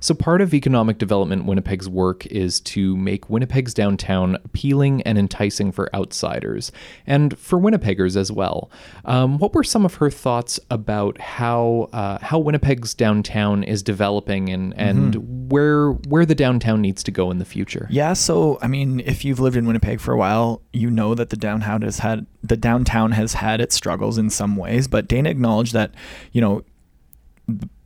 So, 0.00 0.14
part 0.14 0.40
of 0.40 0.54
economic 0.54 0.98
development 0.98 1.46
Winnipeg's 1.46 1.88
work 1.88 2.26
is 2.26 2.60
to 2.60 2.96
make 2.96 3.28
Winnipeg's 3.30 3.74
downtown 3.74 4.36
appealing 4.44 5.02
and 5.02 5.18
enticing 5.18 5.72
for 5.72 5.94
outsiders 5.94 6.72
and 7.06 7.38
for 7.38 7.58
Winnipeggers 7.58 8.16
as 8.16 8.30
well. 8.30 8.70
Um, 9.04 9.38
what 9.38 9.54
were 9.54 9.64
some 9.64 9.84
of 9.84 9.94
her 9.94 10.10
thoughts 10.10 10.60
about 10.70 11.20
how 11.20 11.88
uh, 11.92 12.18
how 12.20 12.38
Winnipeg's 12.38 12.94
downtown 12.94 13.64
is 13.64 13.82
developing 13.82 14.50
and 14.50 14.74
and 14.76 15.50
where 15.50 15.90
where 15.90 16.26
the 16.26 16.34
downtown 16.34 16.80
needs 16.80 17.02
to 17.04 17.10
go 17.10 17.30
in 17.30 17.38
the 17.38 17.44
future? 17.44 17.86
Yeah, 17.90 18.12
so 18.12 18.58
I 18.62 18.68
mean, 18.68 19.00
if 19.00 19.24
you've 19.24 19.40
lived 19.40 19.56
in 19.56 19.66
Winnipeg 19.66 20.00
for 20.00 20.12
a 20.12 20.16
while, 20.16 20.62
you 20.72 20.90
know 20.90 21.14
that 21.14 21.30
the 21.30 21.36
downtown 21.36 21.82
has 21.82 21.98
had 21.98 22.26
the 22.42 22.56
downtown 22.56 23.12
has 23.12 23.34
had 23.34 23.60
its 23.60 23.74
struggles 23.74 24.18
in 24.18 24.30
some 24.30 24.56
ways, 24.56 24.86
but 24.86 25.08
Dayna 25.08 25.28
acknowledged 25.28 25.72
that, 25.72 25.94
you 26.32 26.40
know, 26.40 26.62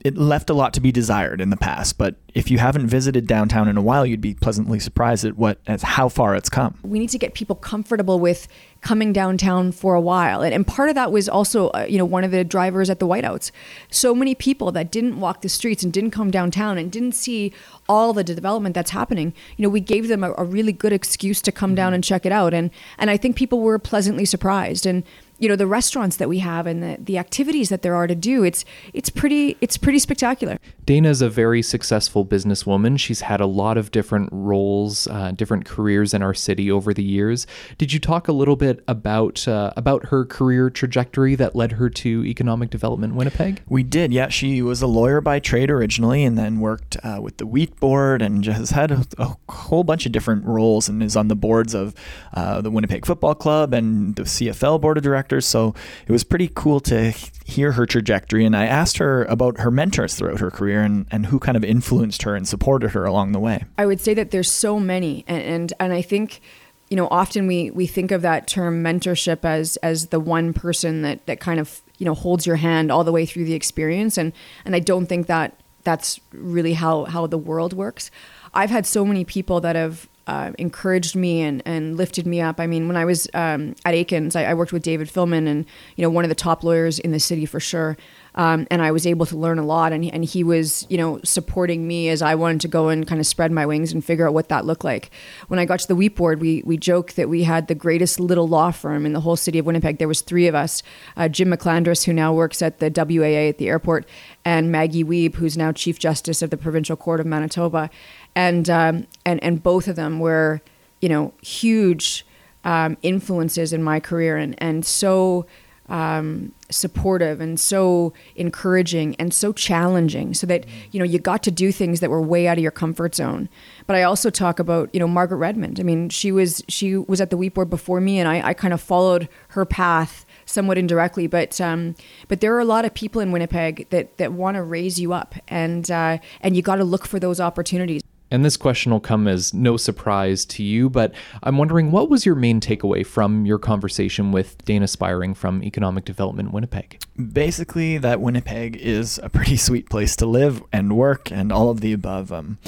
it 0.01 0.17
left 0.17 0.49
a 0.49 0.55
lot 0.55 0.73
to 0.75 0.81
be 0.81 0.93
desired 0.93 1.41
in 1.41 1.51
the 1.51 1.57
past. 1.57 1.99
But 1.99 2.15
if 2.35 2.51
you 2.51 2.59
haven't 2.59 2.87
visited 2.87 3.27
downtown 3.27 3.69
in 3.69 3.77
a 3.77 3.83
while, 3.83 4.07
you'd 4.07 4.21
be 4.21 4.35
pleasantly 4.35 4.79
surprised 4.79 5.25
at 5.25 5.37
what 5.37 5.59
at 5.67 5.83
how 5.83 6.09
far 6.09 6.37
it's 6.37 6.49
come. 6.49 6.79
we 6.83 6.99
need 6.99 7.11
to 7.11 7.19
get 7.19 7.35
people 7.35 7.57
comfortable 7.57 8.21
with 8.21 8.47
coming 8.81 9.13
downtown 9.13 9.73
for 9.73 9.95
a 9.95 10.01
while 10.01 10.41
and, 10.41 10.55
and 10.55 10.65
part 10.65 10.89
of 10.89 10.95
that 10.95 11.11
was 11.11 11.29
also 11.29 11.69
uh, 11.71 11.85
you 11.89 11.99
know 11.99 12.05
one 12.05 12.23
of 12.23 12.31
the 12.31 12.45
drivers 12.45 12.89
at 12.89 13.01
the 13.01 13.07
whiteouts 13.09 13.51
so 13.91 14.15
many 14.15 14.37
people 14.37 14.71
that 14.71 14.93
didn't 14.93 15.19
walk 15.19 15.43
the 15.43 15.49
streets 15.49 15.83
and 15.83 15.93
didn't 15.93 16.13
come 16.13 16.31
downtown 16.31 16.79
and 16.79 16.93
didn't 16.93 17.13
see 17.13 17.53
all 17.89 18.13
the 18.13 18.23
development 18.23 18.75
that's 18.77 18.93
happening 18.93 19.35
you 19.57 19.65
know 19.65 19.69
we 19.69 19.81
gave 19.81 20.07
them 20.07 20.23
a, 20.23 20.33
a 20.39 20.45
really 20.45 20.73
good 20.73 20.93
excuse 20.93 21.43
to 21.43 21.51
come 21.51 21.75
down 21.75 21.93
and 21.93 22.05
check 22.05 22.25
it 22.25 22.31
out 22.31 22.55
and 22.55 22.71
and 22.99 23.11
i 23.11 23.17
think 23.17 23.35
people 23.35 23.61
were 23.61 23.81
pleasantly 23.81 24.25
surprised 24.25 24.87
and 24.87 25.03
you 25.39 25.49
know 25.49 25.57
the 25.57 25.67
restaurants 25.67 26.17
that 26.17 26.29
we 26.29 26.39
have 26.39 26.67
and 26.67 26.83
the, 26.83 26.97
the 27.01 27.19
activities 27.19 27.69
that 27.69 27.83
there 27.83 27.95
are 27.95 28.07
to 28.07 28.15
do 28.15 28.45
it's 28.45 28.65
it's 28.93 29.11
pretty 29.11 29.57
it's 29.61 29.77
pretty 29.77 29.99
spectacular 29.99 30.59
Dayna's 30.89 31.21
a 31.21 31.29
very 31.29 31.61
successful 31.61 32.25
businesswoman. 32.25 32.99
She's 32.99 33.21
had 33.21 33.43
a 33.43 33.47
lot 33.47 33.77
of 33.77 33.91
different 33.91 34.31
roles, 34.33 35.07
uh, 35.09 35.33
different 35.33 35.67
careers 35.67 36.15
in 36.15 36.23
our 36.23 36.33
city 36.33 36.71
over 36.71 36.95
the 36.95 37.03
years. 37.03 37.47
Did 37.77 37.93
you 37.93 38.01
talk 38.01 38.27
a 38.27 38.33
little 38.33 38.57
bit 38.57 38.83
about 38.89 39.47
uh, 39.47 39.71
about 39.77 40.07
her 40.07 40.25
career 40.25 40.71
trajectory 40.71 41.35
that 41.35 41.55
led 41.55 41.73
her 41.73 41.91
to 41.91 42.25
Economic 42.25 42.71
Development 42.71 43.15
Winnipeg? 43.15 43.61
We 43.69 43.83
did, 43.83 44.15
yeah. 44.15 44.29
She 44.29 44.63
was 44.63 44.81
a 44.81 44.87
lawyer 44.87 45.21
by 45.21 45.41
trade 45.41 45.71
originally, 45.71 46.25
and 46.25 46.39
then 46.39 46.59
worked 46.59 46.97
uh, 47.05 47.19
with 47.21 47.37
the 47.37 47.47
Wheat 47.47 47.79
Board, 47.79 48.23
and 48.23 48.43
has 48.47 48.71
had 48.71 48.91
a, 48.91 49.05
a 49.19 49.37
whole 49.51 49.85
bunch 49.85 50.07
of 50.07 50.13
different 50.13 50.47
roles, 50.47 50.89
and 50.89 51.03
is 51.03 51.17
on 51.17 51.29
the 51.29 51.37
boards 51.37 51.75
of 51.75 51.95
uh, 52.33 52.63
the 52.63 52.71
Winnipeg 52.71 53.05
Football 53.05 53.35
Club 53.35 53.75
and 53.75 54.17
the 54.17 54.23
CFL 54.23 54.81
Board 54.81 54.97
of 54.97 55.03
Directors. 55.03 55.28
So 55.41 55.75
it 56.07 56.13
was 56.13 56.25
pretty 56.25 56.51
cool 56.55 56.81
to 56.81 57.13
hear 57.45 57.73
her 57.73 57.87
trajectory. 57.87 58.45
And 58.45 58.57
I 58.57 58.67
asked 58.67 58.99
her 58.99 59.25
about 59.25 59.61
her 59.61 59.71
mentors 59.71 60.15
throughout 60.15 60.41
her 60.41 60.51
career 60.51 60.83
and, 60.83 61.07
and 61.11 61.27
who 61.27 61.39
kind 61.39 61.57
of 61.57 61.65
influenced 61.65 62.23
her 62.23 62.35
and 62.35 62.47
supported 62.47 62.91
her 62.91 63.05
along 63.05 63.33
the 63.33 63.41
way. 63.41 63.65
I 63.77 63.87
would 63.87 64.01
say 64.01 64.15
that 64.15 64.31
there's 64.31 64.51
so 64.51 64.79
many, 64.79 65.25
and 65.27 65.43
and, 65.43 65.73
and 65.81 65.93
I 65.93 66.03
think, 66.03 66.41
you 66.89 66.97
know, 66.97 67.09
often 67.11 67.47
we 67.47 67.71
we 67.71 67.87
think 67.87 68.11
of 68.11 68.23
that 68.23 68.47
term 68.47 68.83
mentorship 68.83 69.45
as 69.45 69.77
as 69.79 70.09
the 70.09 70.21
one 70.21 70.53
person 70.53 71.03
that 71.03 71.27
that 71.27 71.41
kind 71.41 71.61
of 71.61 71.81
you 71.99 72.05
know 72.05 72.15
holds 72.15 72.47
your 72.47 72.57
hand 72.57 72.91
all 72.91 73.05
the 73.05 73.13
way 73.13 73.27
through 73.27 73.45
the 73.45 73.55
experience, 73.55 74.19
and 74.19 74.33
and 74.65 74.75
I 74.75 74.81
don't 74.81 75.07
think 75.07 75.27
that 75.27 75.59
that's 75.85 76.21
really 76.33 76.75
how 76.75 77.05
how 77.05 77.27
the 77.27 77.39
world 77.39 77.73
works. 77.73 78.11
I've 78.55 78.71
had 78.71 78.87
so 78.87 79.05
many 79.05 79.25
people 79.25 79.61
that 79.61 79.77
have 79.77 80.09
uh, 80.29 80.53
encouraged 80.59 81.17
me 81.17 81.41
and, 81.41 81.63
and 81.65 81.97
lifted 81.97 82.27
me 82.27 82.39
up. 82.39 82.61
I 82.61 82.67
mean, 82.67 82.87
when 82.87 82.99
I 82.99 83.07
was 83.07 83.29
um, 83.33 83.75
at 83.87 83.95
Aikins, 83.95 84.37
I, 84.37 84.45
I 84.45 84.55
worked 84.55 84.75
with 84.75 84.83
David 84.83 85.09
Filmon 85.09 85.49
and, 85.49 85.65
you 85.97 86.03
know, 86.03 86.11
one 86.11 86.23
of 86.23 86.29
the 86.29 86.35
top 86.35 86.63
lawyers 86.63 86.99
in 86.99 87.13
the 87.13 87.19
city 87.19 87.47
for 87.47 87.59
sure. 87.59 87.97
Um, 88.35 88.67
and 88.71 88.83
I 88.83 88.93
was 88.93 89.07
able 89.07 89.25
to 89.27 89.37
learn 89.37 89.59
a 89.59 89.65
lot. 89.65 89.93
And, 89.93 90.05
and 90.05 90.25
he 90.25 90.45
was, 90.45 90.87
you 90.91 90.99
know, 90.99 91.19
supporting 91.25 91.89
me 91.89 92.11
as 92.11 92.21
I 92.21 92.35
wanted 92.35 92.61
to 92.61 92.69
go 92.69 92.91
and 92.91 93.07
kind 93.07 93.21
of 93.21 93.27
spread 93.27 93.51
my 93.51 93.65
wings 93.65 93.91
and 93.91 94.05
figure 94.05 94.29
out 94.29 94.35
what 94.35 94.51
that 94.51 94.67
looked 94.67 94.85
like. 94.85 95.11
When 95.49 95.59
I 95.59 95.65
got 95.65 95.81
to 95.81 95.89
the 95.89 95.97
Wheat 95.97 96.15
Board, 96.15 96.41
we, 96.43 96.63
we 96.65 96.77
joke 96.77 97.15
that 97.15 97.31
we 97.31 97.45
had 97.45 97.67
the 97.67 97.75
greatest 97.75 98.21
little 98.21 98.47
law 98.47 98.71
firm 98.71 99.07
in 99.07 99.15
the 99.15 99.21
whole 99.21 99.35
city 99.35 99.59
of 99.59 99.65
Winnipeg. 99.65 99.97
There 99.97 100.07
was 100.07 100.21
three 100.21 100.47
of 100.47 100.55
us, 100.55 100.83
uh, 101.17 101.29
Jim 101.29 101.49
McClandress, 101.49 102.05
who 102.05 102.13
now 102.13 102.35
works 102.35 102.61
at 102.61 102.81
the 102.81 102.91
WAA 102.91 103.49
at 103.49 103.57
the 103.57 103.69
airport, 103.69 104.07
and 104.45 104.71
Maggie 104.71 105.05
Wiebe, 105.05 105.35
who's 105.37 105.57
now 105.57 105.73
Chief 105.73 105.99
Justice 105.99 106.43
of 106.43 106.51
the 106.51 106.59
Provincial 106.59 106.97
Court 106.97 107.21
of 107.21 107.27
Manitoba. 107.27 107.91
And, 108.39 108.71
um, 108.71 109.07
and, 109.27 109.43
and 109.43 109.61
both 109.61 109.89
of 109.89 109.97
them 109.97 110.21
were, 110.21 110.61
you 111.01 111.09
know, 111.09 111.33
huge 111.43 112.25
um, 112.63 112.97
influences 113.03 113.73
in 113.73 113.83
my 113.83 113.99
career 113.99 114.37
and, 114.37 114.55
and 114.59 114.85
so 114.87 115.47
um, 115.89 116.53
supportive 116.71 117.41
and 117.41 117.59
so 117.59 118.13
encouraging 118.37 119.17
and 119.17 119.33
so 119.33 119.53
challenging 119.53 120.35
so 120.35 120.47
that 120.47 120.67
you 120.93 120.99
know 120.99 121.05
you 121.05 121.19
got 121.19 121.43
to 121.43 121.51
do 121.51 121.73
things 121.73 122.01
that 122.01 122.11
were 122.11 122.21
way 122.21 122.47
out 122.47 122.59
of 122.59 122.63
your 122.63 122.71
comfort 122.71 123.15
zone. 123.15 123.49
But 123.87 123.97
i 123.97 124.03
also 124.03 124.29
talk 124.29 124.59
about 124.59 124.91
you 124.93 125.01
know 125.01 125.09
margaret 125.09 125.39
redmond. 125.39 125.81
I 125.81 125.83
mean 125.83 126.11
she 126.11 126.31
was 126.31 126.63
she 126.69 126.97
was 126.97 127.21
at 127.21 127.31
the 127.31 127.37
wheat 127.37 127.55
board 127.55 127.71
before 127.71 128.01
me 128.01 128.19
and 128.19 128.29
i, 128.29 128.49
I 128.49 128.55
kind 128.55 128.75
of 128.75 128.83
followed 128.83 129.29
her 129.49 129.65
path 129.65 130.27
somewhat 130.45 130.77
indirectly. 130.77 131.27
But 131.27 131.59
um, 131.61 131.95
but 132.29 132.41
there 132.41 132.55
are 132.55 132.61
a 132.61 132.67
lot 132.67 132.85
of 132.85 132.93
people 132.93 133.23
in 133.23 133.33
winnipeg 133.33 133.89
that 133.89 134.19
that 134.19 134.33
want 134.33 134.57
to 134.57 134.63
raise 134.63 135.01
you 135.01 135.15
up 135.15 135.35
and 135.49 135.91
uh, 135.91 136.19
and 136.43 136.55
you 136.55 136.61
got 136.61 136.77
to 136.77 136.85
look 136.85 137.07
for 137.07 137.19
those 137.19 137.41
opportunities 137.41 138.03
And 138.31 138.45
this 138.45 138.57
question 138.57 138.93
will 138.93 139.01
come 139.01 139.27
as 139.27 139.55
no 139.55 139.77
surprise 139.77 140.45
to 140.47 140.63
you, 140.63 140.91
but 140.91 141.13
I'm 141.43 141.57
wondering 141.57 141.91
what 141.91 142.11
was 142.11 142.27
your 142.27 142.35
main 142.35 142.61
takeaway 142.61 143.07
from 143.07 143.47
your 143.47 143.59
conversation 143.59 144.33
with 144.33 144.63
Dayna 144.67 144.89
Spiring 144.89 145.35
from 145.35 145.63
Economic 145.63 146.05
Development 146.05 146.53
Winnipeg? 146.53 147.01
Basically, 147.33 147.97
that 147.99 148.21
Winnipeg 148.21 148.77
is 148.77 149.19
a 149.23 149.29
pretty 149.31 149.57
sweet 149.57 149.89
place 149.89 150.15
to 150.17 150.27
live 150.27 150.63
and 150.73 150.97
work 150.97 151.33
and 151.33 151.51
all 151.53 151.71
of 151.71 151.81
the 151.81 151.93
above. 151.93 152.31
Um, 152.33 152.59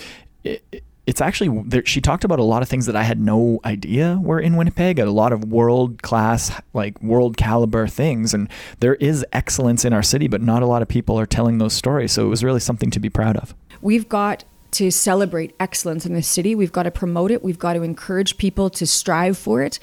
it, 0.44 0.62
it- 0.72 0.84
it's 1.06 1.20
actually, 1.20 1.62
there, 1.66 1.84
she 1.84 2.00
talked 2.00 2.22
about 2.22 2.38
a 2.38 2.44
lot 2.44 2.62
of 2.62 2.68
things 2.68 2.86
that 2.86 2.94
I 2.94 3.02
had 3.02 3.18
no 3.18 3.58
idea 3.64 4.20
were 4.22 4.38
in 4.38 4.54
Winnipeg, 4.54 5.00
a 5.00 5.10
lot 5.10 5.32
of 5.32 5.42
world 5.46 6.02
class, 6.02 6.52
like 6.72 7.02
world 7.02 7.36
caliber 7.36 7.88
things. 7.88 8.32
And 8.32 8.48
there 8.78 8.94
is 8.96 9.26
excellence 9.32 9.84
in 9.84 9.92
our 9.92 10.04
city, 10.04 10.28
but 10.28 10.40
not 10.40 10.62
a 10.62 10.66
lot 10.66 10.82
of 10.82 10.88
people 10.88 11.18
are 11.18 11.26
telling 11.26 11.58
those 11.58 11.72
stories. 11.72 12.12
So 12.12 12.24
it 12.26 12.28
was 12.28 12.44
really 12.44 12.60
something 12.60 12.92
to 12.92 13.00
be 13.00 13.10
proud 13.10 13.36
of. 13.38 13.56
we've 13.80 14.08
got 14.08 14.44
to 14.72 14.90
celebrate 14.90 15.54
excellence 15.58 16.06
in 16.06 16.14
this 16.14 16.28
city. 16.28 16.54
We've 16.54 16.72
got 16.72 16.84
to 16.84 16.90
promote 16.90 17.30
it. 17.30 17.42
We've 17.42 17.58
got 17.58 17.74
to 17.74 17.82
encourage 17.82 18.38
people 18.38 18.70
to 18.70 18.86
strive 18.86 19.36
for 19.36 19.62
it. 19.62 19.78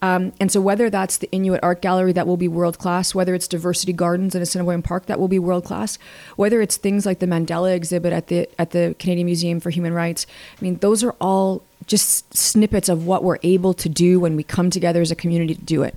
Um, 0.00 0.32
and 0.38 0.52
so, 0.52 0.60
whether 0.60 0.90
that's 0.90 1.18
the 1.18 1.28
Inuit 1.32 1.60
Art 1.62 1.82
Gallery 1.82 2.12
that 2.12 2.26
will 2.26 2.36
be 2.36 2.46
world 2.46 2.78
class, 2.78 3.14
whether 3.14 3.34
it's 3.34 3.48
Diversity 3.48 3.92
Gardens 3.92 4.34
in 4.34 4.42
Assiniboine 4.42 4.82
Park 4.82 5.06
that 5.06 5.18
will 5.18 5.26
be 5.26 5.40
world 5.40 5.64
class, 5.64 5.98
whether 6.36 6.60
it's 6.60 6.76
things 6.76 7.04
like 7.04 7.18
the 7.18 7.26
Mandela 7.26 7.74
exhibit 7.74 8.12
at 8.12 8.28
the 8.28 8.48
at 8.60 8.70
the 8.70 8.94
Canadian 9.00 9.26
Museum 9.26 9.58
for 9.58 9.70
Human 9.70 9.92
Rights, 9.92 10.26
I 10.56 10.62
mean, 10.62 10.76
those 10.76 11.02
are 11.02 11.16
all 11.20 11.64
just 11.86 12.32
snippets 12.36 12.88
of 12.88 13.06
what 13.06 13.24
we're 13.24 13.38
able 13.42 13.74
to 13.74 13.88
do 13.88 14.20
when 14.20 14.36
we 14.36 14.44
come 14.44 14.70
together 14.70 15.00
as 15.00 15.10
a 15.10 15.16
community 15.16 15.54
to 15.54 15.62
do 15.62 15.82
it. 15.82 15.96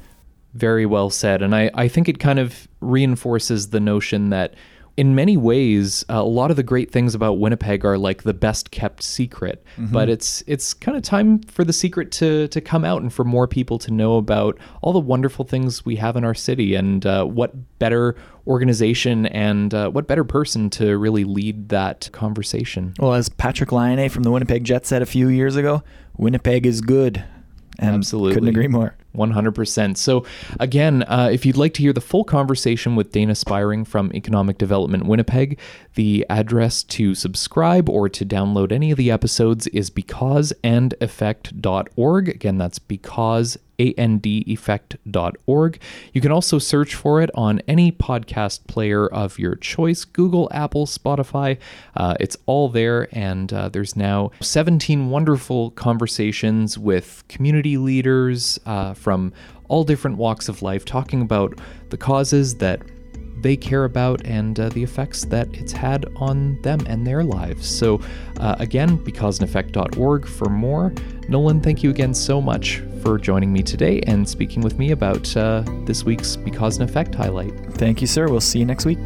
Very 0.53 0.85
well 0.85 1.09
said. 1.09 1.41
And 1.41 1.55
I, 1.55 1.69
I 1.73 1.87
think 1.87 2.09
it 2.09 2.19
kind 2.19 2.39
of 2.39 2.67
reinforces 2.79 3.69
the 3.69 3.79
notion 3.79 4.31
that 4.31 4.55
in 4.97 5.15
many 5.15 5.37
ways, 5.37 6.03
uh, 6.09 6.15
a 6.15 6.23
lot 6.23 6.51
of 6.51 6.57
the 6.57 6.63
great 6.63 6.91
things 6.91 7.15
about 7.15 7.39
Winnipeg 7.39 7.85
are 7.85 7.97
like 7.97 8.23
the 8.23 8.33
best 8.33 8.71
kept 8.71 9.01
secret. 9.01 9.63
Mhm. 9.77 9.91
But 9.91 10.09
it's 10.09 10.43
it's 10.47 10.73
kind 10.73 10.97
of 10.97 11.03
time 11.03 11.39
for 11.39 11.63
the 11.63 11.73
secret 11.73 12.11
to 12.13 12.47
to 12.49 12.61
come 12.61 12.83
out 12.83 13.01
and 13.01 13.11
for 13.11 13.23
more 13.23 13.47
people 13.47 13.79
to 13.79 13.91
know 13.91 14.17
about 14.17 14.57
all 14.81 14.93
the 14.93 14.99
wonderful 14.99 15.45
things 15.45 15.85
we 15.85 15.95
have 15.95 16.15
in 16.17 16.23
our 16.23 16.33
city 16.33 16.75
and 16.75 17.05
uh, 17.05 17.23
what 17.25 17.53
better 17.79 18.15
organization 18.47 19.25
and 19.27 19.73
uh, 19.73 19.89
what 19.89 20.07
better 20.07 20.23
person 20.23 20.69
to 20.71 20.97
really 20.97 21.23
lead 21.23 21.69
that 21.69 22.09
conversation. 22.11 22.93
Well, 22.99 23.13
as 23.13 23.29
Patrik 23.29 23.71
Laine 23.71 24.09
from 24.09 24.23
the 24.23 24.31
Winnipeg 24.31 24.63
Jets 24.63 24.89
said 24.89 25.01
a 25.01 25.05
few 25.05 25.29
years 25.29 25.55
ago, 25.55 25.83
Winnipeg 26.17 26.65
is 26.65 26.81
good. 26.81 27.23
And 27.79 27.95
Absolutely. 27.95 28.33
Couldn't 28.33 28.49
agree 28.49 28.67
more. 28.67 28.95
100%. 29.15 29.97
So, 29.97 30.25
again, 30.59 31.03
uh, 31.03 31.29
if 31.31 31.45
you'd 31.45 31.57
like 31.57 31.75
to 31.75 31.81
hear 31.81 31.93
the 31.93 32.01
full 32.01 32.23
conversation 32.23 32.95
with 32.95 33.11
Dayna 33.11 33.35
Spiring 33.35 33.85
from 33.85 34.11
Economic 34.13 34.57
Development 34.57 35.05
Winnipeg, 35.05 35.59
the 35.95 36.25
address 36.29 36.83
to 36.83 37.13
subscribe 37.15 37.89
or 37.89 38.07
to 38.09 38.25
download 38.25 38.71
any 38.71 38.91
of 38.91 38.97
the 38.97 39.11
episodes 39.11 39.67
is 39.67 39.89
becauseandeffect.org. 39.89 42.29
Again, 42.29 42.57
that's 42.57 42.79
because 42.79 43.57
andeffect.org. 43.97 45.79
You 46.13 46.21
can 46.21 46.31
also 46.31 46.59
search 46.59 46.95
for 46.95 47.21
it 47.21 47.29
on 47.35 47.61
any 47.67 47.91
podcast 47.91 48.67
player 48.67 49.07
of 49.07 49.37
your 49.39 49.55
choice 49.55 50.05
Google, 50.05 50.49
Apple, 50.51 50.85
Spotify. 50.85 51.57
Uh, 51.95 52.15
it's 52.19 52.37
all 52.45 52.69
there, 52.69 53.07
and 53.11 53.51
uh, 53.51 53.69
there's 53.69 53.95
now 53.95 54.31
17 54.41 55.09
wonderful 55.09 55.71
conversations 55.71 56.77
with 56.77 57.23
community 57.27 57.77
leaders 57.77 58.59
uh, 58.65 58.93
from 58.93 59.33
all 59.67 59.83
different 59.83 60.17
walks 60.17 60.49
of 60.49 60.61
life 60.61 60.83
talking 60.85 61.21
about 61.21 61.59
the 61.89 61.97
causes 61.97 62.55
that 62.55 62.81
they 63.41 63.57
care 63.57 63.85
about 63.85 64.25
and 64.25 64.59
uh, 64.59 64.69
the 64.69 64.83
effects 64.83 65.25
that 65.25 65.47
it's 65.53 65.71
had 65.71 66.05
on 66.15 66.61
them 66.61 66.79
and 66.87 67.05
their 67.05 67.23
lives. 67.23 67.67
So, 67.67 68.01
uh, 68.39 68.55
again, 68.59 68.97
becauseandeffect.org 68.99 70.27
for 70.27 70.49
more. 70.49 70.93
Nolan, 71.27 71.61
thank 71.61 71.83
you 71.83 71.89
again 71.89 72.13
so 72.13 72.41
much 72.41 72.81
for 73.01 73.17
joining 73.17 73.51
me 73.51 73.63
today 73.63 74.01
and 74.01 74.27
speaking 74.27 74.61
with 74.61 74.77
me 74.77 74.91
about 74.91 75.35
uh, 75.35 75.63
this 75.85 76.03
week's 76.03 76.35
Because 76.35 76.77
and 76.77 76.89
Effect 76.89 77.15
highlight. 77.15 77.53
Thank 77.73 78.01
you, 78.01 78.07
sir. 78.07 78.27
We'll 78.27 78.41
see 78.41 78.59
you 78.59 78.65
next 78.65 78.85
week. 78.85 78.99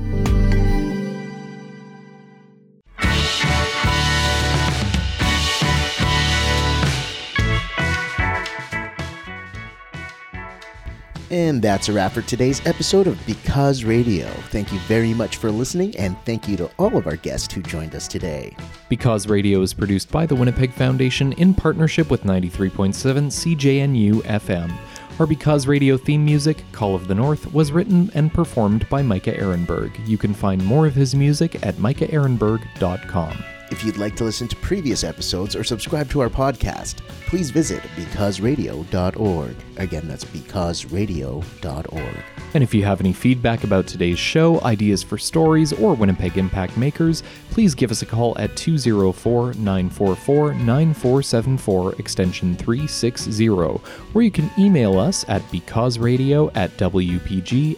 And 11.36 11.61
that's 11.61 11.89
a 11.89 11.91
wrap 11.91 12.13
for 12.13 12.21
today's 12.21 12.65
episode 12.65 13.07
of 13.07 13.19
Because 13.25 13.83
Radio. 13.83 14.25
Thank 14.51 14.71
you 14.71 14.79
very 14.88 15.13
much 15.13 15.36
for 15.36 15.51
listening, 15.51 15.93
and 15.97 16.15
thank 16.23 16.47
you 16.47 16.55
to 16.55 16.71
all 16.79 16.95
of 16.95 17.07
our 17.07 17.17
guests 17.17 17.53
who 17.53 17.61
joined 17.61 17.93
us 17.93 18.07
today. 18.07 18.55
Because 18.88 19.27
Radio 19.27 19.61
is 19.61 19.73
produced 19.73 20.09
by 20.09 20.25
the 20.25 20.33
Winnipeg 20.33 20.71
Foundation 20.71 21.33
in 21.33 21.53
partnership 21.53 22.09
with 22.09 22.23
93.7 22.23 22.93
CJNU 22.95 24.21
FM. 24.21 24.73
Our 25.19 25.27
Because 25.27 25.67
Radio 25.67 25.97
theme 25.97 26.23
music, 26.23 26.63
Call 26.71 26.95
of 26.95 27.09
the 27.09 27.15
North, 27.15 27.53
was 27.53 27.73
written 27.73 28.09
and 28.13 28.33
performed 28.33 28.88
by 28.88 29.01
Micah 29.01 29.38
Ehrenberg. 29.38 29.91
You 30.07 30.17
can 30.17 30.33
find 30.33 30.63
more 30.63 30.88
of 30.88 30.95
his 30.95 31.15
music 31.15 31.55
at 31.65 31.75
micahehrenberg.com. 31.75 33.55
If 33.76 33.84
you'd 33.84 33.97
like 33.97 34.15
to 34.15 34.23
listen 34.23 34.47
to 34.47 34.55
previous 34.55 35.03
episodes 35.03 35.53
or 35.53 35.65
subscribe 35.65 36.09
to 36.11 36.21
our 36.21 36.30
podcast, 36.30 37.05
please 37.28 37.49
visit 37.49 37.84
becauseradio.org. 37.97 39.55
Again, 39.76 40.07
that's 40.07 40.23
becauseradio.org. 40.23 42.23
And 42.53 42.63
if 42.63 42.73
you 42.73 42.86
have 42.86 43.01
any 43.01 43.11
feedback 43.11 43.65
about 43.65 43.86
today's 43.86 44.17
show, 44.17 44.61
ideas 44.61 45.03
for 45.03 45.17
stories, 45.17 45.73
or 45.73 45.93
Winnipeg 45.93 46.38
Impact 46.38 46.78
Makers, 46.78 47.21
please 47.51 47.76
give 47.76 47.91
us 47.91 48.01
a 48.01 48.05
call 48.05 48.38
at 48.38 48.55
204 48.55 49.55
944 49.55 50.53
9474, 50.53 51.95
extension 51.99 52.55
360, 52.55 53.49
or 53.49 53.82
you 54.21 54.32
can 54.32 54.49
email 54.57 54.97
us 54.97 55.26
at 55.28 55.41
becauseradio 55.51 56.49
at 56.55 56.71
wpgfdn.org. 56.78 57.78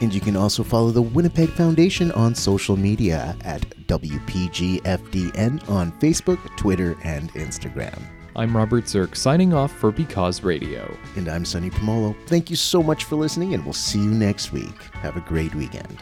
And 0.00 0.14
you 0.14 0.20
can 0.20 0.36
also 0.36 0.62
follow 0.62 0.92
the 0.92 1.02
Winnipeg 1.02 1.48
Foundation 1.48 2.12
on 2.12 2.36
social 2.36 2.76
media 2.76 3.36
at 3.42 3.79
WPGFDN 3.90 5.68
on 5.68 5.90
Facebook, 5.98 6.38
Twitter, 6.56 6.96
and 7.02 7.32
Instagram. 7.34 8.00
I'm 8.36 8.56
Robert 8.56 8.88
Zirk, 8.88 9.16
signing 9.16 9.52
off 9.52 9.72
for 9.72 9.90
Because 9.90 10.44
Radio. 10.44 10.96
And 11.16 11.28
I'm 11.28 11.44
Sonny 11.44 11.70
Pomolo. 11.70 12.14
Thank 12.28 12.50
you 12.50 12.56
so 12.56 12.84
much 12.84 13.02
for 13.02 13.16
listening, 13.16 13.52
and 13.52 13.64
we'll 13.64 13.72
see 13.72 13.98
you 13.98 14.10
next 14.10 14.52
week. 14.52 14.80
Have 14.92 15.16
a 15.16 15.20
great 15.20 15.56
weekend. 15.56 15.98